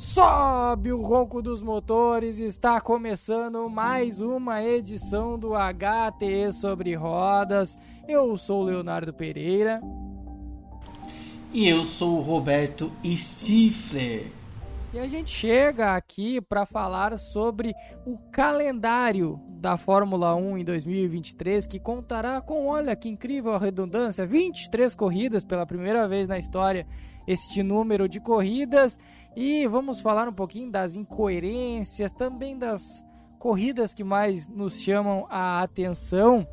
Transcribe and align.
Sobe 0.00 0.92
o 0.92 1.02
ronco 1.02 1.42
dos 1.42 1.60
motores, 1.60 2.40
está 2.40 2.80
começando 2.80 3.68
mais 3.68 4.18
uma 4.18 4.64
edição 4.64 5.38
do 5.38 5.50
HTE 5.50 6.50
sobre 6.54 6.94
rodas. 6.94 7.78
Eu 8.08 8.34
sou 8.38 8.62
o 8.62 8.64
Leonardo 8.64 9.12
Pereira. 9.12 9.78
E 11.52 11.68
eu 11.68 11.84
sou 11.84 12.16
o 12.16 12.22
Roberto 12.22 12.90
Stifler. 13.04 14.32
E 14.94 14.98
a 14.98 15.06
gente 15.06 15.30
chega 15.30 15.94
aqui 15.94 16.40
para 16.40 16.64
falar 16.64 17.16
sobre 17.18 17.74
o 18.06 18.16
calendário 18.32 19.38
da 19.50 19.76
Fórmula 19.76 20.34
1 20.34 20.58
em 20.58 20.64
2023, 20.64 21.66
que 21.66 21.78
contará 21.78 22.40
com, 22.40 22.66
olha 22.66 22.96
que 22.96 23.10
incrível 23.10 23.54
a 23.54 23.58
redundância, 23.58 24.26
23 24.26 24.94
corridas 24.94 25.44
pela 25.44 25.66
primeira 25.66 26.08
vez 26.08 26.26
na 26.26 26.38
história, 26.38 26.86
este 27.26 27.62
número 27.62 28.08
de 28.08 28.18
corridas. 28.18 28.98
E 29.36 29.66
vamos 29.66 30.00
falar 30.00 30.28
um 30.28 30.32
pouquinho 30.32 30.70
das 30.70 30.96
incoerências, 30.96 32.12
também 32.12 32.58
das 32.58 33.04
corridas 33.38 33.94
que 33.94 34.04
mais 34.04 34.48
nos 34.48 34.80
chamam 34.80 35.26
a 35.30 35.62
atenção. 35.62 36.46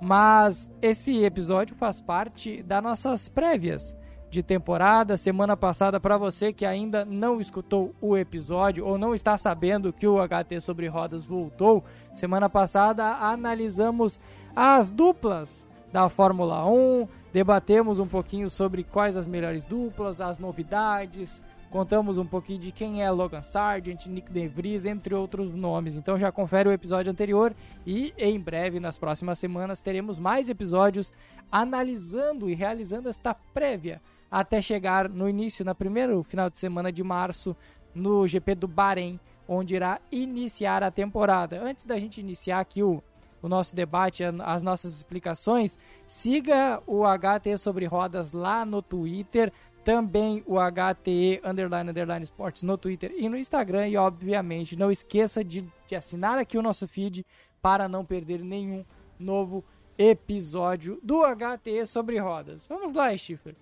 Mas 0.00 0.70
esse 0.80 1.24
episódio 1.24 1.76
faz 1.76 2.00
parte 2.00 2.62
das 2.62 2.82
nossas 2.82 3.28
prévias 3.28 3.94
de 4.30 4.42
temporada. 4.42 5.16
Semana 5.16 5.56
passada, 5.56 5.98
para 5.98 6.16
você 6.16 6.52
que 6.52 6.64
ainda 6.64 7.04
não 7.04 7.40
escutou 7.40 7.94
o 8.00 8.16
episódio 8.16 8.86
ou 8.86 8.96
não 8.96 9.14
está 9.14 9.36
sabendo 9.36 9.92
que 9.92 10.06
o 10.06 10.16
HT 10.16 10.60
sobre 10.60 10.86
rodas 10.86 11.26
voltou, 11.26 11.84
semana 12.14 12.48
passada 12.48 13.16
analisamos 13.16 14.18
as 14.54 14.90
duplas 14.90 15.66
da 15.92 16.08
Fórmula 16.08 16.64
1, 16.64 17.08
debatemos 17.32 17.98
um 17.98 18.06
pouquinho 18.06 18.48
sobre 18.48 18.84
quais 18.84 19.16
as 19.16 19.26
melhores 19.26 19.64
duplas, 19.64 20.20
as 20.20 20.38
novidades, 20.38 21.42
contamos 21.70 22.18
um 22.18 22.26
pouquinho 22.26 22.58
de 22.58 22.72
quem 22.72 23.02
é 23.02 23.10
Logan 23.10 23.42
Sargent, 23.42 24.06
Nick 24.06 24.30
DeVries, 24.30 24.84
entre 24.84 25.14
outros 25.14 25.52
nomes. 25.52 25.94
Então 25.94 26.18
já 26.18 26.30
confere 26.32 26.68
o 26.68 26.72
episódio 26.72 27.10
anterior 27.10 27.54
e 27.86 28.12
em 28.18 28.38
breve, 28.38 28.80
nas 28.80 28.98
próximas 28.98 29.38
semanas, 29.38 29.80
teremos 29.80 30.18
mais 30.18 30.48
episódios 30.48 31.12
analisando 31.50 32.50
e 32.50 32.54
realizando 32.54 33.08
esta 33.08 33.32
prévia 33.32 34.02
até 34.30 34.60
chegar 34.60 35.08
no 35.08 35.28
início, 35.28 35.64
na 35.64 35.74
primeiro 35.74 36.22
final 36.22 36.50
de 36.50 36.58
semana 36.58 36.92
de 36.92 37.02
março, 37.02 37.56
no 37.94 38.26
GP 38.26 38.54
do 38.54 38.68
Bahrein, 38.68 39.18
onde 39.48 39.74
irá 39.74 40.00
iniciar 40.12 40.82
a 40.82 40.90
temporada. 40.90 41.60
Antes 41.60 41.84
da 41.84 41.98
gente 41.98 42.20
iniciar 42.20 42.60
aqui 42.60 42.82
o, 42.82 43.02
o 43.42 43.48
nosso 43.48 43.74
debate, 43.74 44.22
as 44.22 44.62
nossas 44.62 44.96
explicações, 44.96 45.78
siga 46.06 46.80
o 46.86 47.02
HT 47.04 47.58
sobre 47.58 47.86
rodas 47.86 48.30
lá 48.30 48.64
no 48.64 48.80
Twitter, 48.80 49.52
também 49.84 50.42
o 50.46 50.56
HTE 50.58 51.40
underline 51.44 51.90
underline 51.90 52.24
sports 52.24 52.62
no 52.62 52.76
Twitter 52.76 53.12
e 53.16 53.28
no 53.28 53.36
Instagram 53.36 53.88
e 53.88 53.96
obviamente 53.96 54.76
não 54.76 54.90
esqueça 54.90 55.42
de, 55.42 55.64
de 55.86 55.96
assinar 55.96 56.38
aqui 56.38 56.58
o 56.58 56.62
nosso 56.62 56.86
feed 56.86 57.24
para 57.62 57.88
não 57.88 58.04
perder 58.04 58.40
nenhum 58.40 58.84
novo 59.18 59.64
episódio 59.96 60.98
do 61.02 61.22
HTE 61.24 61.84
sobre 61.86 62.18
rodas. 62.18 62.66
Vamos 62.66 62.94
lá, 62.94 63.14
Schiffer. 63.16 63.54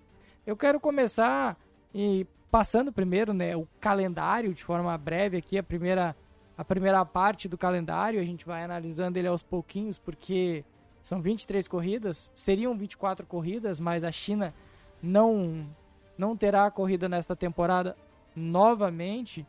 Eu 0.45 0.55
quero 0.55 0.79
começar 0.79 1.57
e 1.93 2.25
passando 2.49 2.91
primeiro, 2.91 3.33
né, 3.33 3.55
o 3.55 3.67
calendário 3.79 4.53
de 4.53 4.63
forma 4.63 4.97
breve 4.97 5.37
aqui, 5.37 5.57
a 5.57 5.63
primeira 5.63 6.15
a 6.57 6.65
primeira 6.65 7.05
parte 7.05 7.47
do 7.47 7.57
calendário, 7.57 8.19
a 8.19 8.25
gente 8.25 8.45
vai 8.45 8.65
analisando 8.65 9.17
ele 9.17 9.29
aos 9.29 9.41
pouquinhos 9.41 9.97
porque 9.97 10.65
são 11.01 11.21
23 11.21 11.65
corridas, 11.69 12.29
seriam 12.35 12.77
24 12.77 13.25
corridas, 13.25 13.79
mas 13.79 14.03
a 14.03 14.11
China 14.11 14.53
não 15.01 15.65
não 16.19 16.35
terá 16.35 16.69
corrida 16.69 17.07
nesta 17.07 17.33
temporada 17.33 17.95
novamente. 18.35 19.47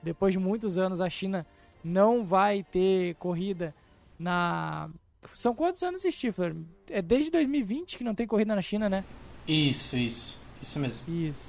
Depois 0.00 0.32
de 0.32 0.38
muitos 0.38 0.78
anos 0.78 1.00
a 1.00 1.10
China 1.10 1.44
não 1.82 2.24
vai 2.24 2.62
ter 2.62 3.16
corrida 3.16 3.74
na 4.16 4.88
são 5.34 5.54
quantos 5.54 5.82
anos, 5.82 6.02
Stifler? 6.02 6.54
É 6.88 7.00
desde 7.00 7.30
2020 7.30 7.96
que 7.96 8.04
não 8.04 8.14
tem 8.14 8.26
corrida 8.26 8.54
na 8.54 8.62
China, 8.62 8.88
né? 8.88 9.04
Isso, 9.46 9.96
isso. 9.96 10.40
Isso 10.60 10.78
mesmo. 10.78 11.12
Isso. 11.12 11.44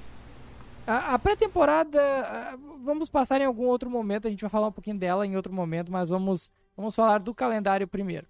A, 0.85 1.13
a 1.13 1.19
pré-temporada, 1.19 1.99
vamos 2.83 3.09
passar 3.09 3.41
em 3.41 3.45
algum 3.45 3.65
outro 3.65 3.89
momento, 3.89 4.27
a 4.27 4.31
gente 4.31 4.41
vai 4.41 4.49
falar 4.49 4.67
um 4.67 4.71
pouquinho 4.71 4.97
dela 4.97 5.25
em 5.25 5.35
outro 5.35 5.53
momento, 5.53 5.91
mas 5.91 6.09
vamos, 6.09 6.51
vamos 6.75 6.95
falar 6.95 7.19
do 7.19 7.33
calendário 7.33 7.87
primeiro. 7.87 8.27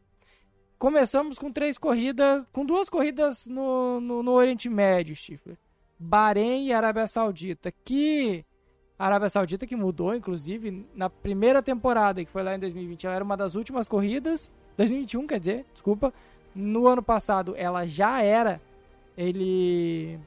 Começamos 0.77 1.39
com 1.39 1.51
três 1.51 1.77
corridas, 1.77 2.45
com 2.51 2.65
duas 2.65 2.89
corridas 2.89 3.47
no, 3.47 3.99
no, 3.99 4.23
no 4.23 4.31
Oriente 4.31 4.69
Médio, 4.69 5.15
Stifler. 5.15 5.57
Bahrein 6.03 6.67
e 6.67 6.73
Arábia 6.73 7.07
Saudita, 7.07 7.71
que 7.85 8.43
a 8.99 9.05
Arábia 9.05 9.29
Saudita 9.29 9.65
que 9.65 9.75
mudou, 9.75 10.13
inclusive, 10.13 10.85
na 10.93 11.09
primeira 11.09 11.63
temporada, 11.63 12.23
que 12.23 12.29
foi 12.29 12.43
lá 12.43 12.55
em 12.55 12.59
2020, 12.59 13.05
ela 13.05 13.15
era 13.15 13.23
uma 13.23 13.37
das 13.37 13.55
últimas 13.55 13.87
corridas, 13.87 14.51
2021, 14.77 15.27
quer 15.27 15.39
dizer, 15.39 15.65
desculpa. 15.71 16.13
No 16.53 16.87
ano 16.87 17.01
passado, 17.01 17.55
ela 17.57 17.87
já 17.87 18.21
era 18.21 18.61
ele 19.17 20.19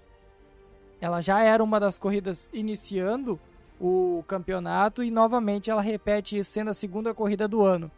ela 1.00 1.20
já 1.20 1.40
era 1.40 1.62
uma 1.62 1.78
das 1.78 1.98
corridas 1.98 2.48
iniciando 2.52 3.38
o 3.78 4.24
campeonato 4.26 5.04
e 5.04 5.10
novamente 5.10 5.70
ela 5.70 5.82
repete 5.82 6.38
isso 6.38 6.50
sendo 6.50 6.70
a 6.70 6.74
segunda 6.74 7.12
corrida 7.12 7.46
do 7.46 7.62
ano. 7.62 7.90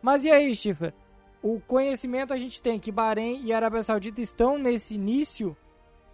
Mas 0.00 0.24
e 0.24 0.30
aí, 0.30 0.54
Schiffer? 0.54 0.94
O 1.42 1.60
conhecimento 1.60 2.32
a 2.32 2.38
gente 2.38 2.62
tem 2.62 2.78
que 2.78 2.90
Bahrein 2.90 3.42
e 3.44 3.52
Arábia 3.52 3.82
Saudita 3.82 4.22
estão 4.22 4.56
nesse 4.56 4.94
início 4.94 5.54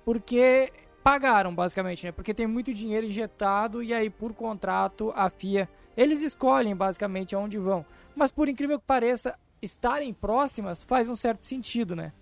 porque 0.05 0.73
pagaram, 1.07 1.55
basicamente, 1.55 2.05
né? 2.05 2.11
Porque 2.11 2.35
tem 2.35 2.49
muito 2.49 2.75
dinheiro 2.75 3.07
injetado 3.07 3.81
e 3.81 3.95
aí, 3.95 4.11
por 4.11 4.35
contrato, 4.35 5.13
a 5.15 5.31
FIA. 5.31 5.69
Eles 5.97 6.21
escolhem 6.21 6.75
basicamente 6.75 7.33
aonde 7.33 7.57
vão. 7.59 7.87
Mas 8.17 8.33
por 8.33 8.49
incrível 8.49 8.77
que 8.77 8.85
pareça, 8.85 9.37
estarem 9.63 10.13
próximas 10.13 10.83
faz 10.83 11.09
um 11.09 11.15
certo 11.15 11.47
sentido, 11.47 11.95
né? 11.95 12.13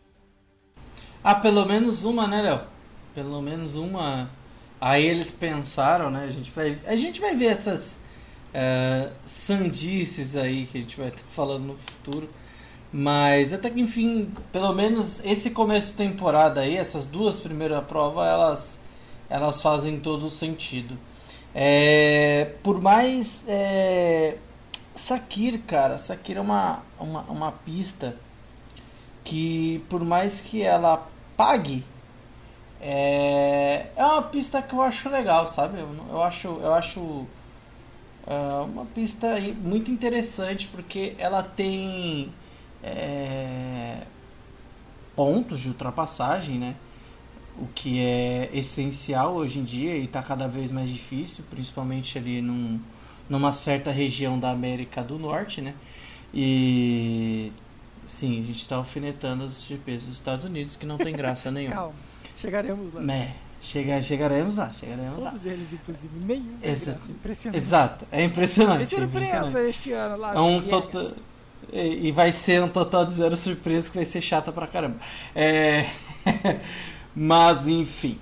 Ah, 1.22 1.34
pelo 1.34 1.64
menos 1.64 2.04
uma, 2.04 2.26
né, 2.26 2.42
Léo? 2.42 2.60
Pelo 3.14 3.40
menos 3.40 3.74
uma. 3.74 4.28
Aí 4.78 5.06
eles 5.06 5.30
pensaram, 5.30 6.10
né? 6.10 6.24
A 6.24 6.30
gente 6.30 6.50
vai, 6.50 6.78
a 6.84 6.94
gente 6.94 7.22
vai 7.22 7.34
ver 7.34 7.46
essas 7.46 7.98
uh, 8.50 9.10
sandices 9.24 10.36
aí 10.36 10.66
que 10.66 10.76
a 10.76 10.80
gente 10.82 10.98
vai 10.98 11.08
estar 11.08 11.24
falando 11.30 11.64
no 11.64 11.78
futuro. 11.78 12.28
Mas 12.96 13.52
até 13.52 13.68
que 13.70 13.80
enfim, 13.80 14.32
pelo 14.52 14.72
menos 14.72 15.20
esse 15.24 15.50
começo 15.50 15.88
de 15.88 15.94
temporada 15.94 16.60
aí, 16.60 16.76
essas 16.76 17.04
duas 17.04 17.40
primeiras 17.40 17.82
provas, 17.86 18.24
elas, 18.24 18.78
elas 19.28 19.60
fazem 19.60 19.98
todo 19.98 20.26
o 20.26 20.30
sentido. 20.30 20.96
É, 21.52 22.52
por 22.62 22.80
mais. 22.80 23.42
É, 23.48 24.38
Sakir, 24.94 25.60
cara, 25.66 25.98
Sakir 25.98 26.36
é 26.36 26.40
uma, 26.40 26.82
uma, 27.00 27.22
uma 27.22 27.50
pista 27.50 28.16
que, 29.24 29.84
por 29.88 30.04
mais 30.04 30.40
que 30.40 30.62
ela 30.62 31.08
pague 31.36 31.84
é, 32.80 33.86
é 33.96 34.04
uma 34.04 34.22
pista 34.22 34.62
que 34.62 34.72
eu 34.72 34.82
acho 34.82 35.08
legal, 35.08 35.48
sabe? 35.48 35.80
Eu, 35.80 35.88
eu 36.10 36.22
acho, 36.22 36.48
eu 36.62 36.74
acho 36.74 37.00
uh, 37.00 37.26
uma 38.66 38.84
pista 38.84 39.36
muito 39.58 39.90
interessante 39.90 40.68
porque 40.68 41.16
ela 41.18 41.42
tem 41.42 42.32
é, 42.84 44.02
pontos 45.16 45.60
de 45.60 45.68
ultrapassagem, 45.68 46.58
né? 46.58 46.76
O 47.56 47.66
que 47.68 48.00
é 48.00 48.50
essencial 48.52 49.34
hoje 49.34 49.60
em 49.60 49.64
dia 49.64 49.96
e 49.96 50.04
está 50.04 50.22
cada 50.22 50.48
vez 50.48 50.72
mais 50.72 50.90
difícil, 50.90 51.44
principalmente 51.48 52.18
ali 52.18 52.42
num, 52.42 52.80
numa 53.28 53.52
certa 53.52 53.90
região 53.90 54.38
da 54.38 54.50
América 54.50 55.02
do 55.02 55.18
Norte, 55.18 55.60
né? 55.60 55.74
E 56.32 57.52
sim, 58.06 58.40
a 58.40 58.44
gente 58.44 58.60
está 58.60 58.76
alfinetando 58.76 59.44
os 59.44 59.64
GPs 59.64 60.04
dos 60.04 60.16
Estados 60.16 60.44
Unidos 60.44 60.74
que 60.76 60.84
não 60.84 60.98
tem 60.98 61.14
graça 61.14 61.50
nenhuma. 61.52 61.76
Calma. 61.76 61.94
Chegaremos 62.36 62.92
lá. 62.92 63.00
Né? 63.00 63.34
Chega, 63.60 64.02
chegaremos 64.02 64.56
lá, 64.56 64.68
chegaremos 64.70 65.22
Todos 65.22 65.44
lá. 65.44 65.52
eles, 65.52 65.72
inclusive, 65.72 66.26
nenhum. 66.26 66.58
Exato. 66.62 66.98
Graça, 66.98 67.10
impressionante. 67.10 67.56
Exato, 67.56 68.06
é 68.12 68.24
impressionante. 68.24 68.82
É 68.82 68.84
surpresa 68.84 69.36
impressionante. 69.38 69.70
este 69.70 69.92
ano 69.92 70.16
lá. 70.18 70.34
É 70.34 70.40
um 70.40 70.60
yes. 70.60 70.68
total. 70.68 71.12
E 71.74 72.12
vai 72.12 72.32
ser 72.32 72.62
um 72.62 72.68
total 72.68 73.04
de 73.04 73.14
zero 73.14 73.36
surpresa 73.36 73.90
que 73.90 73.96
vai 73.96 74.06
ser 74.06 74.20
chata 74.20 74.52
pra 74.52 74.66
caramba. 74.66 74.96
É... 75.34 75.86
Mas 77.14 77.66
enfim. 77.66 78.18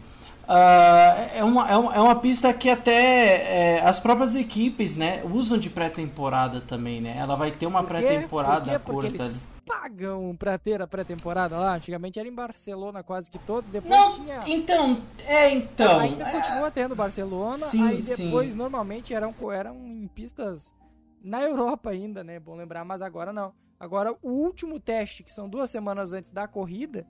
Ah, 0.49 1.29
é, 1.35 1.45
uma, 1.45 1.71
é, 1.71 1.77
uma, 1.77 1.95
é 1.95 2.01
uma 2.01 2.17
pista 2.17 2.53
que 2.53 2.69
até 2.69 3.77
é, 3.77 3.81
as 3.83 3.99
próprias 4.01 4.35
equipes 4.35 4.97
né, 4.97 5.23
usam 5.25 5.57
de 5.57 5.71
pré-temporada 5.71 6.61
também, 6.61 7.01
né? 7.01 7.15
Ela 7.17 7.37
vai 7.37 7.51
ter 7.51 7.67
uma 7.67 7.85
pré-temporada 7.85 8.61
Por 8.61 8.71
quê? 8.71 8.79
Porque 8.79 9.09
curta. 9.09 9.25
eles 9.25 9.49
pagam 9.65 10.37
pra 10.39 10.59
ter 10.59 10.83
a 10.83 10.87
pré-temporada 10.87 11.57
lá. 11.57 11.77
Antigamente 11.77 12.19
era 12.19 12.29
em 12.29 12.35
Barcelona 12.35 13.03
quase 13.03 13.31
que 13.31 13.39
todo. 13.39 13.65
Depois 13.71 13.91
Não, 13.91 14.13
tinha. 14.13 14.39
então, 14.47 15.01
é 15.27 15.51
então. 15.51 16.01
ainda 16.01 16.29
é, 16.29 16.33
continua 16.33 16.71
tendo 16.71 16.95
Barcelona. 16.95 17.67
Sim, 17.67 17.89
aí 17.89 18.01
sim. 18.01 18.25
depois, 18.25 18.55
normalmente, 18.55 19.15
eram, 19.15 19.35
eram 19.53 19.77
em 19.87 20.09
pistas 20.09 20.75
na 21.23 21.43
Europa 21.43 21.91
ainda, 21.91 22.23
né? 22.25 22.39
Bom 22.41 22.55
lembrar, 22.57 22.85
mas 22.85 23.03
agora 23.03 23.33
não. 23.33 23.53
Agora, 23.79 24.17
o 24.23 24.31
último 24.31 24.79
teste, 24.79 25.23
que 25.23 25.33
são 25.33 25.49
duas 25.49 25.71
semanas 25.71 26.13
antes 26.13 26.31
da 26.31 26.47
corrida, 26.47 27.07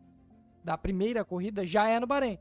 da 0.64 0.76
primeira 0.78 1.24
corrida, 1.24 1.66
já 1.66 1.88
é 1.88 1.98
no 2.00 2.06
Bahrein. 2.06 2.38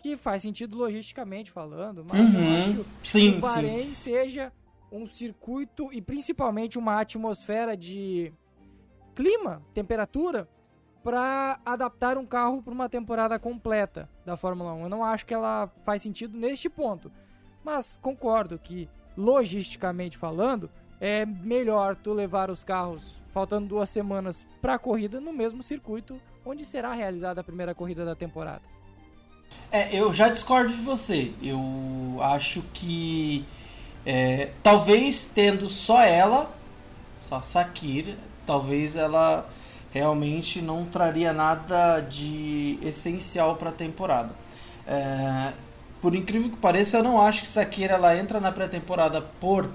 que 0.00 0.16
faz 0.16 0.42
sentido 0.42 0.76
logisticamente 0.76 1.50
falando, 1.50 2.04
mas 2.04 2.32
Uhum. 2.32 2.40
eu 2.40 2.54
acho 2.54 2.84
que 3.02 3.08
Sim, 3.08 3.36
o 3.38 3.40
Bahrein 3.40 3.92
seja 3.92 4.52
um 4.92 5.08
circuito 5.08 5.92
e 5.92 6.00
principalmente 6.00 6.78
uma 6.78 7.00
atmosfera 7.00 7.76
de 7.76 8.32
clima, 9.16 9.60
temperatura, 9.74 10.48
para 11.02 11.58
adaptar 11.66 12.16
um 12.16 12.24
carro 12.24 12.62
para 12.62 12.72
uma 12.72 12.88
temporada 12.88 13.36
completa 13.40 14.08
da 14.24 14.36
Fórmula 14.36 14.72
1. 14.74 14.82
Eu 14.84 14.88
não 14.88 15.04
acho 15.04 15.26
que 15.26 15.34
ela 15.34 15.66
faz 15.82 16.00
sentido 16.00 16.38
neste 16.38 16.68
ponto, 16.70 17.10
mas 17.64 17.98
concordo 17.98 18.56
que 18.56 18.88
logisticamente 19.16 20.16
falando 20.16 20.70
é 21.00 21.24
melhor 21.24 21.96
tu 21.96 22.12
levar 22.12 22.50
os 22.50 22.64
carros 22.64 23.20
faltando 23.32 23.68
duas 23.68 23.88
semanas 23.88 24.46
para 24.60 24.74
a 24.74 24.78
corrida 24.78 25.20
no 25.20 25.32
mesmo 25.32 25.62
circuito 25.62 26.20
onde 26.44 26.64
será 26.64 26.92
realizada 26.92 27.40
a 27.40 27.44
primeira 27.44 27.74
corrida 27.74 28.04
da 28.04 28.14
temporada. 28.14 28.62
É, 29.70 29.94
eu 29.94 30.12
já 30.12 30.28
discordo 30.28 30.72
de 30.72 30.80
você. 30.80 31.32
Eu 31.42 32.18
acho 32.20 32.62
que 32.72 33.44
é, 34.04 34.50
talvez 34.62 35.24
tendo 35.24 35.68
só 35.68 36.02
ela, 36.02 36.50
só 37.28 37.36
a 37.36 37.42
Sakira, 37.42 38.16
talvez 38.46 38.96
ela 38.96 39.48
realmente 39.92 40.60
não 40.62 40.84
traria 40.86 41.32
nada 41.32 42.00
de 42.00 42.78
essencial 42.82 43.56
para 43.56 43.70
a 43.70 43.72
temporada. 43.72 44.30
É, 44.86 45.52
por 46.00 46.14
incrível 46.14 46.50
que 46.50 46.56
pareça, 46.56 46.98
eu 46.98 47.02
não 47.02 47.20
acho 47.20 47.42
que 47.42 47.48
Sakira 47.48 47.94
ela 47.94 48.16
entra 48.16 48.40
na 48.40 48.50
pré-temporada 48.50 49.20
por 49.20 49.70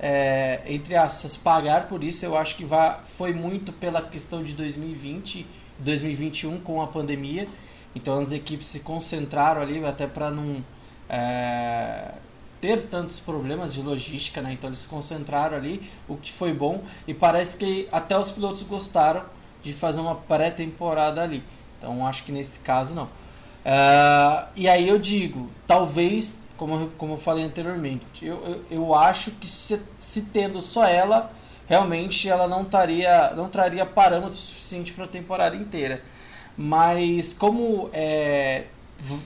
é, 0.00 0.62
entre 0.66 0.96
aspas 0.96 1.36
pagar 1.36 1.86
por 1.86 2.02
isso. 2.02 2.24
Eu 2.24 2.36
acho 2.36 2.56
que 2.56 2.64
vai, 2.64 2.98
foi 3.04 3.34
muito 3.34 3.70
pela 3.70 4.00
questão 4.00 4.42
de 4.42 4.54
2020, 4.54 5.46
2021 5.78 6.58
com 6.60 6.80
a 6.80 6.86
pandemia. 6.86 7.46
Então 7.94 8.18
as 8.18 8.32
equipes 8.32 8.66
se 8.66 8.80
concentraram 8.80 9.60
ali 9.60 9.84
até 9.84 10.06
para 10.06 10.30
não 10.30 10.64
é, 11.08 12.14
ter 12.60 12.88
tantos 12.88 13.20
problemas 13.20 13.74
de 13.74 13.82
logística, 13.82 14.40
né? 14.40 14.52
Então 14.52 14.70
eles 14.70 14.80
se 14.80 14.88
concentraram 14.88 15.56
ali, 15.56 15.90
o 16.08 16.16
que 16.16 16.32
foi 16.32 16.54
bom 16.54 16.82
e 17.06 17.12
parece 17.12 17.56
que 17.56 17.86
até 17.92 18.16
os 18.18 18.30
pilotos 18.30 18.62
gostaram 18.62 19.24
de 19.62 19.74
fazer 19.74 20.00
uma 20.00 20.14
pré-temporada 20.14 21.22
ali. 21.22 21.42
Então 21.78 22.06
acho 22.06 22.24
que 22.24 22.32
nesse 22.32 22.58
caso 22.60 22.94
não. 22.94 23.08
É, 23.64 24.44
e 24.56 24.66
aí 24.66 24.88
eu 24.88 24.98
digo, 24.98 25.50
talvez, 25.66 26.34
como, 26.60 26.90
como 26.98 27.14
eu 27.14 27.16
falei 27.16 27.42
anteriormente, 27.42 28.22
eu, 28.22 28.44
eu, 28.44 28.64
eu 28.70 28.94
acho 28.94 29.30
que 29.30 29.46
se, 29.46 29.80
se 29.98 30.20
tendo 30.20 30.60
só 30.60 30.84
ela, 30.84 31.32
realmente 31.66 32.28
ela 32.28 32.46
não, 32.46 32.66
taria, 32.66 33.32
não 33.34 33.48
traria 33.48 33.86
parâmetro 33.86 34.36
suficiente 34.36 34.92
para 34.92 35.06
a 35.06 35.08
temporada 35.08 35.56
inteira. 35.56 36.02
Mas 36.58 37.32
como 37.32 37.88
é, 37.94 38.64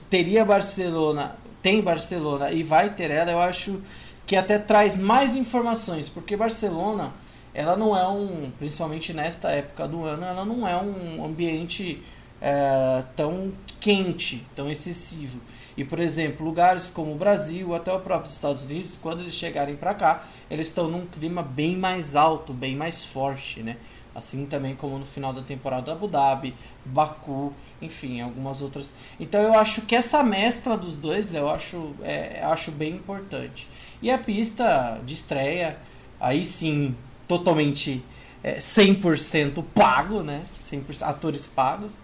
teria 0.09 0.45
Barcelona, 0.45 1.35
tem 1.61 1.81
Barcelona 1.81 2.51
e 2.51 2.63
vai 2.63 2.91
ter 2.91 3.11
ela, 3.11 3.31
eu 3.31 3.41
acho 3.41 3.81
que 4.25 4.37
até 4.37 4.57
traz 4.57 4.95
mais 4.95 5.35
informações, 5.35 6.07
porque 6.07 6.37
Barcelona, 6.37 7.11
ela 7.53 7.75
não 7.75 7.97
é 7.97 8.07
um, 8.07 8.49
principalmente 8.57 9.11
nesta 9.11 9.49
época 9.49 9.89
do 9.89 10.05
ano, 10.05 10.23
ela 10.23 10.45
não 10.45 10.65
é 10.65 10.77
um 10.77 11.25
ambiente 11.25 12.01
é, 12.41 13.03
tão 13.15 13.51
quente, 13.79 14.45
tão 14.55 14.69
excessivo. 14.69 15.39
E 15.77 15.83
por 15.83 15.99
exemplo, 15.99 16.45
lugares 16.45 16.89
como 16.89 17.11
o 17.11 17.15
Brasil, 17.15 17.75
até 17.75 17.91
o 17.91 17.99
próprio 17.99 18.31
Estados 18.31 18.63
Unidos, 18.63 18.97
quando 19.01 19.21
eles 19.21 19.33
chegarem 19.33 19.75
para 19.75 19.93
cá, 19.93 20.27
eles 20.49 20.67
estão 20.67 20.89
num 20.89 21.05
clima 21.05 21.43
bem 21.43 21.75
mais 21.75 22.15
alto, 22.15 22.53
bem 22.53 22.75
mais 22.75 23.03
forte, 23.03 23.61
né? 23.61 23.77
Assim 24.13 24.45
também 24.45 24.73
como 24.75 24.97
no 24.97 25.05
final 25.05 25.33
da 25.33 25.41
temporada 25.41 25.91
Abu 25.91 26.07
Dhabi, 26.07 26.55
Baku, 26.85 27.53
enfim, 27.81 28.21
algumas 28.21 28.61
outras. 28.61 28.93
Então 29.19 29.41
eu 29.41 29.53
acho 29.59 29.81
que 29.81 29.93
essa 29.93 30.23
mescla 30.23 30.77
dos 30.77 30.95
dois, 30.95 31.33
eu 31.33 31.49
acho, 31.49 31.93
é, 32.01 32.41
acho 32.41 32.71
bem 32.71 32.93
importante. 32.93 33.67
E 34.01 34.09
a 34.09 34.17
pista 34.17 35.01
de 35.05 35.13
estreia, 35.13 35.77
aí 36.17 36.45
sim, 36.45 36.95
totalmente 37.27 38.01
é, 38.41 38.59
100% 38.59 39.61
pago, 39.73 40.21
né? 40.21 40.45
100% 40.61 41.01
atores 41.01 41.45
pagos. 41.47 41.99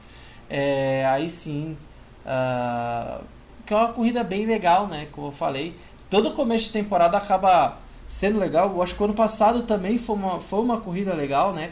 É, 0.53 1.05
aí 1.05 1.29
sim, 1.29 1.77
uh, 2.25 3.23
que 3.65 3.73
é 3.73 3.77
uma 3.77 3.93
corrida 3.93 4.21
bem 4.21 4.45
legal, 4.45 4.85
né? 4.85 5.07
Como 5.13 5.27
eu 5.27 5.31
falei, 5.31 5.77
todo 6.09 6.33
começo 6.33 6.65
de 6.65 6.71
temporada 6.71 7.17
acaba 7.17 7.77
sendo 8.05 8.37
legal. 8.37 8.69
Eu 8.69 8.83
acho 8.83 8.93
que 8.93 9.01
ano 9.01 9.13
passado 9.13 9.63
também 9.63 9.97
foi 9.97 10.13
uma, 10.13 10.41
foi 10.41 10.59
uma 10.59 10.81
corrida 10.81 11.13
legal, 11.13 11.53
né? 11.53 11.71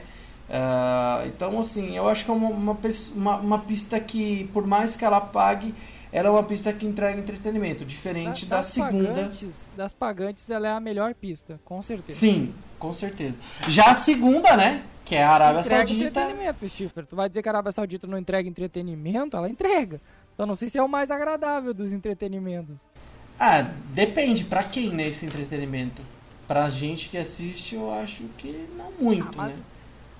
Uh, 0.49 1.27
então, 1.27 1.59
assim, 1.59 1.97
eu 1.97 2.07
acho 2.07 2.23
que 2.23 2.31
é 2.31 2.33
uma, 2.33 2.49
uma, 2.49 3.35
uma, 3.35 3.59
pista 3.59 3.99
que, 3.99 4.49
por 4.53 4.65
mais 4.65 4.95
que 4.95 5.03
ela 5.03 5.19
pague, 5.19 5.75
ela 6.09 6.29
é 6.29 6.31
uma 6.31 6.41
pista 6.43 6.71
que 6.71 6.85
entrega 6.85 7.19
entretenimento, 7.19 7.83
diferente 7.83 8.45
da, 8.45 8.57
da 8.57 8.63
segunda. 8.63 9.07
Pagantes, 9.09 9.55
das 9.75 9.93
pagantes, 9.93 10.49
ela 10.49 10.69
é 10.69 10.71
a 10.71 10.79
melhor 10.79 11.13
pista, 11.13 11.59
com 11.65 11.81
certeza. 11.83 12.17
Sim, 12.17 12.53
com 12.79 12.93
certeza. 12.93 13.37
Já 13.67 13.91
a 13.91 13.93
segunda, 13.93 14.55
né? 14.55 14.83
Que 15.09 15.15
é 15.15 15.23
a 15.23 15.31
Arábia 15.31 15.61
entrega 15.61 15.87
Saudita. 15.87 16.07
entretenimento, 16.21 16.69
Schiffer. 16.69 17.03
Tu 17.07 17.15
vai 17.15 17.27
dizer 17.27 17.41
que 17.41 17.49
a 17.49 17.51
Arábia 17.51 17.71
Saudita 17.71 18.05
não 18.05 18.15
entrega 18.15 18.47
entretenimento? 18.47 19.35
Ela 19.35 19.49
entrega. 19.49 19.99
Só 20.37 20.45
não 20.45 20.55
sei 20.55 20.69
se 20.69 20.77
é 20.77 20.83
o 20.83 20.87
mais 20.87 21.09
agradável 21.09 21.73
dos 21.73 21.91
entretenimentos. 21.91 22.79
Ah, 23.39 23.63
depende. 23.91 24.43
Pra 24.43 24.63
quem, 24.63 24.91
né, 24.91 25.07
esse 25.07 25.25
entretenimento? 25.25 26.03
Pra 26.47 26.69
gente 26.69 27.09
que 27.09 27.17
assiste, 27.17 27.73
eu 27.73 27.91
acho 27.91 28.21
que 28.37 28.69
não 28.77 28.91
muito, 28.91 29.29
ah, 29.29 29.33
mas... 29.35 29.57
né? 29.57 29.65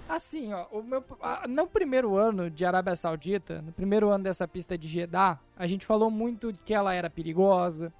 Assim, 0.09 0.51
ó, 0.53 0.65
o 0.71 0.81
meu, 0.81 1.03
a, 1.21 1.47
no 1.47 1.67
primeiro 1.67 2.17
ano 2.17 2.49
de 2.49 2.65
Arábia 2.65 2.95
Saudita, 2.95 3.61
no 3.61 3.71
primeiro 3.71 4.09
ano 4.09 4.23
dessa 4.23 4.47
pista 4.47 4.75
de 4.75 4.87
Jeddah, 4.87 5.37
a 5.55 5.67
gente 5.67 5.85
falou 5.85 6.09
muito 6.09 6.51
que 6.65 6.73
ela 6.73 6.95
era 6.95 7.11
perigosa, 7.11 7.93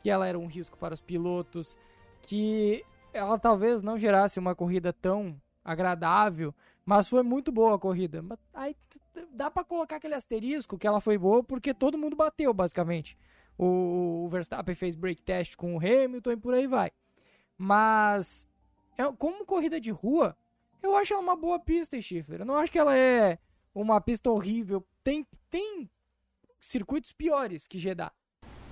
que 0.00 0.08
ela 0.08 0.24
era 0.24 0.38
um 0.38 0.46
risco 0.46 0.78
para 0.78 0.94
os 0.94 1.00
pilotos, 1.00 1.76
que 2.22 2.84
ela 3.12 3.36
talvez 3.40 3.82
não 3.82 3.98
gerasse 3.98 4.38
uma 4.38 4.54
corrida 4.54 4.92
tão 4.92 5.34
agradável, 5.64 6.54
mas 6.84 7.08
foi 7.08 7.22
muito 7.22 7.52
boa 7.52 7.74
a 7.74 7.78
corrida. 7.78 8.24
Aí 8.54 8.74
dá 9.32 9.50
para 9.50 9.64
colocar 9.64 9.96
aquele 9.96 10.14
asterisco 10.14 10.78
que 10.78 10.86
ela 10.86 11.00
foi 11.00 11.18
boa 11.18 11.42
porque 11.42 11.74
todo 11.74 11.98
mundo 11.98 12.16
bateu, 12.16 12.52
basicamente. 12.54 13.16
O, 13.56 14.24
o 14.24 14.28
Verstappen 14.28 14.74
fez 14.74 14.94
break 14.94 15.22
test 15.22 15.56
com 15.56 15.74
o 15.74 15.78
Hamilton 15.78 16.32
e 16.32 16.36
por 16.36 16.54
aí 16.54 16.66
vai. 16.66 16.92
Mas, 17.56 18.46
é, 18.96 19.04
como 19.12 19.44
corrida 19.44 19.80
de 19.80 19.90
rua, 19.90 20.36
eu 20.82 20.96
acho 20.96 21.12
ela 21.12 21.22
uma 21.22 21.36
boa 21.36 21.58
pista, 21.58 22.00
Schiffer. 22.00 22.40
Eu 22.40 22.46
não 22.46 22.56
acho 22.56 22.70
que 22.70 22.78
ela 22.78 22.96
é 22.96 23.38
uma 23.74 24.00
pista 24.00 24.30
horrível. 24.30 24.86
Tem, 25.02 25.26
tem 25.50 25.90
circuitos 26.60 27.12
piores 27.12 27.66
que 27.66 27.78
Jeddah. 27.78 28.12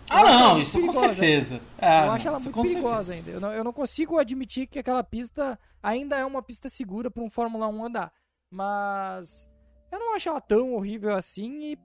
Ah, 0.08 0.22
não, 0.22 0.60
isso 0.60 0.80
com 0.80 0.92
certeza. 0.92 1.60
É, 1.78 2.06
eu 2.06 2.12
acho 2.12 2.28
ela 2.28 2.38
muito 2.40 2.62
perigosa 2.62 3.12
certeza. 3.12 3.14
ainda. 3.14 3.30
Eu 3.30 3.40
não, 3.40 3.52
eu 3.52 3.64
não 3.64 3.72
consigo 3.72 4.18
admitir 4.18 4.66
que 4.66 4.78
aquela 4.78 5.02
pista 5.02 5.58
ainda 5.82 6.16
é 6.16 6.25
uma 6.25 6.42
pista 6.42 6.68
segura 6.68 7.10
para 7.10 7.22
um 7.22 7.30
Fórmula 7.30 7.68
1 7.68 7.84
andar. 7.86 8.12
Mas 8.50 9.48
eu 9.90 9.98
não 9.98 10.14
acho 10.14 10.28
ela 10.28 10.40
tão 10.40 10.75
horrível 10.75 11.14
assim 11.14 11.72
e, 11.72 11.78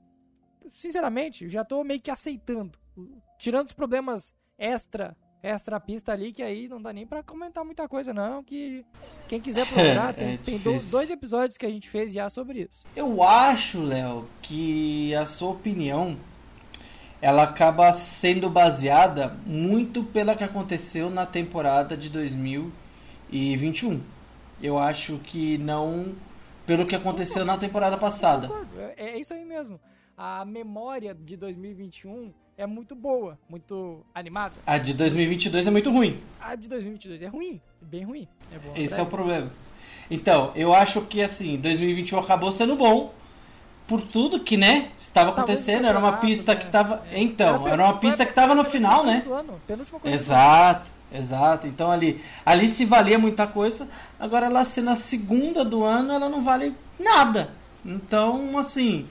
sinceramente, 0.69 1.49
já 1.49 1.65
tô 1.65 1.83
meio 1.83 2.01
que 2.01 2.11
aceitando. 2.11 2.77
Tirando 3.39 3.67
os 3.67 3.73
problemas 3.73 4.33
extra 4.57 5.15
extra 5.43 5.79
pista 5.79 6.11
ali, 6.11 6.31
que 6.31 6.43
aí 6.43 6.67
não 6.67 6.81
dá 6.81 6.93
nem 6.93 7.05
para 7.05 7.23
comentar 7.23 7.65
muita 7.65 7.87
coisa, 7.87 8.13
não. 8.13 8.43
Que 8.43 8.85
quem 9.27 9.41
quiser 9.41 9.65
procurar, 9.67 10.13
tem, 10.13 10.33
é 10.33 10.37
tem 10.37 10.59
dois 10.59 11.09
episódios 11.09 11.57
que 11.57 11.65
a 11.65 11.69
gente 11.69 11.89
fez 11.89 12.13
já 12.13 12.29
sobre 12.29 12.69
isso. 12.69 12.83
Eu 12.95 13.23
acho, 13.23 13.81
Léo, 13.81 14.27
que 14.41 15.13
a 15.15 15.25
sua 15.25 15.49
opinião 15.49 16.15
ela 17.21 17.43
acaba 17.43 17.93
sendo 17.93 18.49
baseada 18.49 19.37
muito 19.45 20.03
pela 20.03 20.35
que 20.35 20.43
aconteceu 20.43 21.09
na 21.09 21.25
temporada 21.25 21.95
de 21.95 22.09
2021. 22.09 24.01
Eu 24.61 24.79
acho 24.79 25.19
que 25.19 25.57
não 25.59 26.15
pelo 26.65 26.85
que 26.85 26.95
aconteceu 26.95 27.45
na 27.45 27.57
temporada 27.57 27.97
passada. 27.97 28.49
É, 28.97 29.11
é 29.11 29.19
isso 29.19 29.33
aí 29.33 29.45
mesmo. 29.45 29.79
A 30.17 30.43
memória 30.45 31.13
de 31.13 31.37
2021 31.37 32.33
é 32.57 32.65
muito 32.65 32.95
boa, 32.95 33.37
muito 33.49 34.05
animada. 34.13 34.55
A 34.65 34.77
de 34.77 34.93
2022 34.93 35.67
é 35.67 35.71
muito 35.71 35.91
ruim. 35.91 36.21
A 36.39 36.55
de 36.55 36.67
2022 36.69 37.21
é 37.21 37.27
ruim, 37.27 37.61
bem 37.81 38.03
ruim. 38.03 38.27
É 38.51 38.81
Esse 38.81 38.99
é 38.99 39.03
o 39.03 39.05
problema. 39.05 39.51
Então, 40.09 40.51
eu 40.55 40.73
acho 40.73 41.01
que 41.01 41.21
assim, 41.21 41.57
2021 41.57 42.19
acabou 42.19 42.51
sendo 42.51 42.75
bom 42.75 43.13
por 43.91 44.00
tudo 44.00 44.39
que, 44.39 44.55
né, 44.55 44.88
estava 44.98 45.31
acontecendo. 45.31 45.86
Era 45.86 46.00
uma 46.00 46.13
pista 46.13 46.55
que 46.55 46.65
estava, 46.65 47.03
é. 47.12 47.19
então, 47.19 47.67
era 47.67 47.83
uma 47.83 47.98
pista 47.98 48.24
que 48.24 48.31
estava 48.31 48.55
no 48.55 48.63
final, 48.63 49.03
né? 49.03 49.21
Exato. 50.13 50.89
Exato, 51.13 51.67
então 51.67 51.91
ali, 51.91 52.24
ali 52.45 52.69
se 52.69 52.86
valia 52.86 53.19
muita 53.19 53.45
coisa, 53.45 53.89
agora 54.17 54.45
ela 54.45 54.63
sendo 54.63 54.91
a 54.91 54.95
segunda 54.95 55.65
do 55.65 55.83
ano, 55.83 56.13
ela 56.13 56.29
não 56.29 56.41
vale 56.41 56.74
nada. 56.98 57.50
Então, 57.86 58.57
assim, 58.57 59.05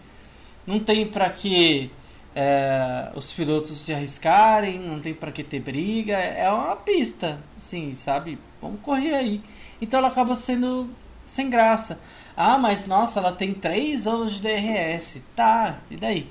não 0.66 0.80
tem 0.80 1.06
para 1.06 1.28
que 1.28 1.90
é, 2.34 3.10
os 3.14 3.30
pilotos 3.34 3.78
se 3.78 3.92
arriscarem, 3.92 4.78
não 4.78 4.98
tem 4.98 5.12
para 5.12 5.30
que 5.30 5.44
ter 5.44 5.60
briga, 5.60 6.16
é 6.16 6.50
uma 6.50 6.74
pista, 6.74 7.38
assim, 7.58 7.92
sabe? 7.92 8.38
Vamos 8.62 8.80
correr 8.80 9.14
aí. 9.14 9.42
Então 9.78 9.98
ela 9.98 10.08
acaba 10.08 10.34
sendo 10.34 10.88
sem 11.26 11.50
graça. 11.50 12.00
Ah, 12.36 12.58
mas 12.58 12.86
nossa, 12.86 13.18
ela 13.20 13.32
tem 13.32 13.52
3 13.52 14.06
anos 14.06 14.34
de 14.34 14.42
DRS. 14.42 15.20
Tá, 15.34 15.78
e 15.90 15.96
daí? 15.96 16.30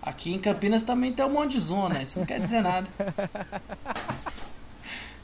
Aqui 0.00 0.32
em 0.32 0.38
Campinas 0.38 0.82
também 0.82 1.12
tem 1.12 1.24
um 1.24 1.30
monte 1.30 1.52
de 1.52 1.60
zona, 1.60 2.02
isso 2.02 2.18
não 2.18 2.26
quer 2.26 2.40
dizer 2.40 2.60
nada. 2.60 2.86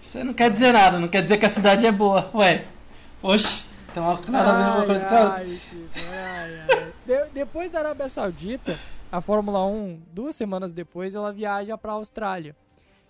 Isso 0.01 0.23
não 0.25 0.35
quer 0.35 0.51
dizer 0.51 0.73
nada, 0.73 0.99
não 0.99 1.09
quer 1.09 1.23
dizer 1.23 1.39
que 1.39 1.47
a 1.47 1.49
cidade 1.49 1.87
é 1.87 1.93
boa. 1.93 2.29
Ué, 2.35 2.65
oxe, 3.23 3.65
tem 3.95 4.03
uma, 4.03 4.21
nada 4.29 4.51
a 4.51 4.57
ver 4.57 4.77
uma 4.77 4.87
coisa 4.87 5.07
com 5.07 5.15
a 5.15 5.23
outra. 5.23 5.37
Ai, 5.37 5.59
ai. 6.69 6.93
De, 7.07 7.25
depois 7.33 7.71
da 7.71 7.79
Arábia 7.79 8.09
Saudita, 8.09 8.79
a 9.11 9.21
Fórmula 9.21 9.65
1, 9.65 10.01
duas 10.13 10.35
semanas 10.35 10.73
depois, 10.73 11.15
ela 11.15 11.33
viaja 11.33 11.79
para 11.79 11.93
a 11.93 11.95
Austrália, 11.95 12.57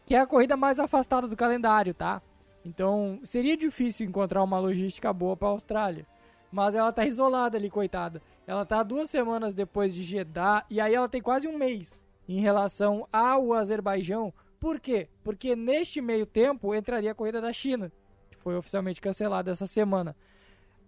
que 0.07 0.15
é 0.15 0.21
a 0.21 0.27
corrida 0.27 0.57
mais 0.57 0.79
afastada 0.79 1.27
do 1.27 1.37
calendário, 1.37 1.95
tá? 1.95 2.21
Então, 2.65 3.19
seria 3.25 3.57
difícil 3.57 4.07
encontrar 4.07 4.43
uma 4.43 4.59
logística 4.59 5.13
boa 5.13 5.37
para 5.37 5.49
a 5.49 5.53
Austrália. 5.53 6.07
Mas 6.53 6.75
ela 6.75 6.93
tá 6.93 7.07
isolada 7.07 7.57
ali, 7.57 7.71
coitada. 7.71 8.23
Ela 8.47 8.67
tá 8.67 8.83
duas 8.83 9.09
semanas 9.09 9.55
depois 9.55 9.95
de 9.95 10.05
Jeddah 10.05 10.65
e 10.69 10.81
aí 10.81 10.95
ela 10.95 11.09
tem 11.09 11.23
quase 11.23 11.49
um 11.49 11.57
mês 11.57 11.99
em 12.29 12.41
relação 12.41 13.09
ao 13.11 13.55
Azerbaijão. 13.55 14.33
Por 14.61 14.79
quê? 14.79 15.09
Porque 15.25 15.57
neste 15.57 16.01
meio 16.01 16.27
tempo 16.27 16.75
entraria 16.75 17.11
a 17.11 17.15
corrida 17.15 17.41
da 17.41 17.53
China, 17.53 17.91
que 18.31 18.37
foi 18.37 18.55
oficialmente 18.55 19.01
cancelada 19.01 19.51
essa 19.51 19.67
semana. 19.67 20.15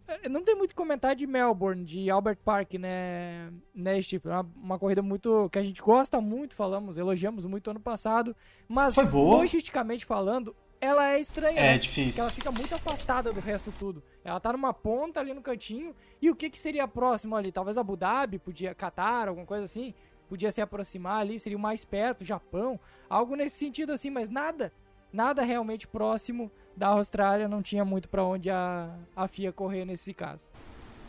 É, 0.06 0.28
não 0.28 0.42
tem 0.42 0.54
muito 0.54 0.74
comentário 0.74 1.16
de 1.16 1.26
Melbourne, 1.26 1.82
de 1.82 2.10
Albert 2.10 2.38
Park, 2.44 2.74
né, 2.74 3.50
né 3.74 4.00
Steve? 4.02 4.28
Uma, 4.28 4.46
uma 4.54 4.78
corrida 4.78 5.00
muito 5.00 5.48
que 5.50 5.58
a 5.58 5.62
gente 5.62 5.80
gosta 5.80 6.20
muito, 6.20 6.54
falamos, 6.54 6.98
elogiamos 6.98 7.46
muito 7.46 7.70
ano 7.70 7.80
passado, 7.80 8.36
mas 8.68 8.94
Foi 8.94 9.06
boa. 9.06 9.38
logisticamente 9.38 10.04
falando, 10.04 10.54
ela 10.80 11.12
é 11.12 11.20
estranha. 11.20 11.58
É 11.58 11.72
né? 11.72 11.78
difícil. 11.78 12.06
Porque 12.06 12.20
ela 12.20 12.30
fica 12.30 12.50
muito 12.50 12.74
afastada 12.74 13.32
do 13.32 13.40
resto 13.40 13.72
tudo. 13.78 14.02
Ela 14.24 14.40
tá 14.40 14.52
numa 14.52 14.72
ponta 14.72 15.20
ali 15.20 15.32
no 15.32 15.40
cantinho. 15.42 15.94
E 16.20 16.30
o 16.30 16.36
que 16.36 16.50
que 16.50 16.58
seria 16.58 16.86
próximo 16.86 17.36
ali? 17.36 17.50
Talvez 17.52 17.78
Abu 17.78 17.96
Dhabi, 17.96 18.38
podia 18.38 18.74
Qatar, 18.74 19.28
alguma 19.28 19.46
coisa 19.46 19.64
assim. 19.64 19.94
Podia 20.28 20.50
se 20.50 20.60
aproximar 20.60 21.20
ali, 21.20 21.38
seria 21.38 21.58
o 21.58 21.60
mais 21.60 21.84
perto, 21.84 22.24
Japão, 22.24 22.80
algo 23.10 23.36
nesse 23.36 23.56
sentido 23.56 23.92
assim, 23.92 24.08
mas 24.08 24.30
nada, 24.30 24.72
nada 25.12 25.42
realmente 25.44 25.86
próximo 25.86 26.50
da 26.74 26.88
Austrália, 26.88 27.46
não 27.46 27.62
tinha 27.62 27.84
muito 27.84 28.08
para 28.08 28.24
onde 28.24 28.50
a, 28.50 28.90
a 29.14 29.28
FIA 29.28 29.52
correr 29.52 29.84
nesse 29.84 30.14
caso. 30.14 30.48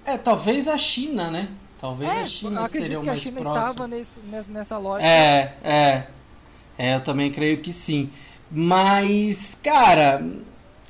É, 0.06 0.18
talvez 0.18 0.68
a 0.68 0.78
China, 0.78 1.32
né? 1.32 1.50
Talvez 1.80 2.12
É, 2.12 2.22
a 2.22 2.26
China 2.26 2.66
acredito 2.66 2.82
seria 2.84 3.00
o 3.00 3.04
que 3.04 3.10
a 3.10 3.12
mais 3.14 3.24
China 3.24 3.42
próximo. 3.42 3.66
estava 3.66 3.88
nesse, 3.88 4.20
nessa, 4.20 4.52
nessa 4.52 4.78
lógica. 4.78 5.10
É, 5.10 5.58
é. 5.64 6.08
É, 6.78 6.96
eu 6.96 7.00
também 7.00 7.32
creio 7.32 7.62
que 7.62 7.72
sim. 7.72 8.12
Mas, 8.58 9.58
cara, 9.62 10.26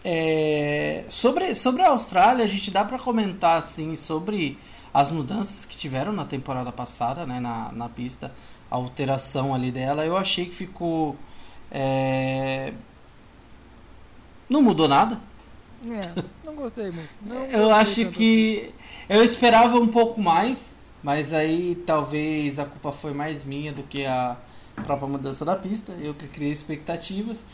é, 0.04 1.04
sobre, 1.10 1.56
sobre 1.56 1.82
a 1.82 1.90
Austrália, 1.90 2.44
a 2.44 2.48
gente 2.48 2.70
dá 2.70 2.86
pra 2.86 3.00
comentar 3.00 3.58
assim 3.58 3.96
sobre 3.96 4.60
as 4.94 5.10
mudanças 5.10 5.66
que 5.66 5.76
tiveram 5.76 6.14
na 6.14 6.26
temporada 6.26 6.72
passada, 6.72 7.26
né, 7.26 7.40
na, 7.40 7.72
na 7.72 7.90
pista, 7.90 8.32
a 8.70 8.76
alteração 8.76 9.52
ali 9.56 9.72
dela. 9.72 10.06
Eu 10.06 10.16
achei 10.16 10.46
que 10.46 10.54
ficou. 10.56 11.16
é, 11.72 12.72
Não 14.48 14.62
mudou 14.62 14.88
nada. 14.88 15.20
É, 15.88 16.24
não 16.46 16.54
gostei 16.56 16.92
muito. 16.92 17.10
não 17.26 17.46
Eu 17.46 17.70
gostei 17.70 18.06
acho 18.06 18.12
que 18.12 18.76
eu 19.10 19.24
esperava 19.24 19.78
um 19.80 19.88
pouco 19.88 20.22
mais, 20.22 20.78
mas 21.02 21.34
aí 21.34 21.82
talvez 21.88 22.60
a 22.60 22.66
culpa 22.66 22.92
foi 22.92 23.12
mais 23.12 23.44
minha 23.44 23.74
do 23.74 23.82
que 23.82 24.06
a 24.06 24.38
própria 24.84 25.08
mudança 25.08 25.44
da 25.46 25.56
pista. 25.56 25.92
Eu 25.94 26.14
que 26.14 26.28
criei 26.28 26.52
expectativas, 26.52 27.46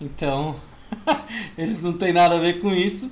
então 0.00 0.56
eles 1.56 1.80
não 1.80 1.92
têm 1.92 2.12
nada 2.12 2.36
a 2.36 2.38
ver 2.38 2.60
com 2.60 2.72
isso. 2.72 3.10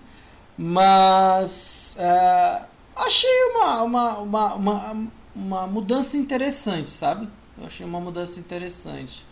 Mas 0.56 1.96
é, 1.98 2.62
achei 2.96 3.44
uma, 3.52 3.82
uma, 3.82 4.18
uma, 4.18 4.54
uma, 4.54 4.96
uma 5.34 5.66
mudança 5.66 6.16
interessante, 6.16 6.88
sabe? 6.88 7.28
Eu 7.56 7.66
achei 7.66 7.86
uma 7.86 8.00
mudança 8.00 8.40
interessante. 8.40 9.24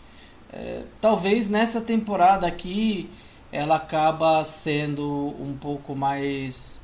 É, 0.51 0.85
talvez 1.01 1.49
nessa 1.49 1.81
temporada 1.81 2.47
aqui 2.47 3.09
ela 3.51 3.75
acaba 3.75 4.43
sendo 4.45 5.35
um 5.39 5.57
pouco 5.59 5.95
mais 5.95 6.77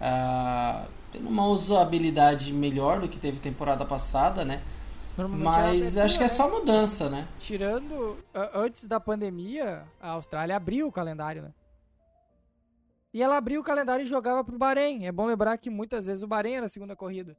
ah, 0.00 0.84
tendo 1.12 1.28
uma 1.28 1.46
usabilidade 1.46 2.52
melhor 2.52 3.00
do 3.00 3.08
que 3.08 3.18
teve 3.18 3.38
temporada 3.38 3.84
passada, 3.84 4.44
né? 4.44 4.60
Ela 5.18 5.28
Mas 5.28 5.78
abertura, 5.78 6.04
acho 6.04 6.18
que 6.18 6.24
é 6.24 6.28
né? 6.28 6.32
só 6.32 6.50
mudança, 6.50 7.10
né? 7.10 7.26
Tirando 7.38 8.18
antes 8.54 8.86
da 8.86 9.00
pandemia, 9.00 9.84
a 10.00 10.10
Austrália 10.10 10.56
abriu 10.56 10.86
o 10.86 10.92
calendário, 10.92 11.42
né? 11.42 11.52
E 13.12 13.22
ela 13.22 13.36
abriu 13.36 13.60
o 13.60 13.64
calendário 13.64 14.04
e 14.04 14.06
jogava 14.06 14.44
pro 14.44 14.58
Bahrein. 14.58 15.06
É 15.06 15.12
bom 15.12 15.26
lembrar 15.26 15.56
que 15.58 15.70
muitas 15.70 16.06
vezes 16.06 16.22
o 16.22 16.28
Bahrein 16.28 16.54
era 16.54 16.66
a 16.66 16.68
segunda 16.68 16.94
corrida. 16.94 17.36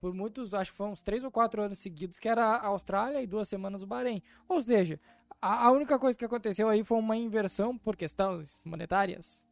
Por 0.00 0.12
muitos, 0.12 0.52
acho 0.52 0.72
que 0.72 0.76
foram 0.76 0.92
uns 0.92 1.02
três 1.02 1.22
ou 1.22 1.30
quatro 1.30 1.62
anos 1.62 1.78
seguidos, 1.78 2.18
que 2.18 2.28
era 2.28 2.44
a 2.44 2.66
Austrália 2.66 3.22
e 3.22 3.26
duas 3.26 3.48
semanas 3.48 3.82
o 3.82 3.86
Bahrein. 3.86 4.20
Ou 4.48 4.60
seja, 4.60 4.98
a, 5.40 5.66
a 5.66 5.70
única 5.70 5.98
coisa 5.98 6.18
que 6.18 6.24
aconteceu 6.24 6.68
aí 6.68 6.82
foi 6.82 6.98
uma 6.98 7.16
inversão 7.16 7.78
por 7.78 7.96
questões 7.96 8.62
monetárias. 8.64 9.46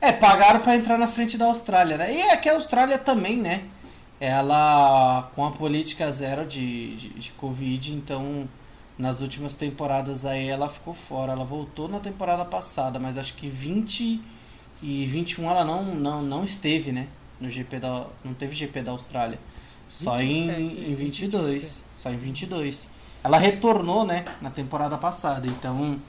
É, 0.00 0.12
pagaram 0.12 0.60
pra 0.60 0.74
entrar 0.74 0.98
na 0.98 1.08
frente 1.08 1.38
da 1.38 1.46
Austrália, 1.46 1.96
né? 1.96 2.14
E 2.14 2.20
é 2.20 2.36
que 2.36 2.48
a 2.48 2.54
Austrália 2.54 2.98
também, 2.98 3.40
né? 3.40 3.70
Ela, 4.24 5.30
com 5.34 5.44
a 5.44 5.50
política 5.50 6.10
zero 6.10 6.46
de, 6.46 6.96
de, 6.96 7.08
de 7.10 7.30
Covid, 7.32 7.92
então 7.92 8.48
nas 8.98 9.20
últimas 9.20 9.56
temporadas 9.56 10.24
aí 10.24 10.48
ela 10.48 10.68
ficou 10.68 10.94
fora. 10.94 11.32
Ela 11.32 11.44
voltou 11.44 11.88
na 11.88 12.00
temporada 12.00 12.44
passada, 12.44 12.98
mas 12.98 13.18
acho 13.18 13.34
que 13.34 13.48
20 13.48 14.20
e 14.82 15.06
21 15.06 15.50
ela 15.50 15.64
não, 15.64 15.94
não, 15.94 16.22
não 16.22 16.44
esteve, 16.44 16.92
né? 16.92 17.08
No 17.40 17.50
GP 17.50 17.78
da, 17.80 18.06
não 18.24 18.34
teve 18.34 18.54
GP 18.54 18.82
da 18.82 18.92
Austrália. 18.92 19.38
Só 19.88 20.16
21, 20.16 20.30
em, 20.30 20.50
é, 20.50 20.60
em 20.60 20.94
22, 20.94 21.44
22. 21.44 21.84
Só 21.96 22.10
em 22.10 22.16
22. 22.16 22.88
Ela 23.22 23.38
retornou, 23.38 24.04
né? 24.04 24.24
Na 24.40 24.50
temporada 24.50 24.96
passada. 24.98 25.46
Então, 25.46 26.00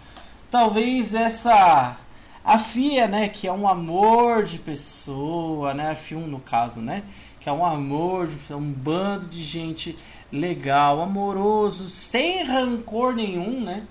talvez 0.49 1.13
essa. 1.13 1.97
A 2.43 2.59
FIA, 2.59 3.07
né? 3.07 3.29
Que 3.29 3.47
é 3.47 3.51
um 3.51 3.67
amor 3.67 4.43
de 4.43 4.59
pessoa, 4.59 5.73
né? 5.73 5.91
A 5.91 5.95
FIA 5.95 6.17
1 6.17 6.27
no 6.27 6.39
caso, 6.39 6.79
né? 6.79 7.03
Que 7.45 7.49
é 7.49 7.53
um 7.53 7.63
amor 7.63 8.27
pessoa, 8.27 8.59
um 8.59 8.71
bando 8.71 9.27
de 9.27 9.43
gente 9.43 9.95
legal, 10.31 10.99
amoroso, 10.99 11.91
sem 11.91 12.43
rancor 12.43 13.13
nenhum, 13.13 13.63
né? 13.63 13.85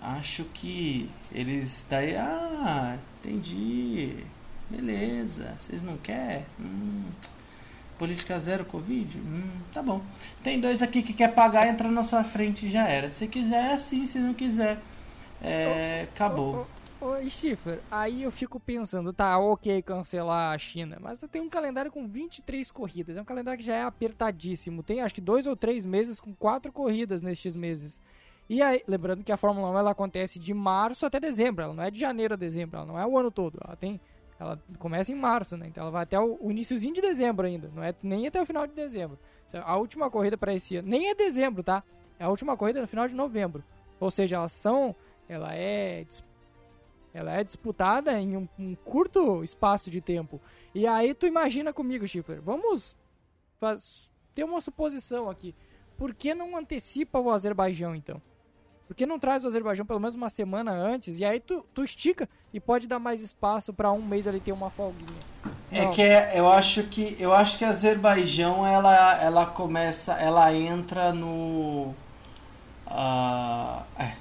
Acho 0.00 0.44
que 0.44 1.10
eles 1.32 1.84
daí, 1.90 2.14
ah, 2.14 2.96
entendi, 3.18 4.18
beleza, 4.70 5.56
vocês 5.58 5.82
não 5.82 5.96
querem? 5.96 6.46
Hum, 6.60 7.02
política 7.98 8.38
zero 8.38 8.64
Covid? 8.64 9.18
Hum, 9.18 9.50
tá 9.72 9.82
bom. 9.82 10.00
Tem 10.40 10.60
dois 10.60 10.80
aqui 10.80 11.02
que 11.02 11.12
quer 11.12 11.34
pagar, 11.34 11.66
entra 11.66 11.90
na 11.90 12.04
sua 12.04 12.22
frente 12.22 12.66
e 12.66 12.70
já 12.70 12.86
era. 12.86 13.10
Se 13.10 13.26
quiser, 13.26 13.70
é 13.70 13.74
assim, 13.74 14.06
se 14.06 14.20
não 14.20 14.32
quiser, 14.32 14.80
é, 15.42 16.06
acabou. 16.12 16.64
Ô, 17.04 17.22
Schiffer, 17.28 17.80
aí 17.90 18.22
eu 18.22 18.30
fico 18.30 18.58
pensando, 18.58 19.12
tá, 19.12 19.38
ok 19.38 19.82
cancelar 19.82 20.54
a 20.54 20.56
China, 20.58 20.96
mas 21.02 21.18
tem 21.30 21.42
um 21.42 21.50
calendário 21.50 21.92
com 21.92 22.08
23 22.08 22.72
corridas, 22.72 23.18
é 23.18 23.20
um 23.20 23.26
calendário 23.26 23.58
que 23.58 23.66
já 23.66 23.74
é 23.74 23.82
apertadíssimo, 23.82 24.82
tem 24.82 25.02
acho 25.02 25.14
que 25.14 25.20
dois 25.20 25.46
ou 25.46 25.54
três 25.54 25.84
meses 25.84 26.18
com 26.18 26.34
quatro 26.34 26.72
corridas 26.72 27.20
nestes 27.20 27.54
meses. 27.54 28.00
E 28.48 28.62
aí, 28.62 28.82
lembrando 28.88 29.22
que 29.22 29.30
a 29.30 29.36
Fórmula 29.36 29.70
1 29.70 29.78
ela 29.80 29.90
acontece 29.90 30.38
de 30.38 30.54
março 30.54 31.04
até 31.04 31.20
dezembro, 31.20 31.62
ela 31.64 31.74
não 31.74 31.82
é 31.82 31.90
de 31.90 32.00
janeiro 32.00 32.32
a 32.32 32.36
dezembro, 32.38 32.78
ela 32.78 32.86
não 32.86 32.98
é 32.98 33.06
o 33.06 33.18
ano 33.18 33.30
todo, 33.30 33.58
ela 33.62 33.76
tem 33.76 34.00
ela 34.40 34.58
começa 34.78 35.12
em 35.12 35.14
março, 35.14 35.58
né? 35.58 35.66
Então 35.68 35.82
ela 35.82 35.90
vai 35.90 36.04
até 36.04 36.18
o, 36.18 36.38
o 36.40 36.50
iníciozinho 36.50 36.94
de 36.94 37.02
dezembro 37.02 37.46
ainda, 37.46 37.70
não 37.74 37.82
é 37.82 37.94
nem 38.02 38.26
até 38.26 38.40
o 38.40 38.46
final 38.46 38.66
de 38.66 38.72
dezembro. 38.72 39.18
A 39.62 39.76
última 39.76 40.10
corrida 40.10 40.38
para 40.38 40.54
esse 40.54 40.76
ano, 40.76 40.88
nem 40.88 41.10
é 41.10 41.14
dezembro, 41.14 41.62
tá? 41.62 41.82
É 42.18 42.24
a 42.24 42.30
última 42.30 42.56
corrida 42.56 42.80
no 42.80 42.88
final 42.88 43.06
de 43.06 43.14
novembro. 43.14 43.62
Ou 44.00 44.10
seja, 44.10 44.36
elas 44.36 44.52
são, 44.52 44.96
ela 45.28 45.54
é 45.54 46.02
dis- 46.04 46.24
ela 47.14 47.32
é 47.32 47.44
disputada 47.44 48.20
em 48.20 48.36
um, 48.36 48.48
um 48.58 48.74
curto 48.74 49.42
espaço 49.44 49.88
de 49.90 50.00
tempo. 50.00 50.40
E 50.74 50.86
aí 50.86 51.14
tu 51.14 51.26
imagina 51.26 51.72
comigo, 51.72 52.06
Schiffer, 52.08 52.42
vamos 52.42 52.96
faz- 53.60 54.10
ter 54.34 54.42
uma 54.44 54.60
suposição 54.60 55.30
aqui. 55.30 55.54
Por 55.96 56.12
que 56.12 56.34
não 56.34 56.56
antecipa 56.56 57.20
o 57.20 57.30
Azerbaijão, 57.30 57.94
então? 57.94 58.20
Por 58.88 58.94
que 58.96 59.06
não 59.06 59.18
traz 59.18 59.44
o 59.44 59.48
Azerbaijão 59.48 59.86
pelo 59.86 60.00
menos 60.00 60.14
uma 60.16 60.28
semana 60.28 60.72
antes? 60.72 61.18
E 61.20 61.24
aí 61.24 61.38
tu, 61.40 61.64
tu 61.72 61.82
estica 61.84 62.28
e 62.52 62.58
pode 62.60 62.86
dar 62.88 62.98
mais 62.98 63.20
espaço 63.20 63.72
para 63.72 63.90
um 63.92 64.02
mês 64.02 64.26
ele 64.26 64.40
ter 64.40 64.52
uma 64.52 64.68
folguinha. 64.68 65.20
É 65.70 65.84
Não. 65.84 65.92
que 65.92 66.02
é- 66.02 66.38
eu 66.38 66.48
acho 66.48 66.82
que 66.88 67.16
eu 67.18 67.32
acho 67.32 67.56
que 67.56 67.64
a 67.64 67.68
Azerbaijão 67.70 68.66
ela 68.66 69.22
ela 69.22 69.46
começa, 69.46 70.12
ela 70.14 70.52
entra 70.52 71.12
no 71.12 71.94
ah, 72.86 73.84
é, 73.98 74.16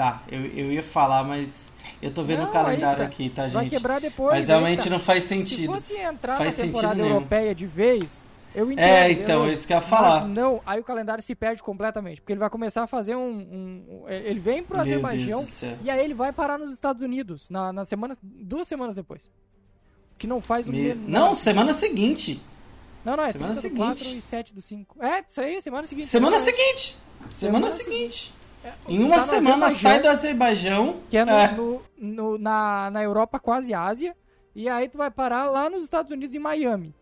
tá, 0.00 0.22
eu, 0.30 0.40
eu 0.46 0.72
ia 0.72 0.82
falar, 0.82 1.22
mas 1.24 1.70
eu 2.00 2.10
tô 2.10 2.22
vendo 2.22 2.40
Não, 2.40 2.48
o 2.48 2.50
calendário 2.52 2.98
tá. 3.00 3.04
aqui, 3.04 3.28
tá, 3.28 3.42
Vai 3.48 3.64
gente? 3.64 3.70
quebrar 3.70 4.00
depois. 4.00 4.38
Mas 4.38 4.48
realmente 4.48 4.78
cara. 4.84 4.90
não 4.90 4.98
faz 5.00 5.24
Se 5.24 5.28
sentido. 5.28 5.72
fosse 5.72 5.94
entrar 5.94 6.38
Faz 6.38 6.56
na 6.56 6.64
temporada 6.64 6.94
nenhum. 6.94 7.08
europeia 7.16 7.54
de 7.54 7.66
vez, 7.66 8.24
eu 8.54 8.72
entendo. 8.72 8.84
É, 8.84 9.12
então, 9.12 9.40
beleza. 9.40 9.54
isso 9.54 9.66
que 9.66 9.72
eu 9.72 9.76
ia 9.76 9.80
falar. 9.82 10.22
Mas 10.26 10.36
não, 10.36 10.60
aí 10.64 10.80
o 10.80 10.84
calendário 10.84 11.22
se 11.22 11.34
perde 11.34 11.62
completamente. 11.62 12.20
Porque 12.20 12.32
ele 12.32 12.40
vai 12.40 12.48
começar 12.50 12.82
a 12.82 12.86
fazer 12.86 13.14
um. 13.14 13.28
um- 13.30 14.04
ele 14.08 14.40
vem 14.40 14.62
pro 14.62 14.80
Azerbaijão 14.80 15.44
e 15.82 15.90
aí 15.90 16.02
ele 16.02 16.14
vai 16.14 16.32
parar 16.32 16.58
nos 16.58 16.70
Estados 16.72 17.02
Unidos 17.02 17.48
na, 17.50 17.72
na 17.72 17.84
semana. 17.84 18.16
duas 18.22 18.66
semanas 18.66 18.94
depois. 18.96 19.30
Que 20.18 20.26
não 20.26 20.40
faz 20.40 20.68
o 20.68 20.72
Me- 20.72 20.94
menor 20.94 21.08
Não, 21.28 21.34
semana 21.34 21.72
seguinte. 21.72 22.42
Não, 23.04 23.16
não, 23.16 23.24
é 23.24 23.32
Semana 23.32 23.54
30 23.54 23.54
do 23.54 23.62
seguinte. 23.62 24.04
4 24.04 24.18
e 24.18 24.20
7 24.20 24.54
do 24.54 24.60
5. 24.60 25.02
É, 25.02 25.24
isso 25.26 25.40
aí, 25.40 25.60
semana 25.62 25.86
seguinte. 25.86 26.06
Semana 26.08 26.36
exatamente. 26.36 26.58
seguinte. 26.60 26.96
Semana 27.30 27.70
Semana 27.70 27.84
seguinte. 27.84 28.34
É, 28.34 28.39
Em 28.88 29.02
uma 29.02 29.16
tá 29.16 29.20
semana 29.22 29.70
sai 29.70 30.00
do 30.00 30.08
Azerbaijão. 30.08 30.96
Que 31.10 31.16
é, 31.16 31.24
no, 31.24 31.32
É. 31.32 31.52
no- 31.52 31.82
no- 31.98 32.38
na, 32.38 32.90
na 32.90 33.02
Europa, 33.02 33.38
quase 33.38 33.72
Ásia. 33.72 34.14
E 34.54 34.68
aí 34.68 34.88
tu 34.88 34.98
vai 34.98 35.10
parar 35.10 35.50
lá 35.50 35.70
nos 35.70 35.82
Estados 35.82 36.10
Unidos, 36.10 36.34
em 36.34 36.38
Miami. 36.38 36.94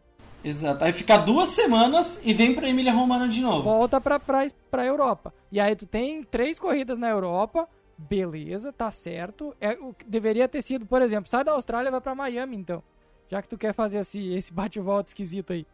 Exato. 0.44 0.84
Aí 0.84 0.92
fica 0.92 1.16
duas 1.16 1.48
semanas 1.48 2.20
e 2.22 2.32
vem 2.32 2.54
pra 2.54 2.68
Emília 2.68 2.92
Romana 2.92 3.26
de 3.28 3.40
novo. 3.40 3.62
Volta 3.62 4.00
pra, 4.00 4.20
pra, 4.20 4.46
pra 4.70 4.84
Europa. 4.84 5.32
E 5.50 5.58
aí 5.58 5.74
tu 5.74 5.84
tem 5.86 6.22
três 6.22 6.58
corridas 6.58 6.96
na 6.98 7.08
Europa. 7.08 7.68
Beleza, 7.96 8.72
tá 8.72 8.90
certo. 8.92 9.52
É, 9.60 9.72
o 9.72 9.92
deveria 10.06 10.46
ter 10.46 10.62
sido, 10.62 10.86
por 10.86 11.02
exemplo, 11.02 11.28
sai 11.28 11.42
da 11.42 11.50
Austrália 11.52 11.88
e 11.88 11.90
vai 11.90 12.00
pra 12.00 12.14
Miami, 12.14 12.56
então. 12.56 12.80
Já 13.28 13.42
que 13.42 13.48
tu 13.48 13.58
quer 13.58 13.74
fazer 13.74 13.98
esse, 13.98 14.32
esse 14.34 14.52
bate-volta 14.52 15.10
esquisito 15.10 15.52
aí. 15.52 15.66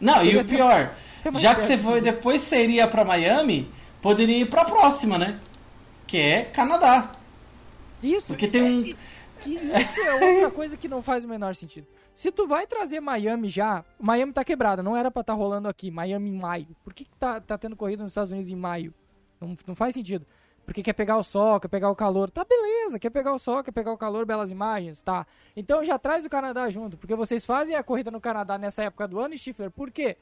Não, 0.00 0.16
e 0.22 0.26
Seria 0.26 0.42
o 0.42 0.44
pior, 0.44 0.94
já 1.34 1.54
que 1.54 1.62
você 1.62 1.78
foi, 1.78 2.00
depois 2.00 2.50
iria 2.52 2.86
pra 2.88 3.04
Miami, 3.04 3.70
poderia 4.02 4.38
ir 4.38 4.48
pra 4.50 4.64
próxima, 4.64 5.18
né? 5.18 5.40
Que 6.06 6.18
é 6.18 6.42
Canadá. 6.44 7.12
Isso. 8.02 8.28
Porque 8.28 8.48
tem 8.48 8.62
é- 8.62 8.64
um- 8.64 8.84
isso 9.50 10.00
é 10.00 10.14
outra 10.34 10.50
coisa 10.54 10.76
que 10.76 10.88
não 10.88 11.02
faz 11.02 11.24
o 11.24 11.28
menor 11.28 11.54
sentido. 11.54 11.86
Se 12.14 12.32
tu 12.32 12.48
vai 12.48 12.66
trazer 12.66 12.98
Miami 13.00 13.48
já, 13.48 13.84
Miami 14.00 14.32
tá 14.32 14.42
quebrada, 14.44 14.82
não 14.82 14.96
era 14.96 15.08
pra 15.10 15.20
estar 15.20 15.34
rolando 15.34 15.68
aqui, 15.68 15.90
Miami 15.90 16.30
em 16.30 16.36
maio. 16.38 16.66
Por 16.82 16.92
que, 16.92 17.04
que 17.04 17.16
tá, 17.16 17.40
tá 17.40 17.56
tendo 17.56 17.76
corrida 17.76 18.02
nos 18.02 18.10
Estados 18.10 18.32
Unidos 18.32 18.50
em 18.50 18.56
maio? 18.56 18.92
Não, 19.40 19.56
não 19.66 19.74
faz 19.74 19.94
sentido. 19.94 20.26
Porque 20.66 20.82
quer 20.82 20.92
pegar 20.92 21.16
o 21.16 21.22
sol, 21.22 21.58
quer 21.60 21.68
pegar 21.68 21.88
o 21.90 21.94
calor. 21.96 22.28
Tá 22.28 22.44
beleza, 22.44 22.98
quer 22.98 23.08
pegar 23.10 23.32
o 23.32 23.38
sol, 23.38 23.62
quer 23.62 23.70
pegar 23.70 23.92
o 23.92 23.96
calor, 23.96 24.26
belas 24.26 24.50
imagens, 24.50 25.00
tá. 25.00 25.26
Então 25.56 25.82
já 25.84 25.96
traz 25.98 26.24
o 26.24 26.28
Canadá 26.28 26.68
junto, 26.68 26.96
porque 26.98 27.14
vocês 27.14 27.46
fazem 27.46 27.76
a 27.76 27.82
corrida 27.84 28.10
no 28.10 28.20
Canadá 28.20 28.58
nessa 28.58 28.82
época 28.82 29.06
do 29.08 29.20
ano, 29.20 29.38
Stifler. 29.38 29.70
Por 29.70 29.90
quê? 29.90 30.16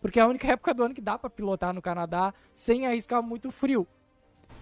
Porque 0.00 0.18
é 0.18 0.22
a 0.22 0.26
única 0.26 0.46
época 0.50 0.72
do 0.72 0.82
ano 0.82 0.94
que 0.94 1.00
dá 1.00 1.18
pra 1.18 1.28
pilotar 1.28 1.74
no 1.74 1.82
Canadá 1.82 2.32
sem 2.54 2.86
arriscar 2.86 3.22
muito 3.22 3.50
frio. 3.50 3.86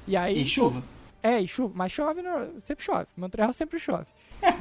E 0.07 0.17
aí, 0.17 0.41
E 0.41 0.45
chuva. 0.47 0.83
é, 1.23 1.41
e 1.41 1.47
chuva, 1.47 1.73
mas 1.77 1.93
chove, 1.93 2.23
no- 2.23 2.61
sempre 2.61 2.85
chove. 2.85 3.07
Montreal 3.17 3.53
sempre 3.53 3.79
chove. 3.79 4.07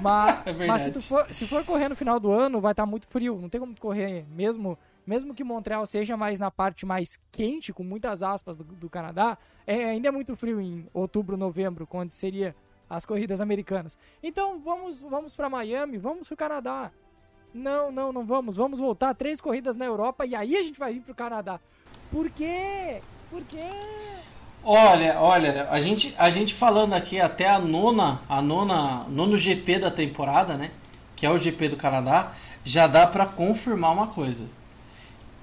Mas, 0.02 0.46
É 0.48 0.68
mas 0.68 0.82
se, 0.84 1.02
for, 1.02 1.34
se 1.34 1.48
for 1.48 1.64
correr 1.66 1.90
no 1.90 1.96
final 1.96 2.20
do 2.20 2.32
ano, 2.32 2.60
vai 2.62 2.72
estar 2.74 2.86
muito 2.86 3.08
frio. 3.08 3.38
Não 3.42 3.50
tem 3.50 3.60
como 3.60 3.76
correr, 3.80 4.26
mesmo, 4.30 4.78
mesmo 5.06 5.34
que 5.34 5.44
Montreal 5.44 5.86
seja 5.86 6.16
mais 6.18 6.40
na 6.40 6.52
parte 6.52 6.86
mais 6.86 7.20
quente, 7.32 7.72
com 7.74 7.84
muitas 7.84 8.22
aspas 8.22 8.56
do, 8.58 8.64
do 8.64 8.90
Canadá, 8.90 9.38
é, 9.66 9.86
ainda 9.86 10.08
é 10.10 10.12
muito 10.12 10.36
frio 10.36 10.60
em 10.62 10.88
outubro, 10.94 11.38
novembro, 11.38 11.88
quando 11.88 12.12
seria 12.12 12.56
as 12.90 13.06
corridas 13.06 13.40
americanas. 13.42 13.98
Então 14.22 14.60
vamos, 14.60 15.02
vamos 15.02 15.36
para 15.36 15.50
Miami, 15.50 15.98
vamos 15.98 16.28
pro 16.28 16.38
Canadá. 16.38 16.92
Não, 17.54 17.92
não, 17.92 18.12
não 18.12 18.26
vamos. 18.26 18.56
Vamos 18.56 18.80
voltar 18.80 19.14
três 19.14 19.42
corridas 19.42 19.76
na 19.76 19.86
Europa 19.86 20.26
e 20.26 20.36
aí 20.36 20.56
a 20.56 20.64
gente 20.64 20.80
vai 20.80 20.94
vir 20.94 21.02
pro 21.02 21.16
Canadá. 21.16 21.60
Por 22.12 22.30
quê? 22.30 23.02
Por 23.30 23.44
quê? 23.44 23.70
Olha, 24.64 25.20
olha, 25.20 25.68
a 25.70 25.80
gente, 25.80 26.14
a 26.18 26.30
gente 26.30 26.54
falando 26.54 26.94
aqui 26.94 27.20
até 27.20 27.48
a 27.48 27.60
nona, 27.60 28.22
a 28.28 28.42
nona, 28.42 29.06
nono 29.08 29.38
GP 29.38 29.80
da 29.80 29.92
temporada, 29.92 30.56
né? 30.56 30.72
Que 31.16 31.26
é 31.26 31.32
o 31.32 31.38
GP 31.38 31.70
do 31.70 31.78
Canadá, 31.78 32.34
já 32.64 32.86
dá 32.86 33.08
pra 33.08 33.26
confirmar 33.26 33.94
uma 33.94 34.08
coisa. 34.08 34.44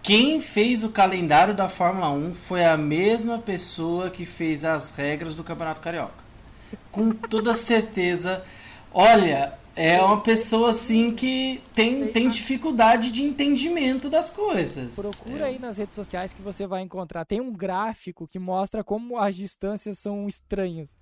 Quem 0.03 0.39
fez 0.43 0.85
o 0.85 0.91
calendário 0.91 1.55
da 1.55 1.71
Fórmula 1.71 2.11
1 2.11 2.35
foi 2.35 2.63
a 2.63 2.77
mesma 2.77 3.39
pessoa 3.39 4.11
que 4.11 4.27
fez 4.27 4.63
as 4.63 4.91
regras 4.91 5.35
do 5.35 5.43
Campeonato 5.43 5.81
Carioca. 5.81 6.23
Com 6.93 7.11
toda 7.11 7.55
certeza. 7.55 8.45
Olha, 8.93 9.55
é 9.77 10.01
uma 10.01 10.21
pessoa 10.21 10.71
assim 10.71 11.15
que 11.15 11.63
tem, 11.75 12.09
tem 12.09 12.29
dificuldade 12.29 13.11
de 13.11 13.23
entendimento 13.23 14.09
das 14.09 14.31
coisas. 14.31 14.95
Procura 14.95 15.47
aí 15.47 15.59
nas 15.59 15.79
redes 15.79 15.97
sociais 15.97 16.33
que 16.33 16.43
você 16.43 16.67
vai 16.67 16.83
encontrar. 16.83 17.25
Tem 17.25 17.41
um 17.41 17.53
gráfico 17.53 18.29
que 18.29 18.39
mostra 18.39 18.85
como 18.85 19.19
as 19.19 19.35
distâncias 19.35 19.99
são 19.99 20.29
estranhas. 20.29 20.95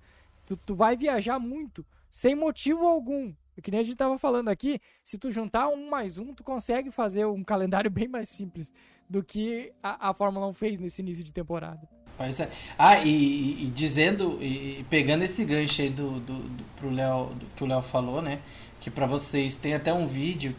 Tu, 0.45 0.57
tu 0.57 0.75
vai 0.75 0.97
viajar 0.97 1.39
muito, 1.39 1.85
sem 2.09 2.35
motivo 2.35 2.85
algum. 2.85 3.33
Que 3.61 3.69
nem 3.69 3.81
a 3.81 3.83
gente 3.83 3.95
tava 3.95 4.17
falando 4.17 4.49
aqui, 4.49 4.79
se 5.03 5.17
tu 5.19 5.31
juntar 5.31 5.67
um 5.67 5.89
mais 5.89 6.17
um, 6.17 6.33
tu 6.33 6.43
consegue 6.43 6.89
fazer 6.89 7.25
um 7.25 7.43
calendário 7.43 7.89
bem 7.91 8.07
mais 8.07 8.29
simples 8.29 8.73
do 9.07 9.23
que 9.23 9.71
a, 9.83 10.09
a 10.09 10.13
Fórmula 10.13 10.47
1 10.47 10.53
fez 10.53 10.79
nesse 10.79 11.01
início 11.01 11.23
de 11.23 11.31
temporada. 11.31 11.87
Pois 12.17 12.39
é. 12.39 12.49
Ah, 12.77 12.99
e, 13.03 13.63
e 13.63 13.65
dizendo, 13.67 14.37
e, 14.41 14.85
pegando 14.89 15.23
esse 15.23 15.43
gancho 15.43 15.81
aí 15.81 15.89
do, 15.89 16.19
do, 16.19 16.39
do, 16.39 16.63
pro 16.75 16.89
Léo, 16.89 17.27
do 17.33 17.45
que 17.55 17.63
o 17.63 17.67
Léo 17.67 17.81
falou, 17.81 18.21
né? 18.21 18.39
Que 18.83 18.91
pra 18.91 19.05
vocês 19.05 19.55
tem 19.55 19.73
até 19.73 19.93
um 19.93 20.05
vídeo 20.05 20.53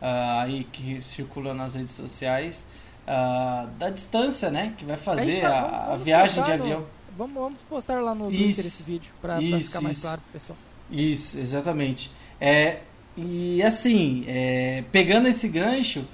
ah, 0.00 0.42
aí 0.42 0.62
que 0.64 1.02
circula 1.02 1.52
nas 1.52 1.74
redes 1.74 1.94
sociais 1.94 2.64
ah, 3.06 3.66
da 3.78 3.90
distância, 3.90 4.48
né? 4.50 4.72
Que 4.78 4.84
vai 4.84 4.96
fazer 4.96 5.40
vai- 5.40 5.50
a, 5.52 5.60
vamos- 5.60 5.74
a 5.74 5.84
vamos 5.86 6.04
viagem 6.04 6.42
de 6.44 6.48
no- 6.48 6.54
avião. 6.62 6.86
Vamos, 7.18 7.34
vamos 7.34 7.58
postar 7.68 8.00
lá 8.00 8.14
no 8.14 8.30
Isso, 8.30 8.38
Twitter 8.42 8.66
esse 8.66 8.82
vídeo 8.82 9.12
pra, 9.20 9.36
pra 9.36 9.42
isso, 9.44 9.66
ficar 9.68 9.80
mais 9.80 10.00
claro 10.00 10.20
pro 10.20 10.32
pessoal. 10.40 10.58
Isso, 10.90 11.38
exatamente. 11.38 12.10
É, 12.40 12.78
e 13.16 13.62
assim, 13.62 14.24
é, 14.28 14.84
pegando 14.92 15.28
esse 15.28 15.48
gancho, 15.48 16.04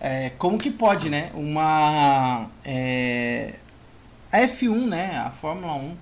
é, 0.00 0.30
como 0.30 0.56
que 0.58 0.70
pode, 0.70 1.08
né? 1.10 1.30
Uma. 1.34 2.48
é, 2.64 3.54
a 4.32 4.38
F1, 4.40 4.86
né? 4.86 5.16
A 5.18 5.30
Fórmula 5.30 5.74
1 5.74 5.96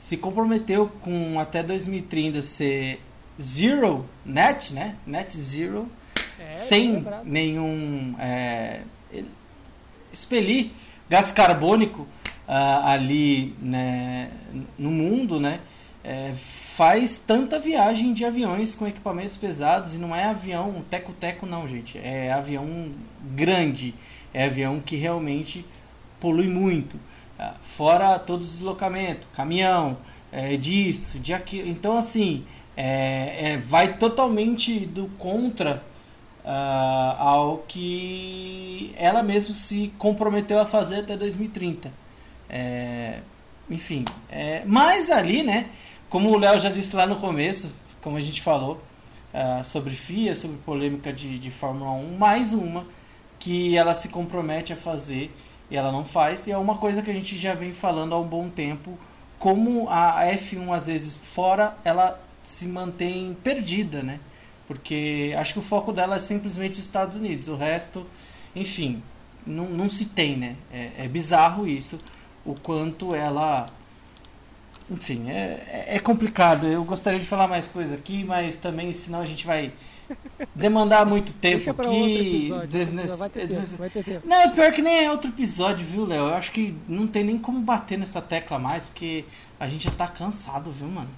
se 0.00 0.16
comprometeu 0.16 0.88
com 1.00 1.38
até 1.40 1.62
2030 1.62 2.40
ser 2.42 3.00
zero 3.40 4.06
net, 4.24 4.72
né? 4.72 4.96
Net 5.06 5.38
zero, 5.38 5.90
É, 6.38 6.50
sem 6.50 6.92
lembrado. 6.96 7.24
nenhum. 7.24 8.14
É, 8.18 8.82
expelir 10.12 10.70
gás 11.08 11.30
carbônico 11.32 12.06
ah, 12.46 12.92
ali 12.92 13.54
né, 13.60 14.30
no 14.78 14.90
mundo, 14.90 15.38
né? 15.38 15.60
é, 16.08 16.32
faz 16.32 17.18
tanta 17.18 17.58
viagem 17.58 18.14
de 18.14 18.24
aviões 18.24 18.74
com 18.74 18.86
equipamentos 18.86 19.36
pesados 19.36 19.94
e 19.94 19.98
não 19.98 20.16
é 20.16 20.24
avião 20.24 20.82
teco-teco 20.88 21.44
não, 21.44 21.66
gente. 21.68 21.98
É 21.98 22.32
avião 22.32 22.90
grande, 23.34 23.94
é 24.32 24.44
avião 24.46 24.80
que 24.80 24.96
realmente 24.96 25.66
polui 26.18 26.48
muito. 26.48 26.98
Ah, 27.38 27.54
Fora 27.62 28.18
todo 28.18 28.40
o 28.40 28.44
deslocamento, 28.44 29.26
caminhão, 29.34 29.98
é, 30.32 30.56
disso, 30.56 31.18
de 31.18 31.34
aquilo. 31.34 31.68
Então, 31.68 31.96
assim, 31.98 32.44
é, 32.80 33.54
é, 33.54 33.56
vai 33.56 33.96
totalmente 33.96 34.86
do 34.86 35.08
contra 35.18 35.82
ah, 36.44 37.16
ao 37.18 37.58
que 37.66 38.94
ela 38.96 39.20
mesma 39.20 39.52
se 39.52 39.92
comprometeu 39.98 40.60
a 40.60 40.64
fazer 40.64 41.00
até 41.00 41.16
2030. 41.16 41.92
É, 42.48 43.18
enfim, 43.68 44.04
é, 44.30 44.62
mas 44.64 45.10
ali, 45.10 45.42
né, 45.42 45.70
como 46.08 46.30
o 46.30 46.38
Léo 46.38 46.56
já 46.60 46.70
disse 46.70 46.94
lá 46.94 47.04
no 47.04 47.16
começo, 47.16 47.68
como 48.00 48.16
a 48.16 48.20
gente 48.20 48.40
falou, 48.40 48.80
ah, 49.34 49.64
sobre 49.64 49.96
FIA, 49.96 50.32
sobre 50.36 50.58
polêmica 50.58 51.12
de, 51.12 51.36
de 51.36 51.50
Fórmula 51.50 51.90
1, 51.90 52.16
mais 52.16 52.52
uma 52.52 52.86
que 53.40 53.76
ela 53.76 53.92
se 53.92 54.08
compromete 54.08 54.72
a 54.72 54.76
fazer 54.76 55.34
e 55.68 55.76
ela 55.76 55.90
não 55.90 56.04
faz, 56.04 56.46
e 56.46 56.52
é 56.52 56.56
uma 56.56 56.76
coisa 56.78 57.02
que 57.02 57.10
a 57.10 57.14
gente 57.14 57.36
já 57.36 57.54
vem 57.54 57.72
falando 57.72 58.14
há 58.14 58.20
um 58.20 58.26
bom 58.26 58.48
tempo, 58.48 58.96
como 59.36 59.88
a 59.90 60.24
F1 60.32 60.72
às 60.72 60.86
vezes 60.86 61.16
fora, 61.16 61.76
ela 61.84 62.27
se 62.48 62.66
mantém 62.66 63.36
perdida, 63.44 64.02
né? 64.02 64.18
Porque 64.66 65.34
acho 65.38 65.52
que 65.54 65.58
o 65.58 65.62
foco 65.62 65.92
dela 65.92 66.16
é 66.16 66.20
simplesmente 66.20 66.72
os 66.72 66.78
Estados 66.86 67.16
Unidos, 67.16 67.48
o 67.48 67.56
resto, 67.56 68.06
enfim, 68.56 69.02
não, 69.46 69.66
não 69.68 69.88
se 69.88 70.06
tem, 70.06 70.36
né? 70.36 70.56
É, 70.72 71.04
é 71.04 71.08
bizarro 71.08 71.66
isso, 71.66 71.98
o 72.44 72.54
quanto 72.54 73.14
ela 73.14 73.66
enfim, 74.90 75.28
é, 75.28 75.84
é 75.96 75.98
complicado. 75.98 76.66
Eu 76.66 76.82
gostaria 76.82 77.20
de 77.20 77.26
falar 77.26 77.46
mais 77.46 77.66
coisa 77.66 77.94
aqui, 77.94 78.24
mas 78.24 78.56
também, 78.56 78.92
senão 78.94 79.20
a 79.20 79.26
gente 79.26 79.46
vai 79.46 79.70
demandar 80.54 81.04
muito 81.04 81.32
tempo 81.40 81.70
aqui. 81.70 82.48
desnece- 82.66 83.16
Vai 83.16 83.28
ter 83.28 83.48
tempo, 83.48 83.76
vai 83.76 83.90
ter 83.90 84.04
tempo. 84.04 84.26
Não, 84.26 84.50
pior 84.50 84.72
que 84.72 84.80
nem 84.80 85.04
é 85.04 85.10
outro 85.10 85.28
episódio, 85.30 85.84
viu, 85.84 86.06
Léo? 86.06 86.28
Eu 86.28 86.34
acho 86.34 86.52
que 86.52 86.74
não 86.88 87.06
tem 87.06 87.22
nem 87.22 87.36
como 87.36 87.60
bater 87.60 87.98
nessa 87.98 88.22
tecla 88.22 88.58
mais, 88.58 88.86
porque 88.86 89.26
a 89.60 89.68
gente 89.68 89.84
já 89.84 89.90
tá 89.90 90.06
cansado, 90.06 90.72
viu, 90.72 90.88
mano? 90.88 91.10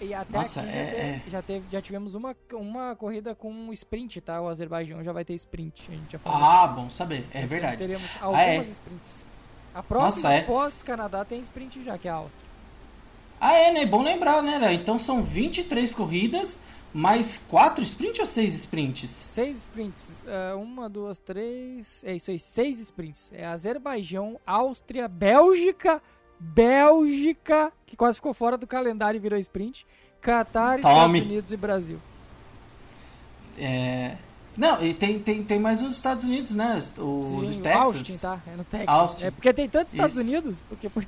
Ah, 0.00 0.04
E 0.04 0.14
até 0.14 0.32
Nossa, 0.38 0.60
aqui 0.60 0.68
é- 0.70 0.72
já, 0.72 0.84
teve- 0.90 1.00
é. 1.00 1.22
já, 1.28 1.42
teve- 1.42 1.64
já 1.72 1.82
tivemos 1.82 2.14
uma, 2.14 2.36
uma 2.52 2.94
corrida 2.96 3.34
com 3.34 3.72
sprint, 3.72 4.20
tá? 4.20 4.40
O 4.40 4.48
Azerbaijão 4.48 5.02
já 5.02 5.12
vai 5.12 5.24
ter 5.24 5.34
sprint, 5.34 5.86
a 5.88 5.92
gente 5.92 6.12
já 6.12 6.18
falou. 6.18 6.42
Ah, 6.42 6.66
bom 6.66 6.90
saber. 6.90 7.24
É 7.32 7.38
Esse 7.40 7.46
verdade. 7.48 7.76
Teremos 7.78 8.10
Ah, 8.20 8.24
algumas 8.26 8.66
é? 8.68 8.70
sprints. 8.70 9.24
A 9.74 9.82
próxima, 9.82 10.30
Nossa, 10.30 10.40
é? 10.40 10.42
pós-Canadá, 10.42 11.24
tem 11.24 11.40
sprint 11.40 11.82
já, 11.82 11.96
que 11.98 12.08
é 12.08 12.10
a 12.10 12.14
Áustria. 12.14 12.46
Ah, 13.40 13.52
é, 13.52 13.72
né? 13.72 13.84
Bom 13.84 14.02
lembrar, 14.02 14.42
né, 14.42 14.58
Léo? 14.58 14.72
Então 14.72 14.98
são 14.98 15.22
23 15.22 15.94
corridas, 15.94 16.58
mais 16.94 17.36
4 17.36 17.82
sprints 17.84 18.20
ou 18.20 18.26
6 18.26 18.54
sprints? 18.54 19.10
Seis 19.10 19.58
sprints. 19.58 20.10
é, 20.26 20.54
uma, 20.54 20.88
duas, 20.88 21.18
três. 21.18 22.02
É 22.04 22.14
isso 22.16 22.30
aí, 22.30 22.38
seis 22.38 22.80
sprints. 22.80 23.30
É 23.34 23.44
Azerbaijão, 23.44 24.40
Áustria, 24.46 25.06
Bélgica, 25.08 26.02
Bélgica, 26.38 27.72
que 27.86 27.96
quase 27.96 28.16
ficou 28.18 28.34
fora 28.34 28.56
do 28.56 28.66
calendário 28.66 29.18
e 29.18 29.20
virou 29.20 29.38
sprint. 29.38 29.86
Tome. 30.22 30.76
Estados 30.78 31.20
Unidos 31.20 31.52
e 31.52 31.56
Brasil. 31.56 31.98
É, 33.58 34.16
Não, 34.56 34.82
e 34.84 34.92
tem, 34.92 35.18
tem, 35.20 35.44
tem 35.44 35.58
mais 35.60 35.80
os 35.82 35.94
Estados 35.94 36.24
Unidos, 36.24 36.54
né? 36.54 36.80
O 36.98 37.46
Sim, 37.52 37.60
Texas. 37.62 37.80
Austin, 37.80 38.18
tá? 38.18 38.40
É 38.46 38.56
no 38.56 38.64
Texas. 38.64 38.88
Austin. 38.88 39.24
É 39.26 39.30
porque 39.30 39.52
tem 39.52 39.68
tantos 39.68 39.92
Estados 39.94 40.16
Isso. 40.16 40.24
Unidos, 40.26 40.62
porque... 40.68 40.88
por- 40.88 41.06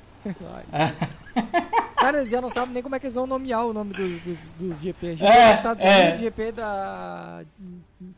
É. 0.71 0.93
Cara, 1.99 2.19
eles 2.19 2.31
já 2.31 2.39
não 2.39 2.49
sabem 2.49 2.73
nem 2.73 2.81
como 2.83 2.95
é 2.95 2.99
que 2.99 3.05
eles 3.07 3.15
vão 3.15 3.27
nomear 3.27 3.65
o 3.65 3.73
nome 3.73 3.93
dos, 3.93 4.21
dos, 4.21 4.39
dos 4.53 4.79
GP. 4.79 5.17
GP 5.17 5.25
É, 5.25 5.47
dos 5.49 5.55
Estados 5.57 5.83
é. 5.83 6.01
Unidos, 6.03 6.19
GP 6.21 6.51
da, 6.53 7.43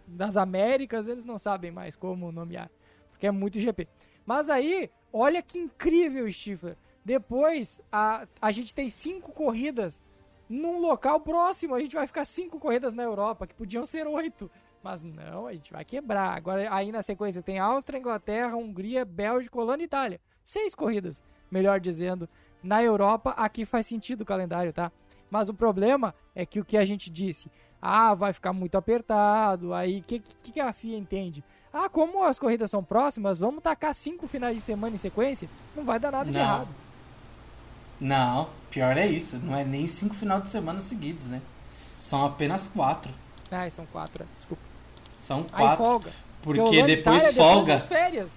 das 0.08 0.38
Américas, 0.38 1.08
eles 1.08 1.26
não 1.26 1.40
sabem 1.40 1.72
mais 1.72 1.96
como 1.96 2.32
nomear. 2.32 2.70
Porque 3.12 3.26
é 3.26 3.32
muito 3.32 3.60
GP. 3.60 3.88
Mas 4.26 4.50
aí, 4.50 4.90
olha 5.12 5.42
que 5.42 5.58
incrível, 5.58 6.32
Stifler. 6.32 6.76
Depois, 7.04 7.82
a, 7.92 8.28
a 8.42 8.52
gente 8.52 8.74
tem 8.74 8.90
cinco 8.90 9.32
corridas 9.32 10.02
num 10.48 10.80
local 10.80 11.20
próximo. 11.20 11.76
A 11.76 11.80
gente 11.80 11.96
vai 11.96 12.06
ficar 12.06 12.26
cinco 12.26 12.60
corridas 12.60 12.94
na 12.94 13.04
Europa, 13.04 13.48
que 13.48 13.56
podiam 13.56 13.86
ser 13.86 14.06
oito. 14.08 14.50
Mas 14.84 15.02
não, 15.02 15.48
a 15.48 15.54
gente 15.54 15.72
vai 15.72 15.86
quebrar. 15.86 16.36
Agora, 16.36 16.74
aí 16.74 16.92
na 16.92 17.02
sequência 17.02 17.42
tem 17.42 17.60
Áustria, 17.60 18.00
Inglaterra, 18.00 18.56
Hungria, 18.56 19.06
Bélgica, 19.06 19.60
Holanda 19.60 19.84
e 19.84 19.86
Itália. 19.86 20.20
Seis 20.44 20.74
corridas, 20.74 21.22
melhor 21.50 21.80
dizendo. 21.80 22.28
Na 22.64 22.82
Europa, 22.84 23.32
aqui 23.32 23.66
faz 23.66 23.88
sentido 23.88 24.22
o 24.22 24.26
calendário, 24.26 24.74
tá? 24.74 24.92
Mas 25.30 25.50
o 25.50 25.54
problema 25.54 26.14
é 26.36 26.46
que 26.46 26.60
o 26.60 26.66
que 26.66 26.78
a 26.78 26.86
gente 26.86 27.10
disse, 27.10 27.50
ah, 27.82 28.14
vai 28.14 28.34
ficar 28.34 28.54
muito 28.54 28.78
apertado, 28.78 29.74
aí 29.74 30.00
o 30.00 30.04
que, 30.04 30.20
que, 30.20 30.52
que 30.52 30.60
a 30.60 30.74
FIA 30.74 30.98
entende? 30.98 31.44
Ah, 31.74 31.88
como 31.88 32.24
as 32.24 32.38
corridas 32.38 32.70
são 32.70 32.84
próximas, 32.84 33.40
vamos 33.40 33.64
tacar 33.64 33.94
cinco 33.94 34.28
finais 34.28 34.56
de 34.56 34.62
semana 34.62 34.96
em 34.96 35.00
sequência? 35.00 35.50
Não 35.76 35.86
vai 35.86 36.00
dar 36.00 36.12
nada 36.12 36.30
de 36.30 36.38
Não. 36.38 36.44
errado. 36.44 36.68
Não, 38.02 38.50
pior 38.72 38.98
é 38.98 39.06
isso. 39.06 39.38
Não 39.38 39.56
é 39.56 39.64
nem 39.64 39.86
cinco 39.86 40.16
final 40.16 40.42
de 40.42 40.50
semana 40.50 40.82
seguidos, 40.82 41.28
né? 41.28 41.40
São 42.00 42.26
apenas 42.26 42.68
quatro. 42.68 43.12
Ah, 43.52 43.70
são 43.70 43.86
quatro, 43.86 44.24
é. 44.24 44.28
desculpa. 44.40 44.64
São 45.20 45.46
Aí 45.54 45.66
quatro. 45.66 45.86
folga. 45.86 46.12
porque 46.42 46.60
Holanda 46.62 46.78
e 46.78 46.96
depois 46.96 47.36
folga. 47.36 47.60
Depois 47.60 47.68
das 47.68 47.88
férias. 47.88 48.30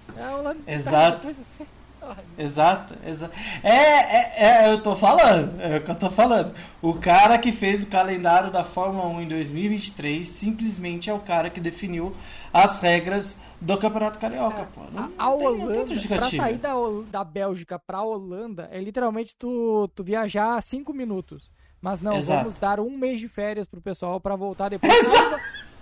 É, 0.67 0.73
Exato. 0.73 1.17
depois 1.17 1.37
das 1.37 1.57
férias. 1.57 1.75
Ai, 2.07 2.23
Exato, 2.37 2.93
exato. 3.03 3.33
É, 3.63 3.71
é, 3.73 4.33
é, 4.37 4.71
eu 4.71 4.79
tô 4.83 4.95
falando, 4.95 5.59
é 5.59 5.77
o 5.77 5.81
que 5.81 5.89
eu 5.89 5.95
tô 5.95 6.11
falando. 6.11 6.53
O 6.79 6.93
cara 6.93 7.35
que 7.39 7.51
fez 7.51 7.81
o 7.81 7.87
calendário 7.87 8.51
da 8.51 8.63
Fórmula 8.63 9.07
1 9.07 9.21
em 9.23 9.27
2023 9.27 10.27
simplesmente 10.27 11.09
é 11.09 11.13
o 11.13 11.19
cara 11.19 11.49
que 11.49 11.59
definiu 11.59 12.15
as 12.55 12.79
regras 12.79 13.37
do 13.59 13.77
Campeonato 13.77 14.17
Carioca, 14.17 14.65
pô. 14.73 14.81
Não, 14.89 15.11
A, 15.17 15.29
não 15.29 15.37
tem, 15.37 15.47
não 15.47 15.57
tem 15.57 15.81
Holanda, 15.81 16.07
pra 16.07 16.31
sair 16.31 16.57
da, 16.57 16.73
da 17.11 17.21
Bélgica 17.21 17.77
pra 17.77 18.01
Holanda, 18.01 18.69
é 18.71 18.79
literalmente 18.79 19.35
tu, 19.37 19.89
tu 19.93 20.05
viajar 20.05 20.61
cinco 20.63 20.93
minutos. 20.93 21.51
Mas 21.81 21.99
não, 21.99 22.13
Exato. 22.15 22.39
vamos 22.39 22.55
dar 22.55 22.79
um 22.79 22.89
mês 22.97 23.19
de 23.19 23.27
férias 23.27 23.67
pro 23.67 23.81
pessoal 23.81 24.21
pra 24.21 24.37
voltar 24.37 24.69
depois. 24.69 24.93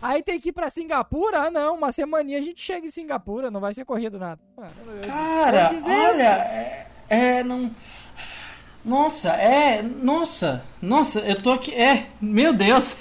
Aí 0.01 0.23
tem 0.23 0.39
que 0.39 0.49
ir 0.49 0.51
pra 0.51 0.67
Singapura? 0.67 1.43
Ah, 1.43 1.51
não, 1.51 1.75
uma 1.75 1.91
semaninha 1.91 2.39
a 2.39 2.41
gente 2.41 2.59
chega 2.59 2.87
em 2.87 2.89
Singapura, 2.89 3.51
não 3.51 3.61
vai 3.61 3.73
ser 3.75 3.85
corrido 3.85 4.17
nada. 4.17 4.41
Mano, 4.57 4.71
Cara, 5.05 5.71
olha, 5.85 6.23
é, 6.23 6.87
é, 7.07 7.43
não. 7.43 7.69
Nossa, 8.83 9.29
é. 9.29 9.81
Nossa, 9.83 10.65
nossa, 10.81 11.19
eu 11.19 11.39
tô 11.39 11.51
aqui. 11.51 11.73
É, 11.73 12.07
meu 12.19 12.51
Deus, 12.51 12.97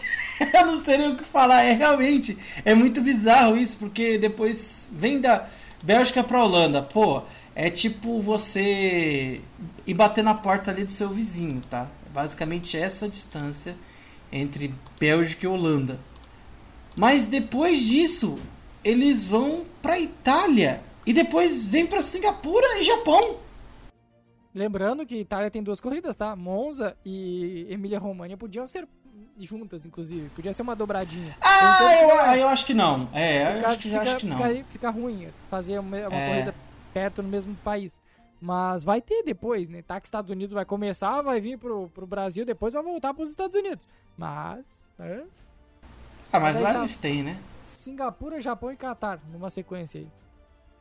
eu 0.53 0.67
não 0.67 0.79
sei 0.79 1.09
o 1.09 1.17
que 1.17 1.25
falar. 1.25 1.63
É 1.63 1.73
realmente. 1.73 2.39
É 2.65 2.75
muito 2.75 3.01
bizarro 3.01 3.57
isso, 3.57 3.77
porque 3.77 4.19
depois 4.19 4.91
vem 4.93 5.21
da 5.21 5.49
Bélgica 5.83 6.23
pra 6.23 6.43
Holanda. 6.43 6.83
Pô, 6.83 7.23
é 7.55 7.71
tipo 7.71 8.21
você 8.21 9.41
ir 9.87 9.95
bater 9.95 10.25
na 10.25 10.35
porta 10.35 10.71
ali 10.71 10.85
do 10.85 10.91
seu 10.91 11.09
vizinho, 11.09 11.63
tá? 11.69 11.87
Basicamente 12.13 12.77
essa 12.77 13.09
distância 13.09 13.77
entre 14.31 14.73
Bélgica 14.99 15.47
e 15.47 15.49
Holanda. 15.49 15.99
Mas 16.97 17.25
depois 17.25 17.81
disso, 17.81 18.39
eles 18.85 19.27
vão 19.27 19.65
pra 19.81 19.99
Itália. 19.99 20.83
E 21.05 21.13
depois 21.13 21.65
vem 21.65 21.85
pra 21.87 22.03
Singapura 22.03 22.79
e 22.79 22.85
Japão. 22.85 23.39
Lembrando 24.55 25.07
que 25.07 25.17
Itália 25.17 25.51
tem 25.51 25.63
duas 25.63 25.81
corridas, 25.81 26.15
tá? 26.15 26.37
Monza 26.37 26.97
e 27.05 27.67
Emília-Romagna 27.71 28.37
podiam 28.37 28.67
ser 28.67 28.87
juntas, 29.39 29.85
inclusive. 29.87 30.29
Podia 30.31 30.53
ser 30.53 30.63
uma 30.63 30.77
dobradinha. 30.77 31.37
Ah, 31.41 31.95
eu, 32.03 32.21
ah, 32.21 32.39
eu 32.39 32.49
acho 32.49 32.65
que 32.67 32.75
não. 32.75 33.09
É, 33.13 33.61
eu 33.61 33.67
acho 33.67 33.79
que, 33.79 33.89
fica, 33.89 34.03
acho 34.03 34.17
que 34.19 34.27
não. 34.27 34.37
Fica, 34.37 34.65
fica 34.71 34.91
ruim 34.91 35.29
fazer 35.51 35.79
uma, 35.79 35.97
uma 36.09 36.17
É. 36.17 36.29
corrida 36.29 36.55
perto 36.93 37.23
no 37.23 37.29
mesmo 37.29 37.55
país. 37.57 37.99
Mas 38.41 38.83
vai 38.83 39.01
ter 39.01 39.23
depois, 39.23 39.69
né? 39.69 39.83
Tá 39.83 40.01
que 40.01 40.07
Estados 40.09 40.31
Unidos 40.31 40.53
vai 40.53 40.65
começar, 40.65 41.23
vai 41.23 41.41
vir 41.41 41.57
pro, 41.59 41.89
pro 41.91 42.07
Brasil, 42.07 42.45
depois 42.45 42.75
vai 42.75 42.83
voltar 42.83 43.15
pros 43.15 43.31
Estados 43.31 43.57
Unidos. 43.57 43.87
Mas, 44.19 44.65
né? 44.99 45.23
Ah, 46.33 46.41
mas 46.41 46.55
Mas 46.57 46.61
lá 46.63 46.73
tá. 46.73 46.79
eles 46.81 46.97
têm, 46.97 47.23
né? 47.23 47.39
Singapura, 47.65 48.41
Japão 48.41 48.73
e 48.73 48.77
Catar, 48.77 49.21
numa 49.33 49.49
sequência 49.49 50.01
aí. 50.01 50.09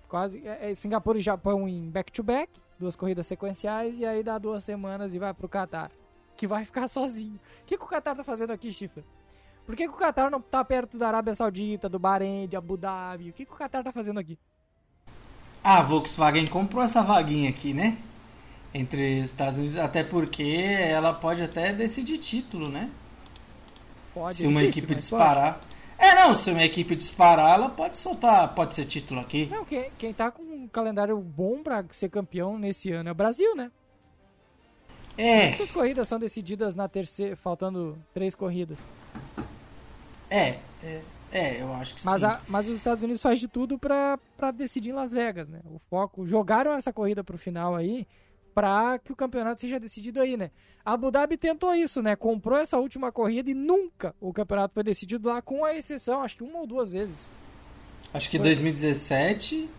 Quase. 0.07 0.41
É, 0.45 0.71
é 0.71 0.75
Singapura 0.75 1.19
e 1.19 1.21
Japão 1.21 1.67
em 1.67 1.89
back-to-back, 1.89 2.51
duas 2.79 2.95
corridas 2.95 3.27
sequenciais, 3.27 3.99
e 3.99 4.05
aí 4.05 4.23
dá 4.23 4.37
duas 4.37 4.63
semanas 4.63 5.13
e 5.13 5.19
vai 5.19 5.33
pro 5.33 5.47
Catar. 5.47 5.91
Que 6.41 6.47
vai 6.47 6.65
ficar 6.65 6.87
sozinho. 6.87 7.35
O 7.35 7.65
que, 7.67 7.77
que 7.77 7.83
o 7.83 7.87
Catar 7.87 8.15
tá 8.15 8.23
fazendo 8.23 8.49
aqui, 8.49 8.73
Chifre? 8.73 9.05
Por 9.63 9.75
que, 9.75 9.87
que 9.87 9.93
o 9.93 9.95
Catar 9.95 10.31
não 10.31 10.41
tá 10.41 10.65
perto 10.65 10.97
da 10.97 11.07
Arábia 11.07 11.35
Saudita, 11.35 11.87
do 11.87 11.99
Bahrein, 11.99 12.47
de 12.47 12.57
Abu 12.57 12.77
Dhabi? 12.77 13.29
O 13.29 13.33
que, 13.33 13.45
que 13.45 13.53
o 13.53 13.55
Catar 13.55 13.83
tá 13.83 13.91
fazendo 13.91 14.19
aqui? 14.19 14.39
Ah, 15.63 15.81
a 15.81 15.83
Volkswagen 15.83 16.47
comprou 16.47 16.83
essa 16.83 17.03
vaguinha 17.03 17.47
aqui, 17.47 17.75
né? 17.75 17.95
Entre 18.73 19.19
os 19.19 19.25
Estados 19.25 19.59
Unidos, 19.59 19.77
até 19.77 20.03
porque 20.03 20.41
ela 20.41 21.13
pode 21.13 21.43
até 21.43 21.71
decidir 21.71 22.17
título, 22.17 22.69
né? 22.69 22.89
Pode, 24.11 24.37
se 24.37 24.47
uma 24.47 24.61
difícil, 24.61 24.79
equipe 24.79 24.95
disparar. 24.95 25.61
É, 25.95 26.15
não, 26.15 26.33
se 26.33 26.49
uma 26.49 26.63
equipe 26.63 26.95
disparar, 26.95 27.53
ela 27.53 27.69
pode 27.69 27.97
soltar, 27.97 28.55
pode 28.55 28.73
ser 28.73 28.85
título 28.85 29.19
aqui. 29.19 29.45
pode. 29.45 29.55
Não, 29.59 29.63
quem, 29.63 29.91
quem 29.95 30.11
tá 30.11 30.31
com 30.31 30.41
um 30.41 30.67
calendário 30.67 31.19
bom 31.19 31.61
pra 31.61 31.85
ser 31.91 32.09
campeão 32.09 32.57
nesse 32.57 32.91
ano 32.91 33.09
é 33.09 33.11
o 33.11 33.15
Brasil, 33.15 33.55
né? 33.55 33.69
É, 35.23 35.51
Quantas 35.51 35.71
corridas 35.71 36.07
são 36.07 36.17
decididas 36.19 36.73
na 36.75 36.87
terceira, 36.87 37.35
faltando 37.35 37.97
três 38.13 38.33
corridas? 38.33 38.79
é, 40.29 40.57
é, 40.83 41.01
é, 41.31 41.61
eu 41.61 41.71
acho 41.73 41.95
que 41.95 42.05
Mas, 42.05 42.21
sim. 42.21 42.27
a- 42.27 42.41
mas 42.47 42.67
os 42.67 42.75
Estados 42.77 43.03
Unidos 43.03 43.21
faz 43.21 43.39
de 43.39 43.47
tudo 43.47 43.77
pra, 43.77 44.17
pra 44.37 44.51
decidir 44.51 44.89
em 44.89 44.93
Las 44.93 45.11
Vegas, 45.11 45.47
né? 45.49 45.59
O 45.65 45.77
foco. 45.89 46.25
Jogaram 46.25 46.73
essa 46.73 46.91
corrida 46.93 47.23
pro 47.23 47.37
final 47.37 47.75
aí 47.75 48.07
pra 48.55 48.99
que 48.99 49.11
o 49.11 49.15
campeonato 49.15 49.61
seja 49.61 49.79
decidido 49.79 50.19
aí, 50.21 50.35
né? 50.35 50.51
A 50.83 50.93
Abu 50.93 51.11
Dhabi 51.11 51.37
tentou 51.37 51.73
isso, 51.75 52.01
né? 52.01 52.15
Comprou 52.15 52.57
essa 52.57 52.77
última 52.77 53.11
corrida 53.11 53.49
e 53.49 53.53
nunca 53.53 54.15
o 54.19 54.33
campeonato 54.33 54.73
foi 54.73 54.83
decidido 54.83 55.27
lá, 55.29 55.41
com 55.41 55.63
a 55.63 55.75
exceção, 55.75 56.21
acho 56.23 56.35
que 56.37 56.43
uma 56.43 56.59
ou 56.59 56.67
duas 56.67 56.91
vezes. 56.93 57.29
Acho 58.13 58.29
que 58.29 58.37
foi- 58.37 58.45
2017. 58.45 59.69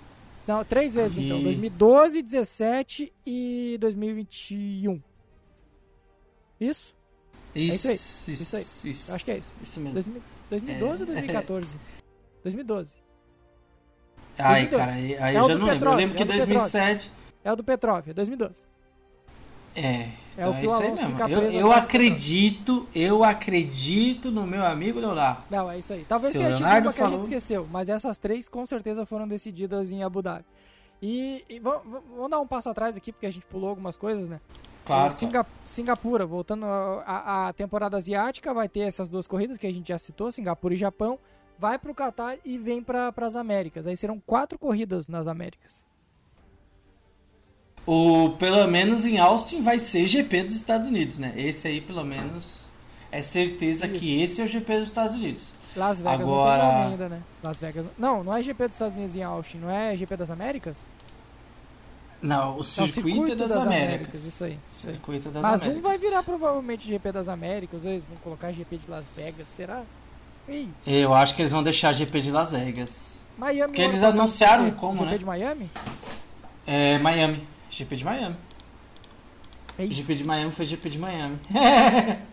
Não, 0.46 0.64
três 0.64 0.94
vezes 0.94 1.22
então. 1.24 1.38
E- 1.40 1.44
2012, 1.44 2.22
17 2.22 3.12
e 3.26 3.76
2021. 3.80 5.00
Isso? 6.62 6.94
Isso, 7.54 7.72
É 7.72 7.74
isso 7.74 7.88
aí, 7.88 7.94
isso, 7.94 8.30
isso 8.42 8.56
aí. 8.56 8.90
isso, 8.90 9.12
acho 9.14 9.24
que 9.24 9.30
é 9.30 9.36
isso. 9.38 9.46
Isso 9.62 9.80
mesmo. 9.80 9.94
2000 9.94 10.22
2012 10.50 11.02
ou 11.02 11.08
É. 11.08 11.12
2014? 11.12 11.76
2012. 12.42 12.94
Ai, 14.38 14.66
2012. 14.66 14.70
cara, 14.76 14.92
aí, 14.92 15.16
aí 15.18 15.34
É 15.34 15.38
eu 15.38 15.42
já 15.42 15.48
não 15.48 15.48
lembro. 15.48 15.66
Eu 15.66 15.72
petróleo, 15.74 15.96
lembro 15.98 16.14
é 16.14 16.16
que 16.18 16.22
o 16.22 16.26
do 16.26 16.32
2007. 16.32 17.12
É 17.44 17.52
o 17.52 17.56
do 17.56 17.64
Petrov, 17.64 18.08
é 18.08 18.12
2012. 18.14 18.54
É, 19.74 19.80
É 19.80 20.10
então 20.38 20.54
é, 20.54 20.64
isso 20.64 20.74
aí 20.76 20.90
mesmo. 20.92 21.18
Eu, 21.28 21.50
eu 21.52 21.72
acredito, 21.72 22.86
eu 22.94 23.24
acredito 23.24 24.30
no 24.30 24.46
meu 24.46 24.64
amigo 24.64 25.00
Leonardo. 25.00 25.44
Não, 25.50 25.70
é 25.70 25.78
isso 25.78 25.92
aí. 25.94 26.04
Talvez 26.04 26.32
tenha 26.32 26.48
tido 26.50 26.60
Leonardo 26.60 26.88
uma 26.88 26.92
que 26.92 27.00
a 27.00 27.04
gente 27.04 27.10
falou- 27.12 27.20
esqueceu, 27.26 27.66
mas 27.70 27.88
essas 27.88 28.18
três 28.18 28.48
com 28.48 28.64
certeza 28.66 29.04
foram 29.06 29.26
decididas 29.26 29.90
em 29.90 30.02
Abu 30.02 30.20
Dhabi. 30.22 30.44
E, 31.00 31.44
e 31.48 31.58
vamos, 31.58 31.82
vamos 32.14 32.30
dar 32.30 32.38
um 32.40 32.46
passo 32.46 32.68
atrás 32.68 32.96
aqui, 32.96 33.10
porque 33.12 33.26
a 33.26 33.30
gente 33.30 33.46
pulou 33.46 33.70
algumas 33.70 33.96
coisas, 33.96 34.28
né? 34.28 34.40
Claro. 34.84 35.12
O 35.12 35.16
Singa- 35.16 35.46
Singapura, 35.64 36.26
voltando 36.26 36.66
à 36.66 37.52
temporada 37.56 37.96
asiática, 37.96 38.52
vai 38.52 38.68
ter 38.68 38.80
essas 38.80 39.08
duas 39.08 39.26
corridas 39.26 39.56
que 39.58 39.66
a 39.66 39.72
gente 39.72 39.88
já 39.88 39.98
citou, 39.98 40.30
Singapura 40.32 40.74
e 40.74 40.76
Japão. 40.76 41.18
Vai 41.58 41.78
pro 41.78 41.94
Catar 41.94 42.36
e 42.44 42.58
vem 42.58 42.82
para 42.82 43.12
as 43.16 43.36
Américas. 43.36 43.86
Aí 43.86 43.96
serão 43.96 44.20
quatro 44.26 44.58
corridas 44.58 45.06
nas 45.06 45.26
Américas. 45.28 45.82
O, 47.86 48.30
pelo 48.38 48.66
menos 48.68 49.04
em 49.04 49.18
Austin 49.18 49.62
vai 49.62 49.78
ser 49.78 50.06
GP 50.06 50.44
dos 50.44 50.54
Estados 50.54 50.88
Unidos, 50.88 51.18
né? 51.18 51.32
Esse 51.36 51.66
aí, 51.66 51.80
pelo 51.80 52.04
menos, 52.04 52.66
é 53.10 53.22
certeza 53.22 53.88
que 53.88 54.20
esse 54.22 54.40
é 54.40 54.44
o 54.44 54.46
GP 54.48 54.78
dos 54.78 54.88
Estados 54.88 55.14
Unidos. 55.16 55.52
Las 55.74 55.98
Vegas 55.98 56.20
Agora- 56.20 56.62
não 56.62 56.68
tem 56.70 56.78
nome 56.80 56.90
ainda, 56.92 57.08
né? 57.08 57.22
Las 57.42 57.58
Vegas. 57.58 57.86
Não, 57.98 58.22
não 58.22 58.36
é 58.36 58.42
GP 58.42 58.64
dos 58.66 58.74
Estados 58.74 58.96
Unidos 58.96 59.16
em 59.16 59.22
Austin, 59.22 59.58
não 59.58 59.70
é 59.70 59.96
GP 59.96 60.16
das 60.16 60.30
Américas? 60.30 60.76
Não, 62.22 62.52
o 62.52 62.56
Não, 62.58 62.62
circuito, 62.62 63.34
das, 63.34 63.50
Américas. 63.50 64.24
Isso 64.24 64.44
aí. 64.44 64.58
Isso 64.70 64.86
aí. 64.86 64.94
Circuito 64.94 65.28
das 65.30 65.42
Mas 65.42 65.62
Américas. 65.62 65.78
um 65.78 65.88
vai 65.88 65.98
virar 65.98 66.22
provavelmente 66.22 66.86
GP 66.86 67.10
das 67.10 67.26
Américas, 67.26 67.82
dois 67.82 68.04
vão 68.04 68.16
colocar 68.22 68.52
GP 68.52 68.76
de 68.78 68.88
Las 68.88 69.10
Vegas, 69.14 69.48
será? 69.48 69.82
Ih, 70.48 70.68
Eu 70.86 71.12
acho 71.12 71.34
que 71.34 71.42
eles 71.42 71.52
vão 71.52 71.62
deixar 71.62 71.92
GP 71.92 72.20
de 72.20 72.30
Las 72.30 72.52
Vegas. 72.52 73.20
Miami. 73.36 73.72
Porque 73.72 73.82
eles 73.82 74.02
anunciaram 74.02 74.64
foi 74.64 74.72
como, 74.72 74.98
GP 74.98 75.10
né? 75.10 75.18
de 75.18 75.24
Miami? 75.24 75.70
É, 76.66 76.98
Miami. 76.98 77.48
GP 77.70 77.96
de 77.96 78.04
Miami. 78.04 78.36
Ei, 79.78 79.92
GP 79.92 80.14
de 80.14 80.24
Miami 80.24 80.52
foi 80.52 80.66
GP 80.66 80.90
de 80.90 80.98
Miami. 80.98 81.38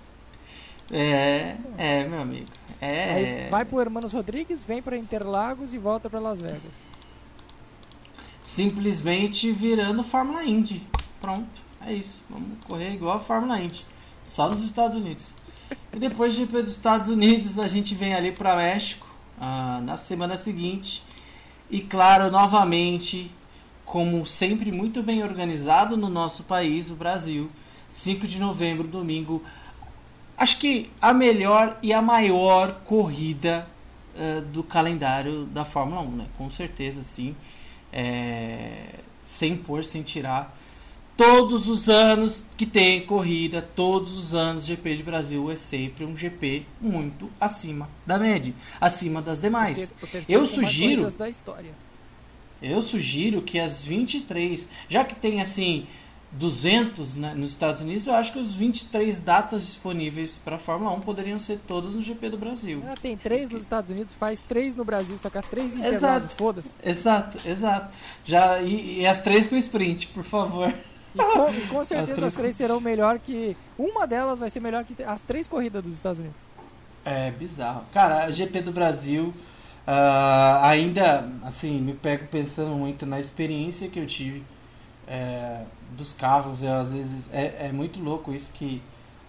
É, 0.92 1.56
é, 1.78 2.04
meu 2.06 2.20
amigo. 2.20 2.48
É. 2.82 3.14
Aí 3.14 3.50
vai 3.52 3.64
pro 3.64 3.80
Hermanos 3.80 4.12
Rodrigues, 4.12 4.64
vem 4.64 4.82
para 4.82 4.98
Interlagos 4.98 5.72
e 5.72 5.78
volta 5.78 6.10
para 6.10 6.20
Las 6.20 6.42
Vegas. 6.42 6.89
Simplesmente 8.50 9.52
virando 9.52 10.04
Fórmula 10.04 10.44
Indy. 10.44 10.84
Pronto, 11.22 11.62
é 11.86 11.94
isso. 11.94 12.24
Vamos 12.28 12.58
correr 12.68 12.96
igual 12.96 13.18
a 13.18 13.20
Fórmula 13.20 13.62
Indy. 13.62 13.86
Só 14.24 14.50
nos 14.50 14.64
Estados 14.64 14.98
Unidos. 14.98 15.36
E 15.94 16.00
depois 16.00 16.34
de 16.34 16.42
ir 16.42 16.46
dos 16.48 16.72
Estados 16.72 17.10
Unidos, 17.10 17.60
a 17.60 17.68
gente 17.68 17.94
vem 17.94 18.16
ali 18.16 18.32
para 18.32 18.56
México 18.56 19.06
ah, 19.40 19.80
na 19.84 19.98
semana 19.98 20.36
seguinte. 20.36 21.04
E 21.70 21.80
claro, 21.80 22.32
novamente, 22.32 23.32
como 23.86 24.26
sempre 24.26 24.72
muito 24.72 25.04
bem 25.04 25.22
organizado 25.22 25.96
no 25.96 26.10
nosso 26.10 26.42
país, 26.44 26.90
o 26.90 26.96
Brasil, 26.96 27.52
5 27.92 28.26
de 28.26 28.40
novembro, 28.40 28.88
domingo, 28.88 29.44
acho 30.36 30.58
que 30.58 30.90
a 31.00 31.14
melhor 31.14 31.78
e 31.84 31.94
a 31.94 32.02
maior 32.02 32.82
corrida 32.84 33.68
uh, 34.16 34.42
do 34.42 34.64
calendário 34.64 35.46
da 35.46 35.64
Fórmula 35.64 36.02
1, 36.02 36.12
né? 36.16 36.26
Com 36.36 36.50
certeza, 36.50 37.04
sim. 37.04 37.36
É, 37.92 39.00
sem 39.24 39.56
pôr, 39.56 39.84
sem 39.84 40.02
tirar. 40.02 40.58
Todos 41.18 41.68
os 41.68 41.90
anos 41.90 42.46
que 42.56 42.66
tem 42.66 43.06
corrida, 43.06 43.62
todos 43.62 44.18
os 44.18 44.34
anos 44.34 44.66
GP 44.66 44.96
de 44.96 45.04
Brasil 45.04 45.52
é 45.52 45.56
sempre 45.56 46.06
um 46.06 46.16
GP 46.16 46.66
muito 46.80 47.30
acima 47.40 47.90
da 48.06 48.18
média, 48.18 48.54
acima 48.80 49.22
das 49.22 49.42
demais. 49.42 49.94
Eu 50.30 50.46
sugiro 50.46 51.06
Eu 52.62 52.82
sugiro 52.82 53.42
que 53.42 53.60
as 53.60 53.86
23, 53.86 54.68
já 54.88 55.04
que 55.04 55.16
tem 55.16 55.42
assim 55.42 55.88
200 56.32 57.16
né, 57.16 57.34
nos 57.36 57.50
Estados 57.50 57.82
Unidos, 57.82 58.06
eu 58.06 58.14
acho 58.14 58.32
que 58.32 58.40
os 58.40 58.54
23 58.54 59.20
datas 59.20 59.66
disponíveis 59.66 60.38
para 60.38 60.58
a 60.58 60.60
Fórmula 60.60 60.92
1 60.92 61.02
poderiam 61.02 61.40
ser 61.40 61.60
todas 61.66 61.96
no 61.96 62.02
GP 62.02 62.30
do 62.30 62.38
Brasil. 62.38 62.84
Ah, 62.88 62.94
tem 63.02 63.18
três 63.18 63.50
nos 63.50 63.64
Estados 63.64 63.90
Unidos, 63.90 64.14
faz 64.14 64.40
três 64.40 64.76
no 64.76 64.86
Brasil, 64.86 65.18
só 65.20 65.30
que 65.30 65.40
as 65.40 65.48
três 65.48 65.76
intervalos, 65.76 66.32
foda-se. 66.34 66.70
Exato, 66.84 67.40
exato. 67.48 67.96
Já, 68.24 68.62
e, 68.62 69.00
e, 69.00 69.08
as 69.08 69.20
três 69.20 69.50
com 69.50 69.56
sprint, 69.58 70.08
por 70.08 70.24
favor. 70.24 70.72
E 71.16 71.18
com, 71.18 71.50
e 71.50 71.62
com 71.68 71.84
certeza 71.86 72.12
as 72.12 72.18
três... 72.18 72.24
as 72.24 72.34
três 72.34 72.56
serão 72.56 72.80
melhor 72.80 73.18
que. 73.18 73.58
Uma 73.78 74.06
delas 74.06 74.38
vai 74.38 74.52
ser 74.52 74.60
melhor 74.60 74.84
que 74.84 75.02
as 75.02 75.22
três 75.22 75.48
corridas 75.48 75.84
dos 75.84 75.96
Estados 75.96 76.20
Unidos. 76.20 76.40
É 77.04 77.32
bizarro. 77.32 77.84
Cara, 77.92 78.26
a 78.26 78.32
GP 78.32 78.62
do 78.62 78.72
Brasil. 78.72 79.34
Uh, 79.88 80.62
ainda, 80.62 81.28
assim, 81.44 81.82
me 81.82 81.94
pego 81.94 82.28
pensando 82.28 82.76
muito 82.76 83.08
na 83.08 83.20
experiência 83.20 83.90
que 83.90 83.98
eu 83.98 84.06
tive 84.06 84.44
é, 85.10 85.64
dos 85.96 86.14
carros. 86.14 86.62
Eu, 86.62 86.74
às 86.74 86.92
vezes 86.92 87.30
é, 87.32 87.68
é 87.68 87.72
muito 87.72 88.00
louco 88.00 88.34
isso 88.34 88.52
que 88.52 88.82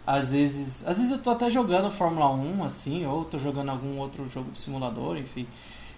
às 0.07 0.31
vezes, 0.31 0.85
às 0.87 0.97
vezes 0.97 1.13
eu 1.13 1.19
tô 1.19 1.31
até 1.31 1.51
jogando 1.51 1.91
Fórmula 1.91 2.31
1 2.33 2.65
assim, 2.65 3.07
ou 3.07 3.25
tô 3.25 3.39
jogando 3.39 3.71
algum 3.71 3.99
outro 3.99 4.29
jogo 4.29 4.51
de 4.51 4.59
simulador, 4.59 5.17
enfim. 5.17 5.47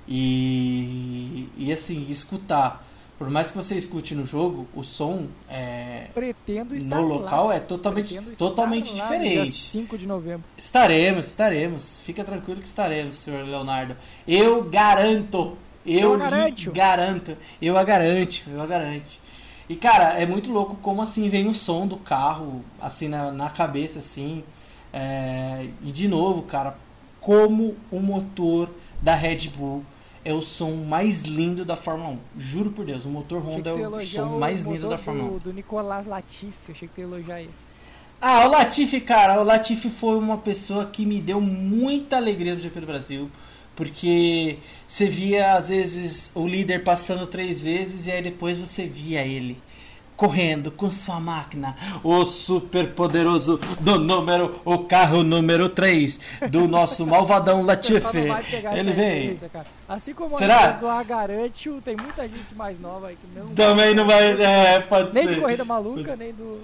E, 0.07 1.48
e 1.57 1.72
assim, 1.72 2.07
escutar, 2.11 2.85
por 3.16 3.31
mais 3.31 3.51
que 3.51 3.57
você 3.57 3.77
escute 3.77 4.14
no 4.14 4.27
jogo, 4.27 4.66
o 4.75 4.83
som 4.83 5.29
é, 5.48 6.09
no 6.85 7.03
local 7.03 7.46
lá. 7.46 7.55
é 7.55 7.61
totalmente, 7.61 8.20
totalmente 8.37 8.92
diferente. 8.92 9.53
5 9.53 9.96
de 9.96 10.07
novembro. 10.07 10.44
Estaremos, 10.59 11.29
estaremos. 11.29 12.01
Fica 12.01 12.25
tranquilo 12.25 12.61
que 12.61 12.66
estaremos, 12.66 13.14
senhor 13.16 13.46
Leonardo. 13.46 13.96
Eu 14.27 14.64
garanto. 14.64 15.57
Eu, 15.87 16.12
eu 16.12 16.18
garanto. 16.18 16.70
garanto. 16.72 17.37
Eu 17.62 17.79
a 17.79 17.85
garanto. 17.85 18.42
Eu 18.46 18.61
a 18.61 18.66
garanto. 18.66 19.21
E, 19.68 19.77
cara, 19.77 20.20
é 20.20 20.27
muito 20.27 20.51
louco 20.51 20.77
como 20.77 21.03
assim 21.03 21.29
vem 21.29 21.48
o 21.48 21.55
som 21.55 21.87
do 21.87 21.96
carro, 21.96 22.64
assim, 22.81 23.09
na, 23.09 23.31
na 23.31 23.51
cabeça, 23.51 23.98
assim. 23.98 24.42
É... 24.92 25.68
E 25.83 25.90
de 25.90 26.09
novo, 26.09 26.42
cara, 26.42 26.77
como 27.20 27.77
o 27.90 28.01
motor 28.01 28.70
da 29.01 29.14
Red 29.14 29.48
Bull 29.48 29.85
é 30.25 30.33
o 30.33 30.42
som 30.42 30.77
mais 30.77 31.22
lindo 31.22 31.64
da 31.64 31.77
Fórmula 31.77 32.11
1. 32.11 32.18
Juro 32.38 32.70
por 32.70 32.85
Deus, 32.85 33.05
o 33.05 33.09
motor 33.09 33.42
Honda 33.44 33.70
é 33.70 33.88
o 33.88 34.01
som 34.01 34.38
mais 34.38 34.62
lindo 34.62 34.88
da 34.88 34.98
Fórmula 34.98 35.31
1. 35.31 35.33
Do, 35.33 35.40
do 35.40 35.53
Nicolás 35.53 36.07
Latifi, 36.07 36.72
achei 36.72 36.88
que 36.88 37.01
ia 37.01 37.07
elogiar 37.07 37.42
esse. 37.42 37.72
Ah, 38.20 38.46
o 38.46 38.51
Latifi, 38.53 39.01
cara, 39.01 39.40
o 39.40 39.44
Latifi 39.44 39.90
foi 39.90 40.16
uma 40.16 40.38
pessoa 40.38 40.87
que 40.87 41.05
me 41.05 41.20
deu 41.20 41.40
muita 41.40 42.16
alegria 42.16 42.55
no 42.55 42.61
GP 42.61 42.81
do 42.81 42.87
Brasil. 42.87 43.29
Porque 43.74 44.58
você 44.87 45.08
via, 45.08 45.54
às 45.54 45.68
vezes, 45.68 46.30
o 46.35 46.46
líder 46.46 46.85
passando 46.85 47.26
três 47.26 47.62
vezes 47.62 48.06
e 48.06 48.11
aí 48.11 48.22
depois 48.22 48.58
você 48.58 48.87
via 48.87 49.24
ele 49.24 49.61
correndo 50.22 50.70
com 50.70 50.88
sua 50.88 51.18
máquina, 51.18 51.76
o 52.04 52.24
super 52.24 52.92
poderoso 52.92 53.58
do 53.80 53.98
número, 53.98 54.61
o 54.64 54.78
carro 54.80 55.24
número 55.24 55.68
3 55.68 56.20
do 56.48 56.68
nosso 56.68 57.04
malvadão 57.04 57.62
Latifi. 57.66 58.28
Ele 58.72 58.92
vem. 58.92 59.37
Assim 59.88 60.14
como 60.14 60.38
Será? 60.38 60.72
do 60.72 60.87
tem 61.80 61.96
muita 61.96 62.28
gente 62.28 62.54
mais 62.54 62.78
nova 62.78 63.08
aí 63.08 63.16
que 63.16 63.26
não 63.37 63.48
Também 63.48 63.94
não 63.94 64.06
vai, 64.06 64.40
é, 64.40 64.80
pode 64.80 65.12
nem 65.12 65.24
ser. 65.24 65.30
Nem 65.30 65.37
do 65.37 65.42
Corrida 65.42 65.64
Maluca, 65.64 66.14
nem 66.14 66.32
do 66.32 66.61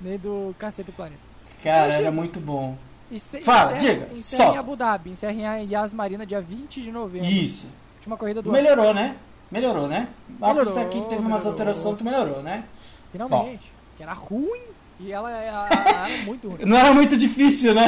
nem 0.00 0.18
do 0.18 0.54
Cacete 0.58 0.90
do 0.90 0.94
Planeta. 0.94 1.20
Cara, 1.62 1.92
era 1.94 2.10
muito 2.10 2.40
bom. 2.40 2.78
Encer, 3.10 3.42
Fala, 3.44 3.76
encerra, 3.76 3.94
diga. 3.94 4.14
Encerra 4.14 4.54
em 4.54 4.58
Abu 4.58 4.76
Dhabi, 4.76 5.10
encerra 5.10 5.60
em 5.60 5.70
Yas 5.70 5.92
Marina 5.92 6.26
dia 6.26 6.40
20 6.40 6.82
de 6.82 6.90
novembro. 6.90 7.26
Isso. 7.26 7.66
Última 7.96 8.16
corrida 8.16 8.42
do 8.42 8.50
Melhorou, 8.50 8.86
ano. 8.86 8.94
né? 8.94 9.16
Melhorou, 9.50 9.86
né? 9.86 10.08
A 10.42 10.54
pista 10.54 10.80
aqui 10.80 10.94
teve 10.94 11.04
melhorou. 11.04 11.26
umas 11.26 11.46
alterações 11.46 11.96
que 11.96 12.04
melhorou, 12.04 12.42
né? 12.42 12.64
Finalmente. 13.12 13.58
Bom. 13.58 13.96
Que 13.96 14.02
era 14.02 14.12
ruim 14.12 14.62
e 14.98 15.12
ela, 15.12 15.30
ela, 15.30 15.68
ela, 15.68 16.08
era 16.08 16.24
muito 16.24 16.48
ruim. 16.48 16.58
Não 16.66 16.76
era 16.76 16.92
muito 16.92 17.16
difícil, 17.16 17.74
né? 17.74 17.86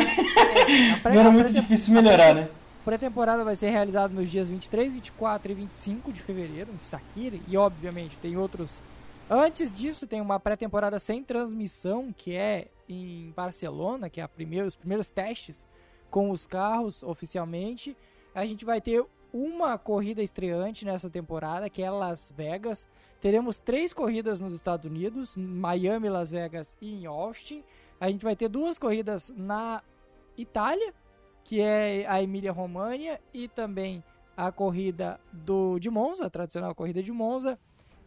É, 1.05 1.09
Não 1.11 1.21
era 1.21 1.31
muito 1.31 1.53
difícil 1.53 1.93
melhorar, 1.95 2.35
né? 2.35 2.47
pré-temporada 2.89 3.45
vai 3.45 3.55
ser 3.55 3.69
realizada 3.69 4.15
nos 4.15 4.31
dias 4.31 4.49
23, 4.49 4.95
24 4.95 5.53
e 5.53 5.55
25 5.55 6.11
de 6.11 6.23
fevereiro 6.23 6.71
em 6.75 6.79
Sakira 6.79 7.37
e 7.47 7.55
obviamente 7.55 8.17
tem 8.17 8.35
outros. 8.39 8.71
Antes 9.31 9.75
disso 9.75 10.07
tem 10.07 10.23
uma 10.23 10.41
pré-temporada 10.41 10.99
sem 10.99 11.23
transmissão 11.23 12.11
que 12.17 12.35
é 12.35 12.69
em 12.89 13.31
Barcelona, 13.37 14.09
que 14.09 14.23
é 14.23 14.27
primeira, 14.27 14.67
os 14.67 14.75
primeiros 14.75 15.11
testes 15.11 15.67
com 16.11 16.31
os 16.31 16.47
carros 16.47 17.03
oficialmente. 17.03 17.95
A 18.35 18.47
gente 18.47 18.65
vai 18.65 18.81
ter 18.81 19.05
uma 19.31 19.77
corrida 19.77 20.23
estreante 20.23 20.87
nessa 20.87 21.11
temporada, 21.11 21.69
que 21.69 21.83
é 21.83 21.91
Las 21.91 22.33
Vegas. 22.35 22.89
Teremos 23.21 23.59
três 23.59 23.93
corridas 23.93 24.41
nos 24.41 24.55
Estados 24.55 24.91
Unidos, 24.91 25.37
Miami, 25.37 26.09
Las 26.09 26.31
Vegas 26.31 26.75
e 26.81 26.95
em 26.95 27.05
Austin. 27.05 27.63
A 28.01 28.11
gente 28.11 28.25
vai 28.25 28.35
ter 28.35 28.49
duas 28.49 28.79
corridas 28.79 29.31
na 29.37 29.83
Itália, 30.39 30.95
que 31.45 31.61
é 31.61 32.07
a 32.09 32.23
Emília 32.23 32.53
Romagna 32.53 33.21
e 33.35 33.47
também 33.47 34.03
a 34.35 34.51
corrida 34.51 35.21
do 35.31 35.79
de 35.79 35.91
Monza, 35.91 36.27
a 36.27 36.31
tradicional 36.31 36.75
corrida 36.75 37.03
de 37.03 37.13
Monza. 37.13 37.59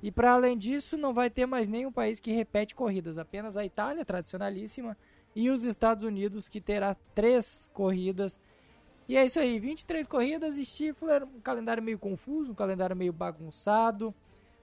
E 0.01 0.11
para 0.11 0.33
além 0.33 0.57
disso, 0.57 0.97
não 0.97 1.13
vai 1.13 1.29
ter 1.29 1.45
mais 1.45 1.67
nenhum 1.67 1.91
país 1.91 2.19
que 2.19 2.31
repete 2.31 2.73
corridas, 2.73 3.17
apenas 3.17 3.55
a 3.55 3.63
Itália, 3.63 4.03
tradicionalíssima, 4.03 4.97
e 5.35 5.49
os 5.49 5.63
Estados 5.63 6.03
Unidos, 6.03 6.49
que 6.49 6.59
terá 6.59 6.95
três 7.13 7.69
corridas. 7.73 8.39
E 9.07 9.15
é 9.15 9.25
isso 9.25 9.39
aí, 9.39 9.59
23 9.59 10.07
corridas, 10.07 10.57
Stifler, 10.57 11.23
um 11.23 11.39
calendário 11.39 11.83
meio 11.83 11.99
confuso, 11.99 12.51
um 12.51 12.55
calendário 12.55 12.95
meio 12.95 13.13
bagunçado, 13.13 14.13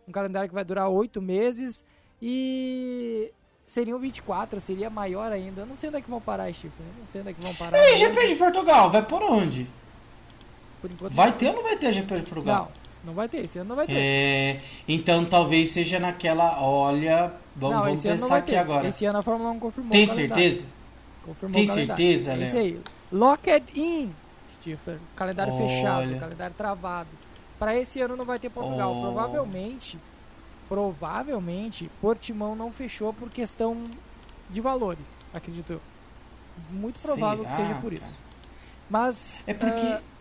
um 0.06 0.12
calendário 0.12 0.48
que 0.48 0.54
vai 0.54 0.64
durar 0.64 0.88
oito 0.88 1.22
meses, 1.22 1.84
e 2.20 3.32
seriam 3.64 3.98
24, 3.98 4.58
seria 4.58 4.90
maior 4.90 5.30
ainda. 5.30 5.60
Eu 5.62 5.66
não 5.66 5.76
sei 5.76 5.88
onde 5.88 5.98
é 5.98 6.02
que 6.02 6.10
vão 6.10 6.20
parar, 6.20 6.52
Stifler, 6.52 6.88
não 6.98 7.06
sei 7.06 7.20
onde 7.20 7.30
é 7.30 7.32
que 7.32 7.40
vão 7.40 7.54
parar. 7.54 7.78
E 7.78 7.96
GP 7.96 8.26
de 8.26 8.34
Portugal, 8.34 8.90
vai 8.90 9.04
por 9.04 9.22
onde? 9.22 9.68
Por 10.80 10.90
enquanto, 10.90 11.12
vai 11.12 11.36
ter 11.36 11.48
ou 11.48 11.54
não 11.54 11.62
vai 11.62 11.76
ter 11.76 11.92
GP 11.92 12.16
de 12.16 12.22
Portugal? 12.22 12.72
Não. 12.74 12.87
Não 13.04 13.14
vai 13.14 13.28
ter, 13.28 13.44
esse 13.44 13.58
ano 13.58 13.68
não 13.68 13.76
vai 13.76 13.86
ter. 13.86 13.96
É, 13.96 14.60
então 14.86 15.24
talvez 15.24 15.70
seja 15.70 15.98
naquela. 15.98 16.62
Olha, 16.62 17.32
vamos, 17.54 17.76
não, 17.76 17.84
vamos 17.84 18.02
pensar 18.02 18.36
aqui 18.36 18.56
agora. 18.56 18.88
Esse 18.88 19.04
ano 19.04 19.18
a 19.18 19.22
Fórmula 19.22 19.50
1 19.50 19.58
confirmou. 19.60 19.90
Tem 19.90 20.06
certeza? 20.06 20.64
Confirmou 21.24 21.54
Tem 21.54 21.66
certeza, 21.66 22.32
Léo? 22.32 22.40
É 22.40 22.44
isso 22.44 22.56
aí. 22.56 22.80
Locked 23.12 23.64
in, 23.74 24.10
Stifler. 24.54 24.98
Calendário 25.14 25.52
Olha. 25.52 25.68
fechado, 25.68 26.18
calendário 26.18 26.54
travado. 26.56 27.08
Para 27.58 27.76
esse 27.78 28.00
ano 28.00 28.16
não 28.16 28.24
vai 28.24 28.38
ter 28.38 28.50
Portugal. 28.50 28.94
Oh. 28.94 29.00
Provavelmente, 29.02 29.98
provavelmente, 30.68 31.90
Portimão 32.00 32.54
não 32.54 32.72
fechou 32.72 33.12
por 33.12 33.30
questão 33.30 33.84
de 34.50 34.60
valores, 34.60 35.06
acredito 35.34 35.74
eu. 35.74 35.80
Muito 36.70 37.00
provável 37.00 37.44
Será, 37.44 37.56
que 37.56 37.62
seja 37.62 37.80
por 37.80 37.92
isso. 37.92 38.28
Mas. 38.90 39.42
É 39.46 39.54
porque. 39.54 39.86
Uh, 39.86 40.17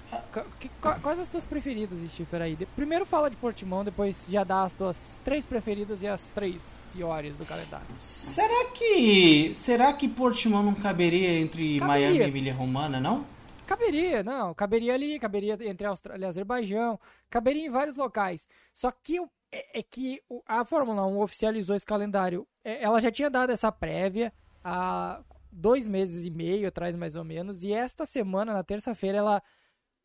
Quais 1.02 1.20
as 1.20 1.28
tuas 1.28 1.46
preferidas, 1.46 2.00
Stifler, 2.00 2.42
aí? 2.42 2.56
Primeiro 2.76 3.06
fala 3.06 3.30
de 3.30 3.36
Portimão, 3.36 3.84
depois 3.84 4.26
já 4.30 4.44
dá 4.44 4.64
as 4.64 4.74
tuas 4.74 5.20
três 5.24 5.46
preferidas 5.46 6.02
e 6.02 6.08
as 6.08 6.28
três 6.28 6.62
piores 6.94 7.36
do 7.38 7.46
calendário. 7.46 7.88
Será 7.96 8.66
que 8.72 9.54
será 9.54 9.94
que 9.94 10.08
Portimão 10.08 10.64
não 10.64 10.74
caberia 10.74 11.40
entre 11.40 11.80
caberia. 11.80 12.10
Miami 12.10 12.20
e 12.20 12.24
Emília 12.24 12.54
Romana, 12.54 13.00
não? 13.00 13.26
Caberia, 13.66 14.24
não. 14.24 14.54
Caberia 14.54 14.94
ali, 14.94 15.20
caberia 15.20 15.58
entre 15.62 15.86
Austrália 15.86 16.26
e 16.26 16.28
Azerbaijão, 16.28 16.98
caberia 17.30 17.66
em 17.66 17.70
vários 17.70 17.98
locais. 17.98 18.48
Só 18.74 18.90
que 18.92 19.20
é, 19.52 19.80
é 19.80 19.84
que 19.84 20.22
a 20.46 20.64
Fórmula 20.64 21.06
1 21.06 21.20
oficializou 21.20 21.76
esse 21.76 21.86
calendário. 21.86 22.48
É, 22.64 22.82
ela 22.82 23.02
já 23.02 23.12
tinha 23.12 23.30
dado 23.30 23.52
essa 23.52 23.72
prévia 23.72 24.32
a 24.64 25.22
dois 25.52 25.86
meses 25.86 26.26
e 26.26 26.30
meio 26.30 26.68
atrás, 26.68 26.96
mais 26.96 27.16
ou 27.16 27.24
menos, 27.24 27.64
e 27.64 27.74
esta 27.74 28.06
semana, 28.06 28.54
na 28.54 28.64
terça-feira, 28.64 29.18
ela 29.18 29.42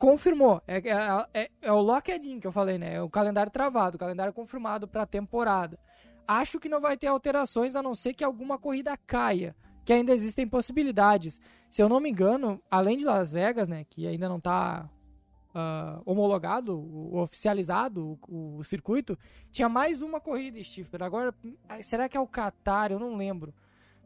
confirmou. 0.03 0.61
É, 0.67 0.79
é, 0.79 1.27
é, 1.33 1.51
é 1.63 1.73
o 1.73 1.81
locked-in 1.81 2.41
que 2.41 2.47
eu 2.49 2.51
falei, 2.51 2.77
né? 2.77 2.95
É 2.95 3.01
o 3.01 3.09
calendário 3.09 3.53
travado, 3.53 3.95
o 3.95 4.01
calendário 4.01 4.33
confirmado 4.33 4.89
para 4.89 5.03
a 5.03 5.07
temporada. 5.07 5.79
Acho 6.27 6.59
que 6.59 6.69
não 6.69 6.81
vai 6.81 6.97
ter 6.97 7.07
alterações 7.07 7.77
a 7.77 7.83
não 7.83 7.95
ser 7.95 8.13
que 8.13 8.25
alguma 8.25 8.59
corrida 8.59 8.97
caia, 8.97 9.55
que 9.85 9.93
ainda 9.93 10.13
existem 10.13 10.45
possibilidades. 10.45 11.41
Se 11.71 11.81
eu 11.81 11.89
não 11.89 12.01
me 12.01 12.11
engano, 12.11 12.61
além 12.69 12.97
de 12.97 13.05
Las 13.05 13.31
Vegas, 13.31 13.69
né, 13.69 13.85
que 13.89 14.05
ainda 14.09 14.29
não 14.29 14.39
está 14.39 14.91
uh, 14.91 15.55
ah, 15.55 16.01
homologado, 16.05 17.17
oficializado 17.17 18.19
o, 18.29 18.57
o, 18.59 18.65
circuito, 18.65 19.17
tinha 19.53 19.69
mais 19.69 20.03
uma 20.03 20.21
corrida, 20.21 20.61
Stifler. 20.65 21.05
Agora, 21.05 21.33
será 21.81 22.09
que 22.09 22.17
é 22.17 22.21
o 22.21 22.27
Qatar? 22.27 22.91
Eu 22.91 22.99
não 22.99 23.15
lembro. 23.15 23.55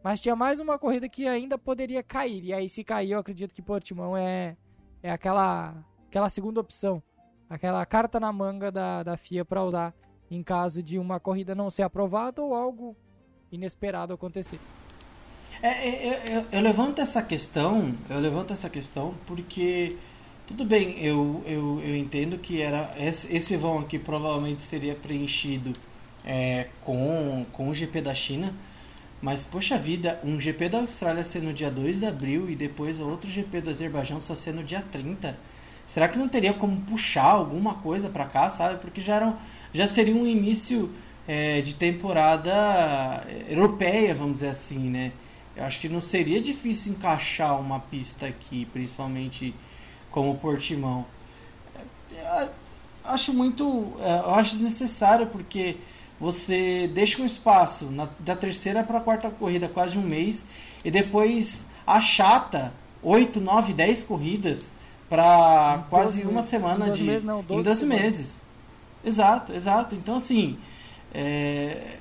Mas 0.05 0.21
tinha 0.21 0.37
mais 0.37 0.61
uma 0.61 0.79
corrida 0.79 1.09
que 1.09 1.27
ainda 1.27 1.57
poderia 1.57 2.03
cair. 2.03 2.45
E 2.45 2.53
aí, 2.53 2.69
se 2.69 2.85
cair, 2.85 3.13
eu 3.13 3.19
acredito 3.19 3.55
que 3.55 3.63
Portimão 3.63 4.15
é, 4.15 4.59
é 5.03 5.11
aquela, 5.11 5.75
aquela 6.09 6.29
segunda 6.29 6.61
opção. 6.61 7.03
Aquela 7.49 7.85
carta 7.87 8.19
na 8.19 8.33
manga 8.33 8.73
da, 8.73 9.03
da 9.03 9.17
FIA 9.17 9.45
para 9.45 9.65
usar 9.65 9.95
em 10.31 10.43
caso 10.43 10.83
de 10.83 10.99
uma 10.99 11.21
corrida 11.21 11.55
não 11.55 11.71
ser 11.71 11.83
aprovada 11.83 12.43
ou 12.43 12.55
algo 12.55 12.97
inesperado 13.51 14.13
acontecer. 14.13 14.59
É, 15.63 15.69
é, 15.69 15.89
é, 15.89 16.37
eu, 16.37 16.45
eu, 16.53 16.61
levanto 16.61 17.01
essa 17.01 17.23
questão, 17.23 17.95
eu 18.11 18.19
levanto 18.19 18.53
essa 18.53 18.69
questão 18.69 19.15
porque 19.27 19.97
tudo 20.47 20.65
bem, 20.65 20.99
eu, 21.01 21.43
eu, 21.47 21.81
eu 21.81 21.97
entendo 21.97 22.39
que 22.39 22.61
era 22.61 22.91
esse, 22.99 23.35
esse 23.35 23.57
vão 23.57 23.79
aqui 23.79 23.99
provavelmente 23.99 24.63
seria 24.63 24.95
preenchido 24.95 25.73
é, 26.25 26.69
com, 26.85 27.45
com 27.53 27.69
o 27.69 27.75
GP 27.75 28.01
da 28.03 28.15
China, 28.15 28.53
mas 29.21 29.43
poxa 29.43 29.79
vida, 29.79 30.21
um 30.23 30.39
GP 30.39 30.69
da 30.69 30.79
Austrália 30.79 31.25
ser 31.25 31.43
no 31.43 31.53
dia 31.53 31.71
2 31.71 32.01
de 32.01 32.07
abril 32.07 32.51
e 32.51 32.55
depois 32.55 33.01
outro 33.01 33.31
GP 33.31 33.63
do 33.63 33.71
Azerbaijão 33.71 34.21
só 34.21 34.37
ser 34.37 34.53
no 34.53 34.63
dia 34.63 34.85
30. 34.93 35.37
Será 35.87 36.09
que 36.09 36.19
não 36.19 36.29
teria 36.29 36.53
como 36.53 36.81
puxar 36.83 37.31
alguma 37.31 37.75
coisa 37.75 38.11
para 38.11 38.27
cá, 38.27 38.51
sabe? 38.51 38.81
Porque 38.81 39.01
já, 39.01 39.17
era, 39.17 39.37
já 39.73 39.87
seria 39.87 40.15
um 40.15 40.27
início 40.27 40.93
é, 41.27 41.61
de 41.61 41.75
temporada 41.75 43.25
europeia, 43.49 44.15
vamos 44.15 44.35
dizer 44.35 44.49
assim, 44.49 44.91
né? 44.91 45.13
Eu 45.57 45.65
acho 45.65 45.81
que 45.81 45.89
não 45.89 46.01
seria 46.01 46.41
difícil 46.41 46.93
encaixar 46.93 47.59
uma 47.59 47.81
pista 47.81 48.27
aqui, 48.27 48.67
principalmente 48.67 49.55
como 50.11 50.37
Portimão. 50.37 51.07
Eu 52.11 52.51
acho 53.05 53.33
muito. 53.33 53.95
É, 54.01 54.19
eu 54.19 54.35
acho 54.35 54.53
desnecessário 54.53 55.29
porque 55.29 55.79
você 56.19 56.91
deixa 56.93 57.21
um 57.21 57.25
espaço 57.25 57.87
na, 57.87 58.09
da 58.19 58.35
terceira 58.35 58.83
para 58.83 58.99
a 58.99 59.01
quarta 59.01 59.31
corrida, 59.31 59.69
quase 59.69 59.99
um 59.99 60.03
mês, 60.03 60.45
e 60.85 60.91
depois 60.91 61.65
achata 61.87 62.73
8, 63.03 63.41
9, 63.41 63.73
10 63.73 64.05
corridas 64.05 64.73
para 65.09 65.85
quase 65.91 66.23
uma 66.23 66.33
meses. 66.33 66.51
semana 66.51 66.91
de. 66.91 67.05
Meses, 67.05 67.23
não, 67.23 67.41
em 67.41 67.63
12 67.63 67.87
meses. 67.87 68.43
Exato, 69.05 69.53
exato. 69.53 69.95
Então, 69.95 70.17
assim. 70.17 70.59
É, 71.15 71.99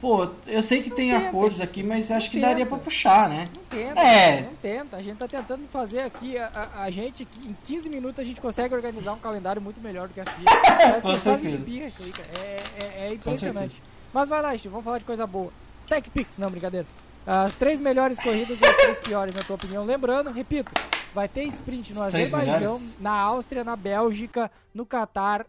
Pô, 0.00 0.28
eu 0.46 0.62
sei 0.62 0.80
que 0.80 0.90
não 0.90 0.96
tem 0.96 1.10
tenta, 1.10 1.28
acordos 1.28 1.60
aqui, 1.60 1.82
mas 1.82 2.10
acho 2.10 2.30
que 2.30 2.36
tenta. 2.36 2.48
daria 2.48 2.66
para 2.66 2.78
puxar, 2.78 3.28
né? 3.28 3.48
Não 3.54 3.64
tenta, 3.64 4.00
é. 4.00 4.42
não 4.42 4.54
tenta. 4.54 4.96
A 4.96 5.02
gente 5.02 5.16
tá 5.16 5.26
tentando 5.26 5.66
fazer 5.68 6.00
aqui, 6.00 6.38
a, 6.38 6.70
a, 6.76 6.90
gente, 6.90 7.26
em 7.44 7.56
15 7.64 7.90
minutos 7.90 8.20
a 8.20 8.24
gente 8.24 8.40
consegue 8.40 8.72
organizar 8.74 9.12
um 9.12 9.18
calendário 9.18 9.60
muito 9.60 9.80
melhor 9.80 10.06
do 10.06 10.14
que 10.14 10.20
a 10.20 10.24
FIA. 10.24 10.44
Parece 11.02 11.22
que 11.22 11.46
é 11.48 11.50
de 11.50 11.58
birra 11.58 11.86
isso 11.88 12.02
aí, 12.02 12.12
cara. 12.12 12.28
É, 12.38 12.62
é, 12.78 13.08
é 13.08 13.14
impressionante. 13.14 13.82
Mas 14.12 14.28
vai 14.28 14.40
lá, 14.40 14.56
Steve, 14.56 14.68
vamos 14.68 14.84
falar 14.84 14.98
de 14.98 15.04
coisa 15.04 15.26
boa. 15.26 15.52
Tech 15.88 16.08
Pix, 16.10 16.38
não, 16.38 16.50
brincadeira. 16.50 16.86
As 17.26 17.54
três 17.54 17.80
melhores 17.80 18.18
corridas 18.18 18.58
e 18.60 18.64
as 18.64 18.76
três 18.76 18.98
piores, 19.00 19.34
na 19.34 19.42
tua 19.42 19.56
opinião. 19.56 19.84
Lembrando, 19.84 20.30
repito, 20.30 20.72
vai 21.12 21.28
ter 21.28 21.42
sprint 21.44 21.92
no 21.92 22.02
Azerbaijão, 22.02 22.80
na 23.00 23.12
Áustria, 23.12 23.64
na 23.64 23.76
Bélgica, 23.76 24.50
no 24.72 24.86
Catar 24.86 25.44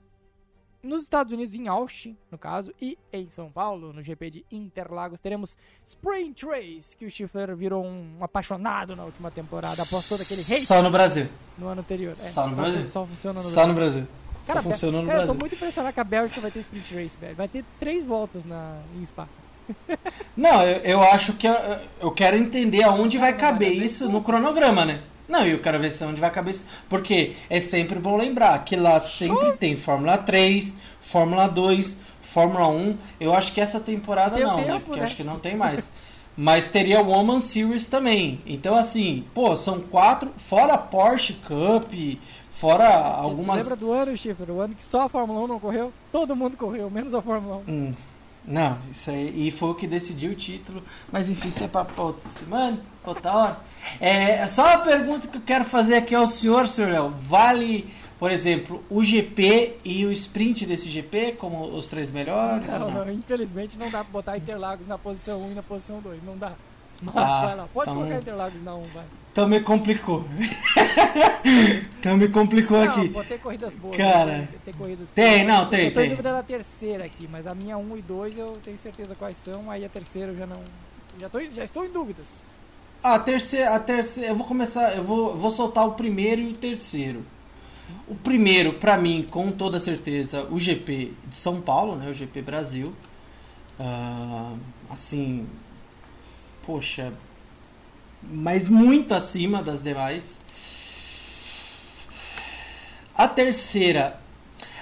nos 0.81 1.03
Estados 1.03 1.33
Unidos, 1.33 1.53
em 1.55 1.67
Austin, 1.67 2.15
no 2.31 2.37
caso, 2.37 2.73
e 2.81 2.97
em 3.11 3.29
São 3.29 3.51
Paulo, 3.51 3.91
no 3.91 4.01
GP 4.01 4.31
de 4.31 4.45
Interlagos, 4.51 5.19
teremos 5.19 5.57
Sprint 5.83 6.45
Race, 6.45 6.95
que 6.95 7.05
o 7.05 7.11
Schiffer 7.11 7.55
virou 7.55 7.85
um 7.85 8.17
apaixonado 8.21 8.95
na 8.95 9.03
última 9.03 9.29
temporada, 9.29 9.81
após 9.81 10.07
todo 10.07 10.21
aquele 10.21 10.41
hate. 10.41 10.65
Só 10.65 10.81
no 10.81 10.89
Brasil. 10.89 11.27
No 11.57 11.67
ano 11.67 11.81
anterior. 11.81 12.13
É, 12.13 12.29
só 12.29 12.47
no 12.47 12.55
só, 12.55 12.61
Brasil. 12.61 12.87
Só 12.87 13.05
funciona 13.05 13.33
no 13.33 13.41
Brasil. 13.41 13.53
Só 13.53 13.67
no 13.67 13.73
Brasil. 13.73 14.07
Cara, 14.47 14.61
só 14.61 14.69
funciona 14.69 15.01
no 15.01 15.07
cara, 15.07 15.17
Brasil. 15.17 15.33
Eu 15.33 15.35
tô 15.35 15.39
muito 15.39 15.55
impressionado 15.55 15.93
que 15.93 15.99
a 15.99 16.03
Bélgica 16.03 16.41
vai 16.41 16.51
ter 16.51 16.59
Sprint 16.59 16.95
Race, 16.95 17.19
velho. 17.19 17.35
Vai 17.35 17.47
ter 17.47 17.65
três 17.79 18.05
voltas 18.05 18.45
na, 18.45 18.79
em 18.95 19.05
Spa. 19.05 19.27
Não, 20.35 20.63
eu, 20.63 20.81
eu 20.81 21.01
acho 21.01 21.33
que 21.33 21.47
eu, 21.47 21.55
eu 22.01 22.11
quero 22.11 22.37
entender 22.37 22.83
aonde 22.83 23.17
vai 23.17 23.35
caber 23.35 23.71
isso 23.73 24.09
no 24.09 24.21
cronograma, 24.21 24.85
né? 24.85 25.01
Não, 25.29 25.45
e 25.45 25.51
eu 25.51 25.59
quero 25.59 25.79
ver 25.79 25.91
se 25.91 26.03
onde 26.03 26.19
vai 26.19 26.31
caber 26.31 26.55
isso. 26.55 26.65
Porque 26.89 27.35
é 27.49 27.59
sempre 27.59 27.99
bom 27.99 28.17
lembrar 28.17 28.65
que 28.65 28.75
lá 28.75 28.99
sempre 28.99 29.53
tem 29.53 29.75
Fórmula 29.75 30.17
3, 30.17 30.75
Fórmula 30.99 31.47
2, 31.47 31.95
Fórmula 32.19 32.67
1. 32.67 32.97
Eu 33.19 33.33
acho 33.33 33.53
que 33.53 33.61
essa 33.61 33.79
temporada 33.79 34.35
tem 34.35 34.43
não, 34.43 34.57
né? 34.57 34.63
tempo, 34.63 34.73
né? 34.73 34.81
Porque 34.83 34.99
né? 34.99 35.05
acho 35.05 35.15
que 35.15 35.23
não 35.23 35.37
tem 35.37 35.55
mais. 35.55 35.89
Mas 36.35 36.69
teria 36.69 37.01
o 37.01 37.07
Woman 37.09 37.39
Series 37.41 37.85
também. 37.85 38.41
Então, 38.45 38.73
assim, 38.75 39.25
pô, 39.33 39.55
são 39.57 39.81
quatro, 39.81 40.31
fora 40.37 40.77
Porsche 40.77 41.33
Cup, 41.33 41.91
fora 42.49 42.87
algumas. 42.87 43.57
Você 43.57 43.63
lembra 43.63 43.75
do 43.75 43.91
ano, 43.91 44.17
Chifre? 44.17 44.49
O 44.49 44.61
ano 44.61 44.73
que 44.73 44.83
só 44.83 45.01
a 45.01 45.09
Fórmula 45.09 45.41
1 45.41 45.47
não 45.47 45.59
correu? 45.59 45.91
Todo 46.11 46.35
mundo 46.35 46.55
correu, 46.55 46.89
menos 46.89 47.13
a 47.13 47.21
Fórmula 47.21 47.61
1. 47.67 47.71
Hum. 47.71 47.93
Não, 48.45 48.77
isso 48.91 49.11
aí. 49.11 49.47
E 49.47 49.51
foi 49.51 49.69
o 49.69 49.75
que 49.75 49.85
decidiu 49.85 50.31
o 50.31 50.35
título. 50.35 50.81
Mas 51.11 51.29
enfim, 51.29 51.49
isso 51.49 51.63
é 51.63 51.67
pra 51.67 51.85
outra 51.97 52.27
semana, 52.27 52.79
outra 53.03 53.33
hora. 53.33 53.59
É, 53.99 54.47
só 54.47 54.65
uma 54.65 54.79
pergunta 54.79 55.27
que 55.27 55.37
eu 55.37 55.41
quero 55.41 55.65
fazer 55.65 55.95
aqui 55.95 56.15
ao 56.15 56.27
senhor, 56.27 56.67
senhor 56.67 56.91
Léo. 56.91 57.09
Vale 57.09 57.91
por 58.19 58.31
exemplo, 58.31 58.83
o 58.89 59.01
GP 59.01 59.77
e 59.85 60.05
o 60.05 60.11
sprint 60.11 60.65
desse 60.65 60.89
GP 60.89 61.37
como 61.37 61.63
os 61.63 61.87
três 61.87 62.11
melhores? 62.11 62.67
Não, 62.73 62.91
não? 62.91 63.05
não 63.05 63.11
infelizmente 63.13 63.77
não 63.77 63.89
dá 63.89 64.03
pra 64.03 64.11
botar 64.11 64.37
Interlagos 64.37 64.85
na 64.85 64.97
posição 64.97 65.41
1 65.41 65.51
e 65.51 65.53
na 65.55 65.63
posição 65.63 66.01
2, 66.01 66.21
não 66.23 66.37
dá. 66.37 66.51
Mas 67.01 67.15
ah, 67.15 67.45
vai 67.45 67.55
lá, 67.55 67.69
pode 67.73 67.89
então, 67.89 68.01
colocar 68.01 68.19
Interlagos 68.19 68.61
na 68.61 68.75
1, 68.75 68.81
vai. 68.89 69.05
Então 69.31 69.47
me 69.47 69.59
complicou. 69.61 70.25
então 71.99 72.17
me 72.17 72.27
complicou 72.27 72.83
não, 72.83 72.91
aqui. 72.91 73.09
Vou 73.09 73.23
ter 73.23 73.39
corridas 73.39 73.75
boas. 73.75 73.95
Cara, 73.95 74.25
né? 74.25 74.47
ter 74.65 74.75
corridas 74.75 75.09
tem, 75.11 75.45
não, 75.45 75.69
tem, 75.69 75.85
eu 75.85 75.93
tô 75.93 76.01
em 76.01 76.09
dúvida 76.09 76.31
da 76.31 76.43
terceira 76.43 77.05
aqui, 77.05 77.27
mas 77.29 77.45
a 77.45 77.53
minha 77.53 77.77
1 77.77 77.97
e 77.97 78.01
2 78.01 78.37
eu 78.37 78.57
tenho 78.63 78.77
certeza 78.77 79.15
quais 79.15 79.37
são, 79.37 79.69
aí 79.69 79.85
a 79.85 79.89
terceira 79.89 80.31
eu 80.31 80.37
já 80.37 80.45
não. 80.45 80.61
Já, 81.19 81.29
tô, 81.29 81.39
já 81.41 81.63
estou 81.63 81.85
em 81.85 81.91
dúvidas. 81.91 82.41
A 83.03 83.17
terceira, 83.17 83.75
a 83.75 83.79
terceira, 83.79 84.31
eu 84.31 84.35
vou 84.35 84.45
começar, 84.45 84.95
eu 84.95 85.03
vou, 85.03 85.35
vou 85.35 85.51
soltar 85.51 85.87
o 85.87 85.93
primeiro 85.93 86.41
e 86.41 86.51
o 86.51 86.55
terceiro. 86.55 87.23
O 88.07 88.15
primeiro, 88.15 88.73
para 88.73 88.97
mim, 88.97 89.25
com 89.29 89.51
toda 89.51 89.79
certeza, 89.79 90.45
o 90.51 90.59
GP 90.59 91.13
de 91.27 91.35
São 91.35 91.61
Paulo, 91.61 91.95
né? 91.95 92.09
O 92.09 92.13
GP 92.13 92.41
Brasil. 92.41 92.93
Uh, 93.79 94.57
assim, 94.89 95.47
poxa, 96.65 97.13
mas 98.21 98.65
muito 98.65 99.13
acima 99.13 99.63
das 99.63 99.81
demais. 99.81 100.37
A 103.15 103.27
terceira, 103.27 104.19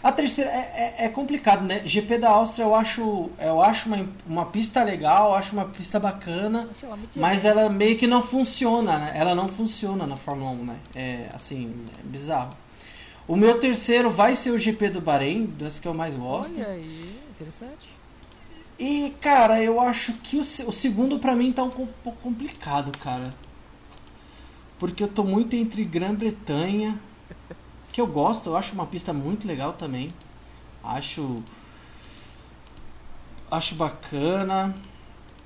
a 0.03 0.11
terceira 0.11 0.51
é, 0.51 0.95
é, 0.99 1.05
é, 1.05 1.09
complicado, 1.09 1.63
né? 1.63 1.81
GP 1.83 2.19
da 2.19 2.29
Áustria 2.29 2.65
eu 2.65 2.75
acho, 2.75 3.29
eu 3.39 3.61
acho 3.61 3.87
uma, 3.87 4.07
uma 4.27 4.45
pista 4.45 4.83
legal, 4.83 5.31
eu 5.31 5.35
acho 5.35 5.53
uma 5.53 5.65
pista 5.65 5.99
bacana, 5.99 6.69
mas 7.15 7.45
ela 7.45 7.67
meio 7.67 7.97
que 7.97 8.05
não 8.05 8.21
funciona, 8.21 8.99
né? 8.99 9.13
Ela 9.15 9.33
não 9.33 9.47
funciona 9.49 10.05
na 10.05 10.15
Fórmula 10.15 10.51
1, 10.51 10.65
né? 10.65 10.77
É 10.95 11.29
assim, 11.33 11.73
é 11.99 12.03
bizarro. 12.03 12.51
O 13.27 13.35
meu 13.35 13.59
terceiro 13.59 14.09
vai 14.09 14.35
ser 14.35 14.51
o 14.51 14.57
GP 14.57 14.89
do 14.89 15.01
Bahrein, 15.01 15.47
das 15.57 15.79
que 15.79 15.87
eu 15.87 15.93
mais 15.93 16.15
gosto. 16.15 16.55
Olha 16.57 16.69
aí, 16.69 17.19
interessante. 17.31 17.86
E, 18.79 19.15
cara, 19.19 19.61
eu 19.61 19.79
acho 19.79 20.13
que 20.13 20.37
o, 20.37 20.41
o 20.41 20.71
segundo 20.71 21.17
para 21.17 21.35
mim 21.35 21.51
tá 21.51 21.63
um 21.63 21.69
pouco 21.69 22.11
complicado, 22.21 22.95
cara. 22.97 23.33
Porque 24.77 25.03
eu 25.03 25.07
tô 25.07 25.23
muito 25.23 25.55
entre 25.55 25.83
Grã-Bretanha, 25.83 26.99
que 27.91 27.99
eu 27.99 28.05
gosto, 28.05 28.49
eu 28.49 28.57
acho 28.57 28.73
uma 28.73 28.85
pista 28.85 29.11
muito 29.11 29.47
legal 29.47 29.73
também. 29.73 30.13
Acho. 30.83 31.43
Acho 33.49 33.75
bacana. 33.75 34.75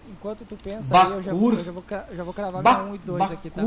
Enquanto 0.09 0.43
tu 0.43 0.57
pensa, 0.61 0.93
aí, 0.93 1.11
eu, 1.11 1.21
já, 1.23 1.31
eu 1.31 1.63
já 1.63 1.71
vou, 1.71 1.83
já 2.13 2.23
vou 2.23 2.33
cravar 2.33 2.61
ba 2.61 2.83
1 2.83 2.95
e 2.95 2.97
2 2.97 3.31
aqui, 3.31 3.49
tá? 3.49 3.61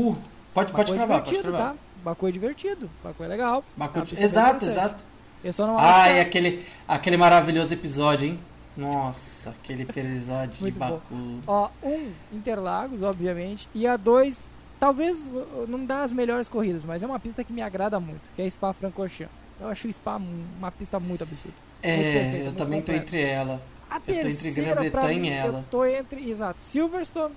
Pode, 0.53 0.71
pode 0.73 0.93
é 0.93 0.95
cravar, 0.95 1.23
pode 1.23 1.39
cravar. 1.39 1.61
Tá? 1.61 1.75
Baku 2.03 2.27
é 2.27 2.31
divertido, 2.31 2.89
Baku 3.03 3.23
é 3.23 3.27
legal. 3.27 3.63
Baku... 3.75 3.99
É 4.15 4.23
exato, 4.23 4.65
exato. 4.65 5.03
Eu 5.43 5.51
só 5.51 5.65
não 5.65 5.77
ah, 5.79 6.09
e 6.11 6.19
aquele, 6.19 6.65
aquele 6.87 7.17
maravilhoso 7.17 7.73
episódio, 7.73 8.27
hein? 8.27 8.39
Nossa, 8.77 9.51
aquele 9.51 9.83
episódio 9.83 10.65
de 10.65 10.71
Baku. 10.71 11.39
Ó, 11.47 11.69
um, 11.81 12.11
Interlagos, 12.31 13.03
obviamente, 13.03 13.69
e 13.73 13.87
a 13.87 13.95
dois, 13.95 14.49
talvez 14.79 15.29
não 15.67 15.85
dá 15.85 16.03
as 16.03 16.11
melhores 16.11 16.47
corridas, 16.47 16.83
mas 16.83 17.01
é 17.01 17.05
uma 17.05 17.19
pista 17.19 17.43
que 17.43 17.53
me 17.53 17.61
agrada 17.61 17.99
muito, 17.99 18.21
que 18.35 18.41
é 18.41 18.49
Spa-Francorchamps. 18.49 19.33
Eu 19.59 19.69
acho 19.69 19.87
o 19.87 19.93
Spa 19.93 20.17
uma 20.17 20.71
pista 20.71 20.99
muito 20.99 21.23
absurda. 21.23 21.55
É, 21.81 21.95
muito 21.95 22.13
perfeita, 22.13 22.45
eu 22.47 22.53
também 22.53 22.81
tô 22.81 22.91
entre 22.91 23.21
ela. 23.21 23.61
A 23.89 23.95
eu 23.95 24.01
terceira, 24.01 24.23
tô 24.25 24.47
entre 24.47 24.51
Grã-Bretanha 24.51 25.31
e 25.31 25.33
ela. 25.33 25.59
Eu 25.59 25.65
tô 25.71 25.85
entre, 25.85 26.29
exato, 26.29 26.57
Silverstone 26.59 27.33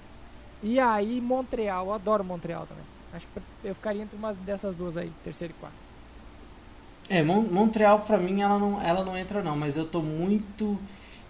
E 0.62 0.80
aí 0.80 1.20
Montreal, 1.20 1.86
eu 1.86 1.92
adoro 1.92 2.24
Montreal 2.24 2.66
também. 2.66 2.84
Acho 3.12 3.26
que 3.26 3.40
eu 3.68 3.74
ficaria 3.74 4.02
entre 4.02 4.16
uma 4.16 4.34
dessas 4.34 4.74
duas 4.74 4.96
aí, 4.96 5.12
terceira 5.22 5.54
e 5.56 5.60
quarta. 5.60 5.76
É, 7.08 7.22
Mon 7.22 7.42
Montreal 7.42 8.00
pra 8.00 8.18
mim 8.18 8.42
ela 8.42 8.58
não, 8.58 8.82
ela 8.82 9.04
não 9.04 9.16
entra 9.16 9.42
não, 9.42 9.56
mas 9.56 9.76
eu 9.76 9.86
tô 9.86 10.02
muito 10.02 10.78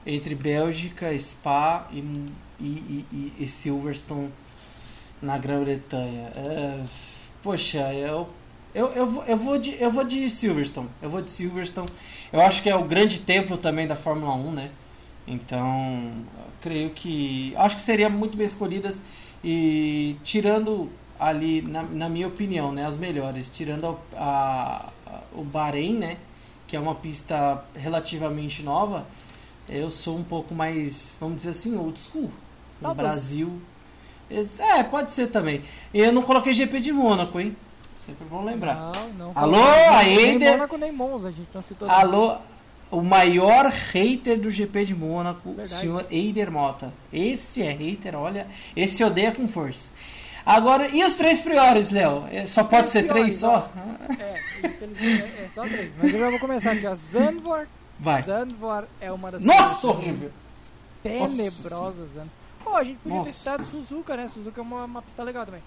entre 0.08 0.34
Bélgica, 0.34 1.16
Spa 1.18 1.86
e, 1.92 1.98
e, 2.58 3.04
e, 3.12 3.32
e 3.40 3.46
Silverstone 3.46 4.32
na 5.20 5.36
Grã-Bretanha. 5.36 6.32
É, 6.34 6.82
poxa, 7.42 7.92
eu, 7.92 8.26
eu, 8.74 8.88
eu, 8.92 9.06
vou, 9.06 9.24
eu, 9.24 9.36
vou 9.36 9.58
de, 9.58 9.76
eu 9.80 9.90
vou 9.90 10.04
de 10.04 10.30
Silverstone. 10.30 10.88
Eu 11.02 11.10
vou 11.10 11.20
de 11.20 11.30
Silverstone. 11.30 11.90
Eu 12.32 12.40
acho 12.40 12.62
que 12.62 12.70
é 12.70 12.74
o 12.74 12.84
grande 12.84 13.20
templo 13.20 13.58
também 13.58 13.86
da 13.86 13.94
Fórmula 13.94 14.34
1, 14.34 14.52
né? 14.52 14.70
Então, 15.26 16.24
creio 16.60 16.90
que. 16.90 17.52
Acho 17.56 17.76
que 17.76 17.82
seria 17.82 18.08
muito 18.08 18.36
bem 18.36 18.46
escolhidas. 18.46 19.02
E 19.44 20.16
tirando 20.24 20.90
ali, 21.20 21.60
na, 21.60 21.82
na 21.82 22.08
minha 22.08 22.26
opinião, 22.26 22.72
né, 22.72 22.86
as 22.86 22.96
melhores, 22.96 23.50
tirando 23.50 23.98
a, 24.16 24.90
a, 25.06 25.20
o 25.32 25.44
Bahrein, 25.44 25.98
né? 25.98 26.16
Que 26.66 26.76
é 26.76 26.80
uma 26.80 26.94
pista 26.94 27.62
relativamente 27.74 28.62
nova. 28.62 29.06
Eu 29.68 29.90
sou 29.90 30.16
um 30.16 30.24
pouco 30.24 30.54
mais, 30.54 31.16
vamos 31.20 31.38
dizer 31.38 31.50
assim, 31.50 31.76
old 31.76 31.98
school. 31.98 32.30
No 32.80 32.94
Brasil. 32.94 33.60
É, 34.30 34.82
pode 34.82 35.10
ser 35.10 35.28
também. 35.28 35.62
E 35.92 36.00
eu 36.00 36.12
não 36.12 36.22
coloquei 36.22 36.52
GP 36.52 36.80
de 36.80 36.92
Mônaco, 36.92 37.40
hein? 37.40 37.56
Sempre 38.04 38.24
bom 38.26 38.44
lembrar. 38.44 38.74
Não, 38.74 39.08
não. 39.10 39.32
Alô, 39.34 39.62
a 39.62 40.02
Nem 40.02 40.18
Eider. 40.18 40.52
Mônaco 40.52 40.76
nem 40.76 40.92
Monza, 40.92 41.28
a 41.28 41.30
gente 41.30 41.48
não 41.52 41.62
citou. 41.62 41.88
Alô, 41.90 42.38
o 42.90 43.02
maior 43.02 43.66
hater 43.66 44.38
do 44.40 44.50
GP 44.50 44.86
de 44.86 44.94
Mônaco, 44.94 45.50
o 45.50 45.66
senhor 45.66 46.06
Eider 46.10 46.50
Mota. 46.50 46.92
Esse 47.12 47.62
é 47.62 47.70
hater, 47.70 48.14
olha. 48.14 48.46
Esse 48.74 49.04
odeia 49.04 49.32
com 49.32 49.46
força. 49.46 49.92
Agora, 50.44 50.88
e 50.88 51.04
os 51.04 51.12
três 51.14 51.40
priores, 51.40 51.90
Léo? 51.90 52.24
É, 52.30 52.46
Só 52.46 52.64
pode 52.64 52.90
ser 52.90 53.02
três 53.06 53.12
Três 53.12 53.34
só? 53.36 53.70
É, 54.18 54.40
infelizmente 54.66 55.34
é, 55.38 55.44
é 55.44 55.48
só 55.48 55.62
três. 55.62 55.90
Mas 55.98 56.12
eu 56.14 56.18
já 56.20 56.30
vou 56.30 56.38
começar 56.38 56.72
aqui, 56.72 56.86
ó. 56.86 56.94
Zandvoort. 56.96 57.68
Vai. 57.98 58.24
É 59.00 59.10
uma 59.12 59.30
das 59.30 59.42
Nossa, 59.42 59.88
horrível. 59.88 60.30
tenebrosas. 61.02 62.08
Pô, 62.62 62.76
a 62.76 62.84
gente 62.84 62.98
podia 62.98 63.18
ter 63.18 63.24
Nossa. 63.24 63.32
citado 63.32 63.66
Suzuka, 63.66 64.16
né? 64.16 64.28
Suzuka 64.28 64.60
é 64.60 64.62
uma, 64.62 64.84
uma 64.84 65.02
pista 65.02 65.22
legal 65.22 65.44
também. 65.44 65.62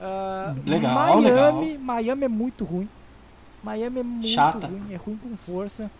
Ah, 0.00 0.54
Legal, 0.66 0.94
Miami, 0.94 1.22
legal. 1.24 1.62
Miami 1.80 2.24
é 2.24 2.28
muito 2.28 2.64
ruim. 2.64 2.88
Miami 3.62 4.00
é 4.00 4.02
muito 4.02 4.26
Chata. 4.28 4.66
ruim, 4.66 4.92
é 4.92 4.96
ruim 4.96 5.16
com 5.18 5.36
força. 5.36 5.90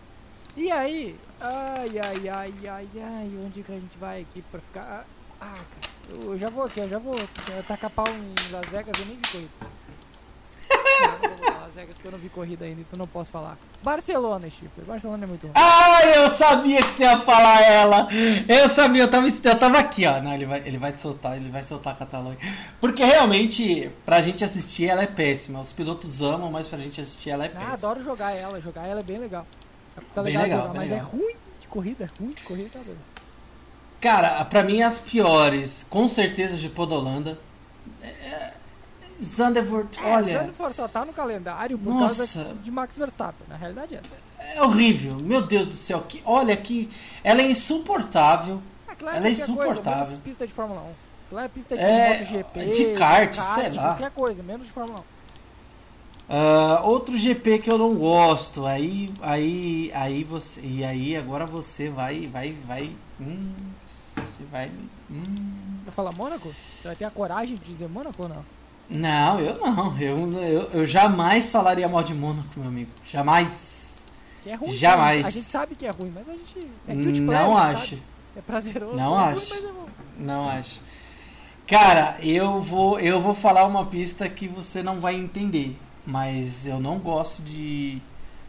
E 0.57 0.71
aí? 0.71 1.15
Ai, 1.39 1.99
ai, 1.99 2.29
ai, 2.29 2.53
ai, 2.67 2.87
ai, 2.97 3.31
onde 3.45 3.61
que 3.63 3.71
a 3.71 3.75
gente 3.75 3.97
vai 3.97 4.21
aqui 4.21 4.41
pra 4.51 4.59
ficar? 4.59 5.05
Ah, 5.39 5.45
cara, 5.45 6.23
eu 6.23 6.37
já 6.37 6.49
vou 6.49 6.65
aqui, 6.65 6.79
eu 6.79 6.89
já 6.89 6.97
vou 6.99 7.15
eh, 7.17 7.63
tacar 7.67 7.89
pau 7.91 8.05
em 8.07 8.33
Las 8.51 8.67
Vegas, 8.69 8.99
eu 8.99 9.05
nem 9.05 9.15
vi 9.21 9.27
corrida. 9.31 9.49
Vegas 11.81 11.95
porque 11.95 12.07
eu 12.07 12.11
não 12.11 12.19
vi 12.19 12.29
corrida 12.29 12.65
ainda, 12.65 12.81
então 12.81 12.97
não 12.97 13.07
posso 13.07 13.31
falar. 13.31 13.57
Barcelona, 13.83 14.47
Chifre, 14.49 14.83
Barcelona 14.85 15.23
é 15.23 15.27
muito 15.27 15.43
ruim. 15.43 15.53
Ah, 15.55 16.01
eu 16.15 16.29
sabia 16.29 16.81
que 16.83 16.93
você 16.93 17.03
ia 17.03 17.17
falar 17.19 17.61
ela. 17.63 18.07
Eu 18.47 18.69
sabia, 18.69 19.03
eu 19.03 19.09
tava, 19.09 19.27
eu 19.27 19.59
tava 19.59 19.79
aqui, 19.79 20.05
ó. 20.05 20.21
Não, 20.21 20.33
ele 20.33 20.45
vai, 20.45 20.59
ele 20.65 20.77
vai 20.77 20.91
soltar, 20.91 21.37
ele 21.37 21.49
vai 21.49 21.63
soltar 21.63 21.93
a 21.93 21.95
Catalunha. 21.95 22.37
Porque 22.79 23.03
realmente, 23.03 23.89
pra 24.05 24.21
gente 24.21 24.43
assistir, 24.43 24.87
ela 24.89 25.01
é 25.03 25.07
péssima. 25.07 25.59
Os 25.59 25.71
pilotos 25.73 26.21
amam, 26.21 26.51
mas 26.51 26.67
pra 26.67 26.77
gente 26.77 27.01
assistir, 27.01 27.31
ela 27.31 27.45
é 27.45 27.47
Ah, 27.47 27.59
péssima. 27.71 27.73
adoro 27.73 28.03
jogar 28.03 28.31
ela, 28.31 28.61
jogar 28.61 28.87
ela 28.87 28.99
é 28.99 29.03
bem 29.03 29.17
legal. 29.17 29.45
Tá 30.13 30.21
Bem 30.21 30.33
legal, 30.37 30.43
legal, 30.43 30.61
jogar, 30.67 30.73
mas 30.75 30.89
legal. 30.91 31.05
é 31.05 31.09
ruim 31.09 31.35
de 31.59 31.67
corrida, 31.67 32.09
ruim 32.19 32.29
de 32.29 32.41
corrida, 32.43 32.69
tá 32.73 32.79
doido. 32.79 32.99
Cara, 33.99 34.45
pra 34.45 34.63
mim 34.63 34.81
as 34.81 34.99
piores, 34.99 35.85
com 35.89 36.07
certeza 36.07 36.57
de 36.57 36.69
Podolanda. 36.69 37.37
É... 38.01 38.53
Zandvoort, 39.23 39.97
É, 39.99 40.05
olha, 40.15 40.39
Zandvoort 40.39 40.75
só 40.75 40.87
tá 40.87 41.05
no 41.05 41.13
calendário 41.13 41.77
por 41.77 41.93
Nossa. 41.93 42.33
causa 42.39 42.53
de 42.55 42.71
Max 42.71 42.97
Verstappen, 42.97 43.45
na 43.47 43.55
realidade 43.55 43.95
é. 44.39 44.55
é 44.57 44.61
horrível. 44.63 45.15
Meu 45.15 45.41
Deus 45.41 45.67
do 45.67 45.73
céu, 45.73 46.03
que 46.07 46.21
olha 46.25 46.55
que 46.57 46.89
ela 47.23 47.41
é 47.41 47.45
insuportável. 47.49 48.61
É 48.87 48.91
Ela 49.03 49.17
é 49.17 49.21
coisa, 49.21 49.43
insuportável. 49.43 50.05
menos 50.05 50.17
pista 50.19 50.45
de 50.47 50.53
Fórmula 50.53 50.81
1. 50.81 50.85
Aquilo 51.25 51.39
é 51.39 51.47
pista 51.47 51.75
de 51.77 51.83
É, 51.83 52.19
MotoGP, 52.19 52.65
de 52.71 52.85
kart, 52.93 53.33
sei 53.35 53.69
lá. 53.73 53.83
qualquer 53.89 54.11
coisa, 54.11 54.43
menos 54.43 54.67
de 54.67 54.71
Fórmula 54.73 54.99
1. 54.99 55.03
Ah, 56.33 56.81
outro 56.83 57.17
GP 57.17 57.59
que 57.59 57.69
eu 57.69 57.77
não 57.77 57.93
gosto, 57.95 58.65
aí, 58.65 59.11
aí, 59.21 59.91
aí 59.93 60.23
você, 60.23 60.61
e 60.61 60.83
aí 60.83 61.15
agora 61.17 61.45
você 61.45 61.89
vai, 61.89 62.27
vai, 62.31 62.53
vai, 62.65 62.95
hum, 63.19 63.51
você 64.15 64.43
vai, 64.51 64.71
hum. 65.09 65.79
Vai 65.83 65.93
falar 65.93 66.13
Mônaco? 66.13 66.47
Você 66.49 66.87
vai 66.87 66.95
ter 66.95 67.05
a 67.05 67.11
coragem 67.11 67.55
de 67.57 67.63
dizer 67.65 67.89
Mônaco 67.89 68.23
ou 68.23 68.29
não? 68.29 68.45
Não, 68.91 69.39
eu 69.39 69.57
não, 69.57 69.97
eu, 69.99 70.31
eu, 70.41 70.61
eu 70.73 70.85
jamais 70.85 71.49
falaria 71.51 71.87
mal 71.87 72.03
de 72.03 72.13
Mônaco, 72.13 72.47
meu 72.59 72.67
amigo, 72.67 72.91
jamais. 73.05 74.01
Que 74.43 74.49
é 74.49 74.55
ruim. 74.55 74.73
Jamais. 74.73 75.21
né? 75.23 75.27
A 75.29 75.31
gente 75.31 75.45
sabe 75.45 75.75
que 75.75 75.85
é 75.85 75.91
ruim, 75.91 76.11
mas 76.13 76.27
a 76.27 76.33
gente. 76.33 76.59
É 76.87 76.93
cute 76.95 77.21
Não 77.21 77.27
pleasure, 77.27 77.57
acho. 77.75 77.89
sabe? 77.91 78.03
É 78.35 78.41
prazeroso. 78.41 78.95
Não 78.97 79.19
é 79.19 79.23
acho. 79.31 79.53
Ruim, 79.53 79.63
mas 79.63 79.87
é. 80.19 80.23
Não 80.23 80.49
acho. 80.49 80.81
Cara, 81.67 82.17
eu 82.21 82.59
vou, 82.59 82.99
eu 82.99 83.19
vou 83.21 83.33
falar 83.33 83.65
uma 83.65 83.85
pista 83.85 84.27
que 84.27 84.47
você 84.47 84.83
não 84.83 84.99
vai 84.99 85.15
entender, 85.15 85.77
mas 86.05 86.67
eu 86.67 86.79
não 86.79 86.97
gosto 86.99 87.41
de 87.43 88.01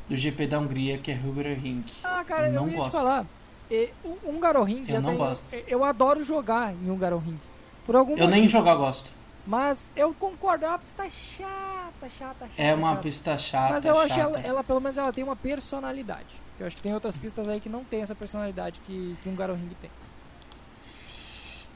do 0.09 0.17
GP 0.17 0.49
da 0.49 0.59
Hungria, 0.59 0.99
que 0.99 1.13
é 1.13 1.15
Hungaroring. 1.15 1.85
Ah, 2.03 2.25
cara, 2.27 2.49
Não 2.51 2.65
eu 2.67 2.71
ia 2.73 2.77
gosto. 2.79 2.91
te 2.91 2.97
falar. 2.97 3.25
E, 3.71 3.91
o 4.05 4.19
Hungaroring, 4.29 4.85
Eu 4.89 5.01
não 5.01 5.11
tem- 5.11 5.19
gosto. 5.19 5.45
Eu 5.69 5.85
adoro 5.85 6.25
jogar 6.25 6.75
em 6.75 6.91
Hungaroring. 6.91 7.39
Por 7.87 7.95
algum 7.97 8.13
Eu 8.17 8.27
nem 8.29 8.43
motivo. 8.43 8.49
jogar 8.49 8.75
gosto. 8.75 9.11
Mas 9.47 9.89
eu 9.97 10.15
concordo, 10.15 10.65
é 10.65 10.69
uma 10.69 10.79
pista 10.79 11.09
chata, 11.11 12.09
chata, 12.09 12.47
chata. 12.47 12.49
É 12.57 12.75
uma 12.75 12.91
chata. 12.91 13.03
pista 13.03 13.39
chata, 13.39 13.75
Mas 13.75 13.85
eu 13.85 13.99
acho 13.99 14.15
chata. 14.15 14.21
ela, 14.21 14.41
ela, 14.41 14.65
pelo 14.65 14.81
menos, 14.81 14.97
ela 14.97 15.13
tem 15.13 15.25
uma 15.25 15.37
personalidade. 15.37 16.43
Eu 16.61 16.67
acho 16.67 16.77
que 16.77 16.83
tem 16.83 16.95
outras 16.95 17.17
pistas 17.17 17.49
aí 17.49 17.61
que 17.61 17.69
não 17.69 17.83
tem 17.83 18.03
essa 18.03 18.15
personalidade 18.15 18.81
que, 18.87 19.17
que 19.23 19.29
um 19.29 19.33
Hungaroring 19.33 19.71
tem. 19.81 19.91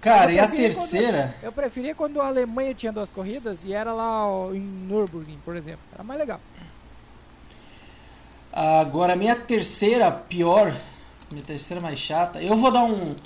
Cara, 0.00 0.30
e 0.30 0.38
a 0.38 0.46
terceira? 0.46 1.34
Eu 1.42 1.50
preferia 1.50 1.92
quando 1.92 2.20
a 2.20 2.28
Alemanha 2.28 2.72
tinha 2.72 2.92
duas 2.92 3.10
corridas 3.10 3.64
e 3.64 3.72
era 3.72 3.92
lá 3.92 4.24
em 4.52 4.60
Nürburgring, 4.60 5.40
por 5.44 5.56
exemplo. 5.56 5.80
Era 5.92 6.04
mais 6.04 6.20
legal. 6.20 6.40
Agora, 8.52 9.16
minha 9.16 9.34
terceira 9.34 10.10
pior, 10.12 10.72
minha 11.30 11.44
terceira 11.44 11.80
mais 11.80 11.98
chata, 11.98 12.40
eu 12.40 12.56
vou 12.56 12.70
dar 12.70 12.84
um. 12.84 13.16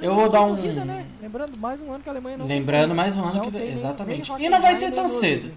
Eu 0.00 0.14
vou 0.14 0.24
não 0.24 0.30
dar 0.30 0.38
tem 0.38 0.46
um- 0.52 0.56
corrida, 0.56 0.84
né? 0.84 1.06
Lembrando, 1.22 1.56
mais 1.58 1.80
um 1.80 1.92
ano 1.92 2.02
que 2.02 2.08
a 2.08 2.12
Alemanha 2.12 2.38
não 2.38 2.46
tem 2.46 2.58
Lembrando 2.58 2.80
corrida. 2.80 2.94
mais 2.94 3.16
um 3.16 3.24
ano 3.24 3.34
Não 3.34 3.44
que. 3.46 3.50
tem 3.52 3.60
nem- 3.62 3.72
Exatamente. 3.72 4.32
nem 4.32 4.46
e 4.46 4.48
não 4.48 4.60
vai 4.60 4.78
ter 4.78 4.90
tão 4.92 5.08
cedo. 5.08 5.52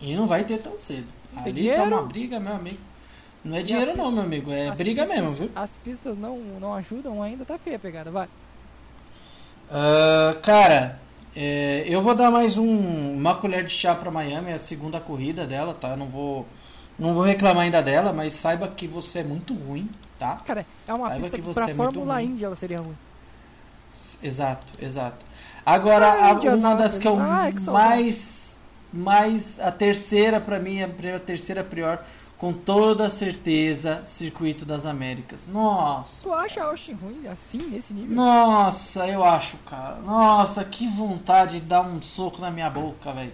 E 0.00 0.14
não 0.16 0.26
vai 0.26 0.44
ter 0.44 0.58
tão 0.58 0.78
cedo. 0.78 1.06
Tem 1.34 1.42
Ali 1.42 1.52
dinheiro? 1.52 1.76
tá 1.82 1.84
uma 1.84 2.02
briga, 2.02 2.38
meu 2.40 2.54
amigo. 2.54 2.78
Não 3.44 3.56
é 3.56 3.62
dinheiro 3.62 3.96
não, 3.96 4.10
meu 4.10 4.22
amigo. 4.24 4.50
É 4.50 4.70
briga 4.72 5.02
pistas- 5.04 5.20
mesmo, 5.22 5.34
viu? 5.34 5.50
As 5.54 5.76
pistas 5.76 6.18
não, 6.18 6.38
não 6.60 6.74
ajudam 6.74 7.22
ainda, 7.22 7.44
tá 7.44 7.56
feia 7.58 7.76
a 7.76 7.78
pegada, 7.78 8.10
vai. 8.10 8.28
Ah, 9.70 10.36
cara, 10.42 10.98
é, 11.36 11.84
eu 11.86 12.00
vou 12.00 12.14
dar 12.14 12.30
mais 12.30 12.56
um, 12.56 13.12
uma 13.14 13.36
colher 13.36 13.64
de 13.64 13.72
chá 13.72 13.94
pra 13.94 14.10
Miami, 14.10 14.50
é 14.50 14.54
a 14.54 14.58
segunda 14.58 14.98
corrida 15.00 15.46
dela, 15.46 15.74
tá? 15.74 15.96
Não 15.96 16.06
vou, 16.06 16.46
não 16.98 17.14
vou 17.14 17.22
reclamar 17.22 17.64
ainda 17.64 17.82
dela, 17.82 18.12
mas 18.12 18.34
saiba 18.34 18.68
que 18.68 18.86
você 18.86 19.20
é 19.20 19.24
muito 19.24 19.54
ruim, 19.54 19.88
tá? 20.18 20.36
Cara, 20.46 20.64
é 20.86 20.94
uma 20.94 21.08
Saiba 21.08 21.20
pista 21.20 21.36
que 21.36 21.42
que, 21.42 21.48
você 21.48 21.60
pra 21.60 21.70
é 21.70 21.74
Fórmula. 21.74 22.22
Indy 22.22 22.44
ela 22.44 22.56
seria 22.56 22.78
ruim. 22.80 22.96
Exato, 24.22 24.66
exato. 24.80 25.24
Agora, 25.64 26.06
Ah, 26.08 26.30
a- 26.30 26.54
uma 26.54 26.74
das 26.74 26.98
que 26.98 27.06
eu 27.06 27.18
Ai, 27.20 27.52
que 27.52 27.60
mais, 27.62 28.56
mais, 28.92 29.60
a 29.60 29.70
terceira 29.70 30.40
pra 30.40 30.58
mim, 30.58 30.82
a 30.82 30.86
a 31.16 31.20
terceira 31.20 31.62
pior, 31.62 32.02
com 32.38 32.52
toda 32.52 33.10
certeza, 33.10 34.02
Circuito 34.04 34.64
das 34.64 34.86
Américas. 34.86 35.46
Nossa. 35.46 36.22
Tu 36.22 36.32
acha 36.32 36.64
Austin 36.64 36.92
ruim 36.94 37.26
assim, 37.28 37.58
nesse 37.58 37.92
nível? 37.92 38.14
Nossa, 38.16 39.06
eu 39.06 39.22
acho, 39.24 39.56
cara. 39.58 39.96
Nossa, 39.96 40.64
que 40.64 40.86
vontade 40.88 41.60
de 41.60 41.66
dar 41.66 41.82
um 41.82 42.00
soco 42.00 42.40
na 42.40 42.50
minha 42.50 42.70
boca, 42.70 43.12
velho. 43.12 43.32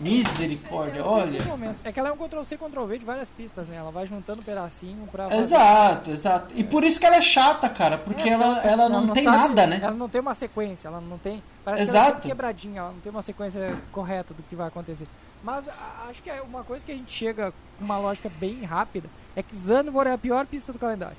Misericórdia, 0.00 1.00
É, 1.00 1.02
olha. 1.02 1.44
momentos. 1.44 1.82
É 1.84 1.92
que 1.92 2.00
ela 2.00 2.08
é 2.08 2.12
um 2.12 2.16
Ctrl-C, 2.16 2.56
Ctrl-V 2.56 2.98
de 2.98 3.04
várias 3.04 3.28
pistas, 3.28 3.66
né? 3.68 3.76
Ela 3.76 3.90
vai 3.90 4.06
juntando 4.06 4.42
pedacinho 4.42 5.06
pra... 5.12 5.28
fazer- 5.28 5.40
Exato, 5.42 6.10
exato. 6.10 6.54
E 6.56 6.64
por 6.64 6.82
isso 6.84 6.98
que 6.98 7.06
ela 7.06 7.16
é 7.16 7.22
chata, 7.22 7.68
cara, 7.68 7.98
porque 7.98 8.28
É, 8.28 8.32
ela, 8.32 8.58
ela 8.62 8.88
não, 8.88 9.08
tem 9.08 9.24
sabe- 9.24 9.36
nada, 9.36 9.66
né? 9.66 9.78
Ela 9.82 9.94
não 9.94 10.08
tem 10.08 10.20
uma 10.20 10.34
sequência, 10.34 10.88
ela 10.88 11.00
não 11.00 11.18
tem. 11.18 11.42
Parece 11.64 11.84
que 11.84 11.90
ela 11.96 12.04
é 12.04 12.08
Exato. 12.08 12.26
quebradinha, 12.28 12.80
ela 12.80 12.92
não 12.92 13.00
tem 13.00 13.10
uma 13.12 13.22
sequência 13.22 13.78
correta 13.92 14.32
do 14.34 14.42
que 14.42 14.56
vai 14.56 14.68
acontecer. 14.68 15.06
Mas 15.42 15.68
acho 16.08 16.22
que 16.22 16.28
é 16.30 16.40
uma 16.42 16.64
coisa 16.64 16.84
que 16.84 16.92
a 16.92 16.94
gente 16.96 17.10
chega 17.12 17.52
com 17.78 17.84
uma 17.84 17.98
lógica 17.98 18.30
bem 18.40 18.62
rápida 18.64 19.08
é 19.36 19.42
que 19.42 19.54
Zandvoort 19.54 20.08
é 20.10 20.12
a 20.14 20.18
pior 20.18 20.44
pista 20.46 20.72
do 20.72 20.78
calendário. 20.78 21.16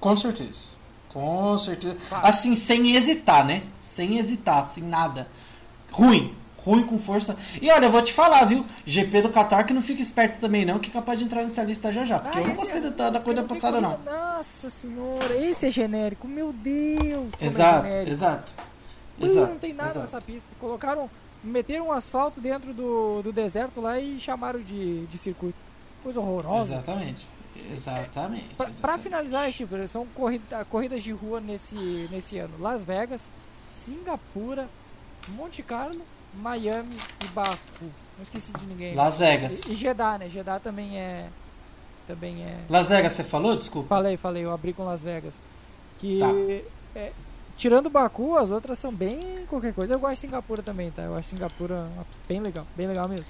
Com 0.00 0.14
certeza. 0.16 0.74
Com 1.08 1.56
certeza. 1.58 1.96
Claro. 2.08 2.26
Assim, 2.26 2.54
sem 2.56 2.94
hesitar, 2.96 3.44
né? 3.46 3.62
Sem 3.80 4.18
hesitar, 4.18 4.66
sem 4.66 4.82
nada. 4.82 5.28
Ruim. 5.92 6.34
Ruim 6.64 6.84
com 6.84 6.96
força. 6.98 7.36
E 7.60 7.70
olha, 7.70 7.86
eu 7.86 7.90
vou 7.90 8.00
te 8.02 8.12
falar, 8.12 8.44
viu? 8.46 8.64
GP 8.86 9.22
do 9.22 9.28
Qatar 9.30 9.66
que 9.66 9.74
não 9.74 9.82
fica 9.82 10.00
esperto 10.00 10.40
também, 10.40 10.64
não, 10.64 10.78
que 10.78 10.88
é 10.88 10.92
capaz 10.92 11.18
de 11.18 11.24
entrar 11.26 11.42
nessa 11.42 11.62
lista 11.62 11.92
já 11.92 12.04
já. 12.04 12.18
Porque 12.18 12.38
Ah, 12.38 12.40
eu 12.40 12.48
não 12.48 12.54
gostei 12.54 12.78
é- 12.78 12.90
da, 12.90 13.10
da 13.10 13.20
tem 13.20 13.44
passada, 13.44 13.80
não. 13.80 13.98
Nossa 14.04 14.70
senhora, 14.70 15.36
esse 15.36 15.66
é 15.66 15.70
genérico, 15.70 16.26
meu 16.26 16.52
Deus. 16.52 17.32
como 17.34 17.42
é 17.42 17.46
Exato, 17.46 17.86
exato. 17.88 18.52
Exato, 19.20 19.52
não 19.52 19.58
tem 19.58 19.72
nada 19.74 19.90
exato. 19.90 20.00
nessa 20.00 20.20
pista. 20.22 20.48
Colocaram, 20.58 21.10
meteram 21.42 21.88
um 21.88 21.92
asfalto 21.92 22.40
dentro 22.40 22.72
do, 22.72 23.22
do 23.22 23.32
deserto 23.32 23.80
lá 23.80 24.00
e 24.00 24.18
chamaram 24.18 24.60
de, 24.60 25.06
de 25.06 25.18
circuito. 25.18 25.58
Coisa 26.02 26.18
horrorosa. 26.20 26.74
Exatamente. 26.76 27.28
Exatamente. 27.72 28.44
Pra, 28.56 28.66
pra 28.66 28.70
exatamente. 28.70 29.02
finalizar, 29.02 29.52
Chifre, 29.52 29.86
são 29.86 30.06
corrida, 30.14 30.64
corridas 30.64 31.02
de 31.02 31.12
rua 31.12 31.40
nesse, 31.40 32.08
nesse 32.10 32.38
ano. 32.38 32.54
Las 32.58 32.82
Vegas, 32.82 33.30
Singapura, 33.84 34.68
Monte 35.28 35.62
Carlo, 35.62 36.00
Miami 36.38 36.96
e 37.24 37.28
Baku. 37.28 37.58
Não 38.16 38.22
esqueci 38.22 38.52
de 38.52 38.66
ninguém. 38.66 38.94
Las 38.94 39.18
Vegas. 39.18 39.66
E, 39.66 39.72
e 39.72 39.76
Jeddah, 39.76 40.18
né? 40.18 40.28
Jeddah 40.28 40.60
também 40.60 40.98
é. 40.98 41.26
Também 42.06 42.42
é. 42.42 42.58
Las 42.68 42.88
Vegas, 42.88 43.12
você 43.12 43.24
falou? 43.24 43.56
Desculpa. 43.56 43.88
Falei, 43.88 44.16
falei, 44.16 44.44
eu 44.44 44.52
abri 44.52 44.72
com 44.72 44.84
Las 44.84 45.02
Vegas. 45.02 45.38
Que. 45.98 46.18
Tá. 46.18 46.30
é, 46.94 47.12
tirando 47.56 47.88
Baku, 47.90 48.36
as 48.36 48.50
outras 48.50 48.78
são 48.78 48.92
bem 48.92 49.20
qualquer 49.48 49.72
coisa. 49.72 49.94
Eu 49.94 49.98
gosto 49.98 50.14
de 50.14 50.20
Singapura 50.20 50.62
também, 50.62 50.90
tá? 50.90 51.02
Eu 51.02 51.16
acho 51.16 51.28
Singapura 51.30 51.88
bem 52.28 52.40
legal, 52.40 52.66
bem 52.76 52.86
legal 52.86 53.08
mesmo. 53.08 53.26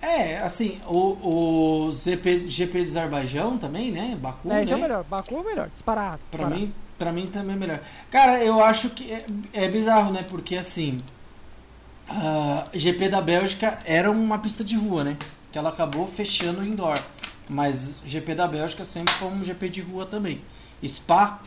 É, 0.00 0.38
assim, 0.38 0.80
o, 0.86 1.86
o 1.88 1.92
GP, 1.92 2.48
GP 2.48 2.82
de 2.84 2.88
Azerbaijão 2.90 3.58
também, 3.58 3.90
né? 3.90 4.16
Baku, 4.20 4.50
É, 4.50 4.62
é 4.62 4.64
o 4.64 4.68
né? 4.68 4.76
melhor. 4.76 5.04
Baku 5.04 5.34
é 5.36 5.40
o 5.40 5.44
melhor, 5.44 5.68
disparado. 5.68 6.20
Pra 6.30 6.44
disparado. 6.44 6.60
mim, 6.60 6.74
pra 6.96 7.12
mim 7.12 7.26
também 7.26 7.56
é 7.56 7.58
melhor. 7.58 7.80
Cara, 8.10 8.42
eu 8.44 8.62
acho 8.62 8.90
que 8.90 9.12
é, 9.12 9.26
é 9.52 9.68
bizarro, 9.68 10.12
né? 10.12 10.22
Porque 10.22 10.56
assim, 10.56 11.00
GP 12.74 13.08
da 13.08 13.20
Bélgica 13.20 13.78
era 13.84 14.10
uma 14.10 14.38
pista 14.38 14.64
de 14.64 14.76
rua, 14.76 15.04
né? 15.04 15.16
Que 15.52 15.58
ela 15.58 15.68
acabou 15.70 16.06
fechando 16.06 16.60
o 16.60 16.64
indoor. 16.66 16.98
Mas 17.48 18.02
GP 18.04 18.34
da 18.34 18.46
Bélgica 18.46 18.84
sempre 18.84 19.12
foi 19.14 19.28
um 19.28 19.42
GP 19.44 19.68
de 19.68 19.80
rua 19.80 20.06
também. 20.06 20.40
Spa, 20.86 21.40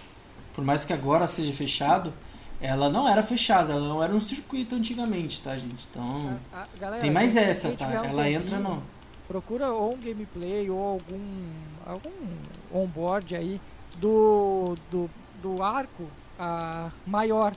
por 0.54 0.64
mais 0.64 0.84
que 0.84 0.94
agora 0.94 1.28
seja 1.28 1.54
fechado, 1.54 2.14
ela 2.60 2.90
não 2.90 3.08
era 3.08 3.24
fechada, 3.24 3.74
ela 3.74 3.88
não 3.88 4.04
era 4.04 4.14
um 4.14 4.20
circuito 4.20 4.76
antigamente, 4.76 5.42
tá, 5.42 5.56
gente? 5.56 5.88
Então, 5.90 6.38
A- 6.54 6.62
a- 6.62 6.68
galera, 6.80 7.02
tem 7.02 7.12
mais 7.12 7.36
essa, 7.36 7.72
tá? 7.72 7.88
um 7.88 8.06
Ela 8.06 8.30
entra 8.30 8.60
no. 8.60 8.82
Procura 9.28 9.70
ou 9.72 9.94
um 9.94 9.98
gameplay 9.98 10.70
ou 10.70 10.80
algum 10.84 11.50
algum 11.86 12.12
onboard 12.74 13.36
aí 13.36 13.62
do, 13.98 14.76
do, 14.92 15.10
do 15.42 15.64
arco 15.64 16.04
a 16.38 16.92
maior 17.08 17.54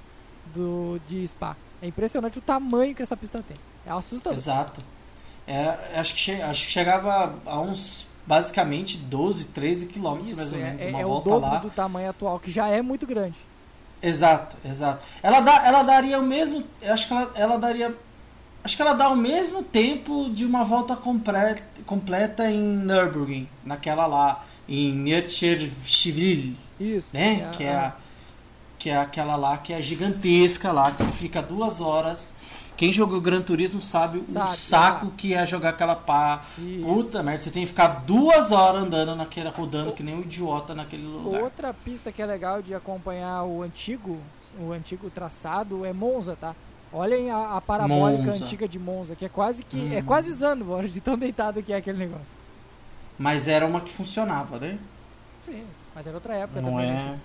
do 0.55 1.01
de 1.09 1.27
Spa. 1.27 1.57
É 1.85 1.87
impressionante 1.87 2.39
o 2.39 2.41
tamanho 2.41 2.95
que 2.95 3.03
essa 3.03 3.15
pista 3.15 3.45
tem. 3.47 3.59
É 3.87 3.91
assustador. 3.93 4.39
Exato. 4.39 4.81
É, 5.47 5.99
acho, 6.01 6.15
que 6.15 6.33
acho 6.41 6.67
que 6.67 6.73
chegava 6.73 7.35
a 7.45 7.61
uns 7.61 8.07
basicamente 8.27 8.97
12, 8.97 9.45
13 9.49 9.85
quilômetros 9.85 10.31
Isso, 10.31 10.39
mais 10.41 10.51
ou 10.55 10.59
é, 10.59 10.63
menos. 10.63 10.81
é- 10.83 10.89
uma 10.89 11.01
é 11.01 11.05
o 11.05 11.09
volta 11.09 11.29
dobro 11.29 11.51
lá. 11.51 11.59
do 11.59 11.69
tamanho 11.69 12.09
atual, 12.09 12.41
que 12.41 12.51
já 12.51 12.69
é 12.69 12.81
muito 12.81 13.07
grande. 13.07 13.37
Exato, 14.03 14.57
exato. 14.65 15.05
Ela, 15.23 15.41
dá, 15.41 15.67
ela 15.67 15.83
daria 15.83 16.19
o 16.19 16.23
mesmo. 16.23 16.65
Acho 16.83 17.07
que 17.07 17.13
ela, 17.13 17.31
ela 17.35 17.59
daria. 17.59 17.95
Acho 18.63 18.77
que 18.77 18.81
ela 18.83 18.95
dá 18.95 19.11
o 19.11 19.17
mesmo 19.17 19.63
tempo 19.63 20.31
de 20.31 20.47
uma 20.47 20.65
volta 20.65 20.97
completa, 20.97 21.63
completa 21.85 22.51
em 22.51 22.63
Nürburgring, 22.63 23.47
naquela 23.63 24.07
lá, 24.07 24.43
em 24.67 24.91
Nürburgring, 24.95 26.57
Isso. 26.81 27.09
né? 27.13 27.51
Que 27.53 27.65
é, 27.65 27.75
a, 27.75 27.93
que 28.85 28.91
é 28.91 28.99
aquela 28.99 29.35
lá 29.35 29.57
que 29.57 29.73
é 29.73 29.81
gigantesca 29.81 30.71
lá, 30.71 30.93
que 30.93 31.03
você 31.03 31.11
fica 31.13 31.41
duas 31.41 31.81
horas. 31.81 32.35
Quem 32.77 32.93
jogou 32.93 33.19
Gran 33.19 33.41
Turismo 33.41 33.81
sabe 33.81 34.19
o 34.19 34.31
Sabe, 34.31 34.51
saco 34.55 35.07
sabe. 35.07 35.13
que 35.17 35.33
é 35.33 35.47
jogar 35.47 35.71
aquela 35.71 35.97
pá. 35.97 36.43
Isso. 36.59 36.85
Puta 36.85 37.23
merda, 37.23 37.43
você 37.43 37.51
tem 37.51 37.63
que 37.63 37.69
ficar 37.69 38.03
duas 38.05 38.53
horas 38.53 38.83
andando 38.83 39.17
naquela, 39.17 39.49
rodando 39.49 39.93
que 39.93 40.03
nem 40.03 40.15
um 40.15 40.21
idiota 40.21 40.75
naquele 40.75 41.07
lugar. 41.07 41.41
Outra 41.45 41.73
pista 41.73 42.13
que 42.13 42.21
é 42.21 42.27
legal 42.27 42.61
de 42.61 42.75
acompanhar 42.75 43.45
o 43.45 43.63
antigo, 43.63 44.19
o 44.61 44.71
antigo 44.73 45.09
traçado 45.09 45.83
é 45.87 45.93
Monza, 45.95 46.37
tá? 46.39 46.55
Olhem 46.93 47.31
a, 47.31 47.57
a 47.57 47.61
parabólica 47.63 48.25
Monza. 48.25 48.45
antiga 48.45 48.69
de 48.69 48.79
Monza, 48.79 49.17
que 49.17 49.25
é 49.25 49.31
quase 49.31 49.65
que 49.65 49.95
é 49.97 50.01
Hum. 50.01 50.05
quase 50.05 50.31
Zandvoort, 50.31 50.91
de 50.91 51.01
tão 51.01 51.17
deitado 51.17 51.63
que 51.63 51.73
é 51.73 51.77
aquele 51.77 51.97
negócio. 52.01 52.37
Mas 53.19 53.49
era 53.49 53.65
uma 53.65 53.81
que 53.81 53.91
funcionava, 53.95 54.59
né? 54.59 54.79
Sim, 55.43 55.65
mas 55.95 56.07
era 56.07 56.17
outra 56.17 56.35
época 56.35 56.61
Não 56.61 56.73
também. 56.73 56.91
é. 56.91 56.93
né? 56.93 57.19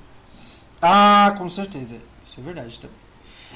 Ah, 0.82 1.36
com 1.38 1.50
certeza. 1.50 1.98
Isso 2.26 2.40
é 2.40 2.44
verdade 2.44 2.80
também. 2.80 2.96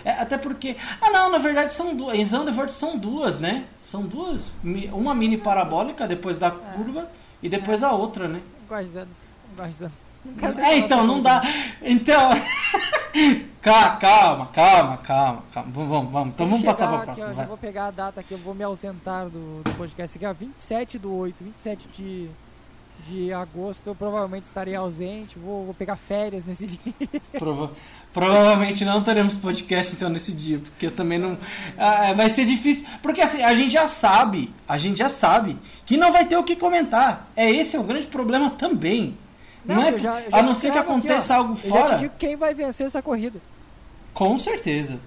É, 0.03 0.11
até 0.11 0.38
porque. 0.38 0.76
Ah, 1.01 1.09
não, 1.09 1.30
na 1.32 1.38
verdade 1.38 1.71
são 1.71 1.95
duas. 1.95 2.17
Em 2.17 2.26
Zandvoort 2.26 2.71
são 2.71 2.97
duas, 2.97 3.39
né? 3.39 3.65
São 3.80 4.03
duas. 4.03 4.51
Uma 4.91 5.13
mini 5.15 5.38
parabólica 5.38 6.07
depois 6.07 6.38
da 6.38 6.51
curva 6.51 7.09
e 7.41 7.47
depois 7.47 7.84
a 7.84 7.93
outra, 7.93 8.28
né? 8.28 8.41
Gosto 8.67 9.91
É, 10.59 10.78
então, 10.78 11.05
não 11.05 11.21
dá. 11.21 11.41
Então. 11.82 12.32
Ca- 13.61 13.95
calma, 13.97 14.47
calma, 14.47 14.97
calma, 14.97 15.43
calma. 15.53 15.71
Vamos, 15.71 15.89
vamos, 15.89 16.11
vamos. 16.11 16.34
Então 16.34 16.47
vamos 16.47 16.65
passar 16.65 16.88
pra 16.88 16.95
aqui, 16.97 17.05
próxima. 17.05 17.28
já 17.30 17.34
vai. 17.34 17.45
vou 17.45 17.57
pegar 17.57 17.86
a 17.88 17.91
data 17.91 18.19
aqui, 18.19 18.34
eu 18.34 18.38
vou 18.39 18.53
me 18.53 18.63
ausentar 18.63 19.30
do, 19.30 19.61
do 19.63 19.74
podcast 19.76 20.17
aqui, 20.17 20.26
ó, 20.26 20.34
27 20.34 20.97
do 20.99 21.13
8, 21.13 21.36
27 21.41 21.88
de, 21.89 22.30
de 23.07 23.31
agosto, 23.33 23.81
eu 23.85 23.95
provavelmente 23.95 24.45
estarei 24.45 24.75
ausente, 24.75 25.37
vou, 25.37 25.65
vou 25.65 25.73
pegar 25.73 25.95
férias 25.95 26.43
nesse 26.45 26.65
dia. 26.67 26.93
Prova- 27.37 27.71
provavelmente 28.13 28.85
não 28.85 29.01
teremos 29.03 29.35
podcast 29.35 29.95
então 29.95 30.09
nesse 30.09 30.31
dia, 30.33 30.59
porque 30.59 30.89
também 30.89 31.17
não. 31.19 31.37
ah, 31.77 32.13
vai 32.13 32.29
ser 32.29 32.45
difícil. 32.45 32.85
Porque 33.01 33.21
assim, 33.21 33.41
a 33.43 33.53
gente 33.53 33.71
já 33.71 33.87
sabe, 33.87 34.53
a 34.67 34.77
gente 34.77 34.97
já 34.97 35.09
sabe 35.09 35.57
que 35.85 35.97
não 35.97 36.11
vai 36.11 36.25
ter 36.25 36.37
o 36.37 36.43
que 36.43 36.55
comentar. 36.55 37.27
É 37.35 37.49
esse 37.51 37.75
é 37.75 37.79
o 37.79 37.83
grande 37.83 38.07
problema 38.07 38.49
também. 38.51 39.17
Não, 39.65 39.81
é, 39.81 39.91
eu 39.91 39.99
já- 39.99 40.21
a 40.31 40.41
não 40.41 40.53
ser 40.53 40.71
que 40.71 40.77
aqui, 40.77 40.89
aconteça 40.89 41.33
ó, 41.33 41.37
algo 41.37 41.53
Eu 41.53 41.69
já 41.69 41.69
fora, 41.69 41.95
te 41.95 41.99
digo 42.01 42.13
quem 42.19 42.35
vai 42.35 42.53
vencer 42.53 42.85
essa 42.87 43.01
corrida. 43.01 43.39
com 44.13 44.37
certeza. 44.37 44.99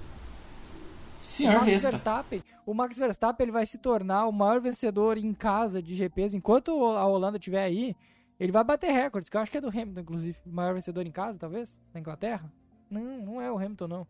Senhor 1.18 1.54
Max 1.54 1.64
Vespa. 1.66 1.90
Verstappen, 1.90 2.42
o 2.66 2.74
Max 2.74 2.98
Verstappen 2.98 3.44
ele 3.44 3.52
vai 3.52 3.64
se 3.64 3.78
tornar 3.78 4.26
o 4.26 4.32
maior 4.32 4.60
vencedor 4.60 5.16
em 5.16 5.32
casa 5.32 5.80
de 5.80 5.94
GPs. 5.94 6.34
Enquanto 6.36 6.72
a 6.84 7.06
Holanda 7.06 7.38
estiver 7.38 7.62
aí, 7.62 7.96
ele 8.38 8.52
vai 8.52 8.62
bater 8.64 8.90
recordes, 8.90 9.30
que 9.30 9.36
eu 9.36 9.40
acho 9.40 9.50
que 9.50 9.56
é 9.58 9.60
do 9.60 9.68
Hamilton, 9.68 10.00
inclusive. 10.00 10.36
O 10.44 10.50
maior 10.50 10.74
vencedor 10.74 11.06
em 11.06 11.10
casa, 11.12 11.38
talvez? 11.38 11.78
Na 11.94 12.00
Inglaterra? 12.00 12.52
Não, 12.90 13.00
não 13.18 13.40
é 13.40 13.50
o 13.50 13.56
Hamilton, 13.56 13.86
não. 13.88 14.06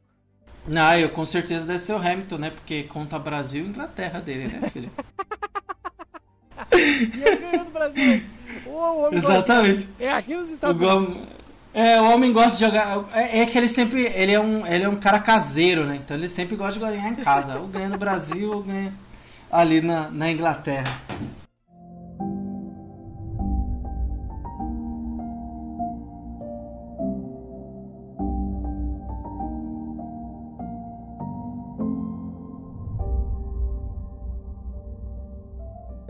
Não, 0.66 0.98
eu 0.98 1.08
com 1.10 1.24
certeza 1.24 1.64
deve 1.66 1.78
ser 1.78 1.92
o 1.92 1.96
Hamilton, 1.98 2.38
né? 2.38 2.50
Porque 2.50 2.82
conta 2.84 3.18
Brasil 3.18 3.64
e 3.64 3.68
Inglaterra 3.68 4.20
dele, 4.20 4.48
né, 4.48 4.66
filho? 4.70 4.90
E 6.72 7.22
ele 7.22 7.36
ganhou 7.36 7.64
do 7.64 7.70
Brasil. 7.70 8.22
Ô, 8.66 8.70
o 8.70 8.98
homem 9.06 9.20
gosta- 9.20 9.34
Exatamente. 9.36 9.88
É 9.98 10.12
aqui 10.12 10.34
nos 10.34 10.48
Estados 10.50 10.80
Unidos. 10.80 11.28
É, 11.76 12.00
o 12.00 12.10
homem 12.10 12.32
gosta 12.32 12.56
de 12.56 12.64
jogar. 12.64 13.04
É, 13.12 13.40
é 13.40 13.44
que 13.44 13.58
ele 13.58 13.68
sempre. 13.68 14.06
Ele 14.06 14.32
é, 14.32 14.40
um, 14.40 14.66
ele 14.66 14.84
é 14.84 14.88
um 14.88 14.96
cara 14.96 15.20
caseiro, 15.20 15.84
né? 15.84 15.96
Então 16.02 16.16
ele 16.16 16.26
sempre 16.26 16.56
gosta 16.56 16.72
de 16.72 16.78
ganhar 16.78 17.10
em 17.10 17.16
casa. 17.16 17.58
Ou 17.58 17.68
ganha 17.68 17.90
no 17.90 17.98
Brasil 17.98 18.50
ou 18.50 18.62
ganha 18.62 18.94
ali 19.52 19.82
na, 19.82 20.08
na 20.10 20.30
Inglaterra. 20.30 21.02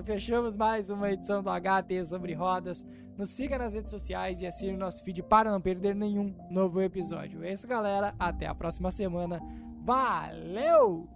Fechamos 0.07 0.55
mais 0.55 0.89
uma 0.89 1.11
edição 1.11 1.43
do 1.43 1.51
HT 1.51 2.07
sobre 2.07 2.33
rodas. 2.33 2.87
Nos 3.19 3.31
siga 3.31 3.59
nas 3.59 3.75
redes 3.75 3.91
sociais 3.91 4.41
e 4.41 4.47
assine 4.47 4.75
o 4.75 4.79
nosso 4.79 5.03
feed 5.03 5.21
para 5.25 5.51
não 5.51 5.61
perder 5.61 5.97
nenhum 5.97 6.33
novo 6.49 6.81
episódio. 6.81 7.43
É 7.43 7.53
isso, 7.53 7.67
galera. 7.67 8.15
Até 8.17 8.47
a 8.47 8.55
próxima 8.55 8.93
semana. 8.93 9.43
Valeu! 9.83 11.16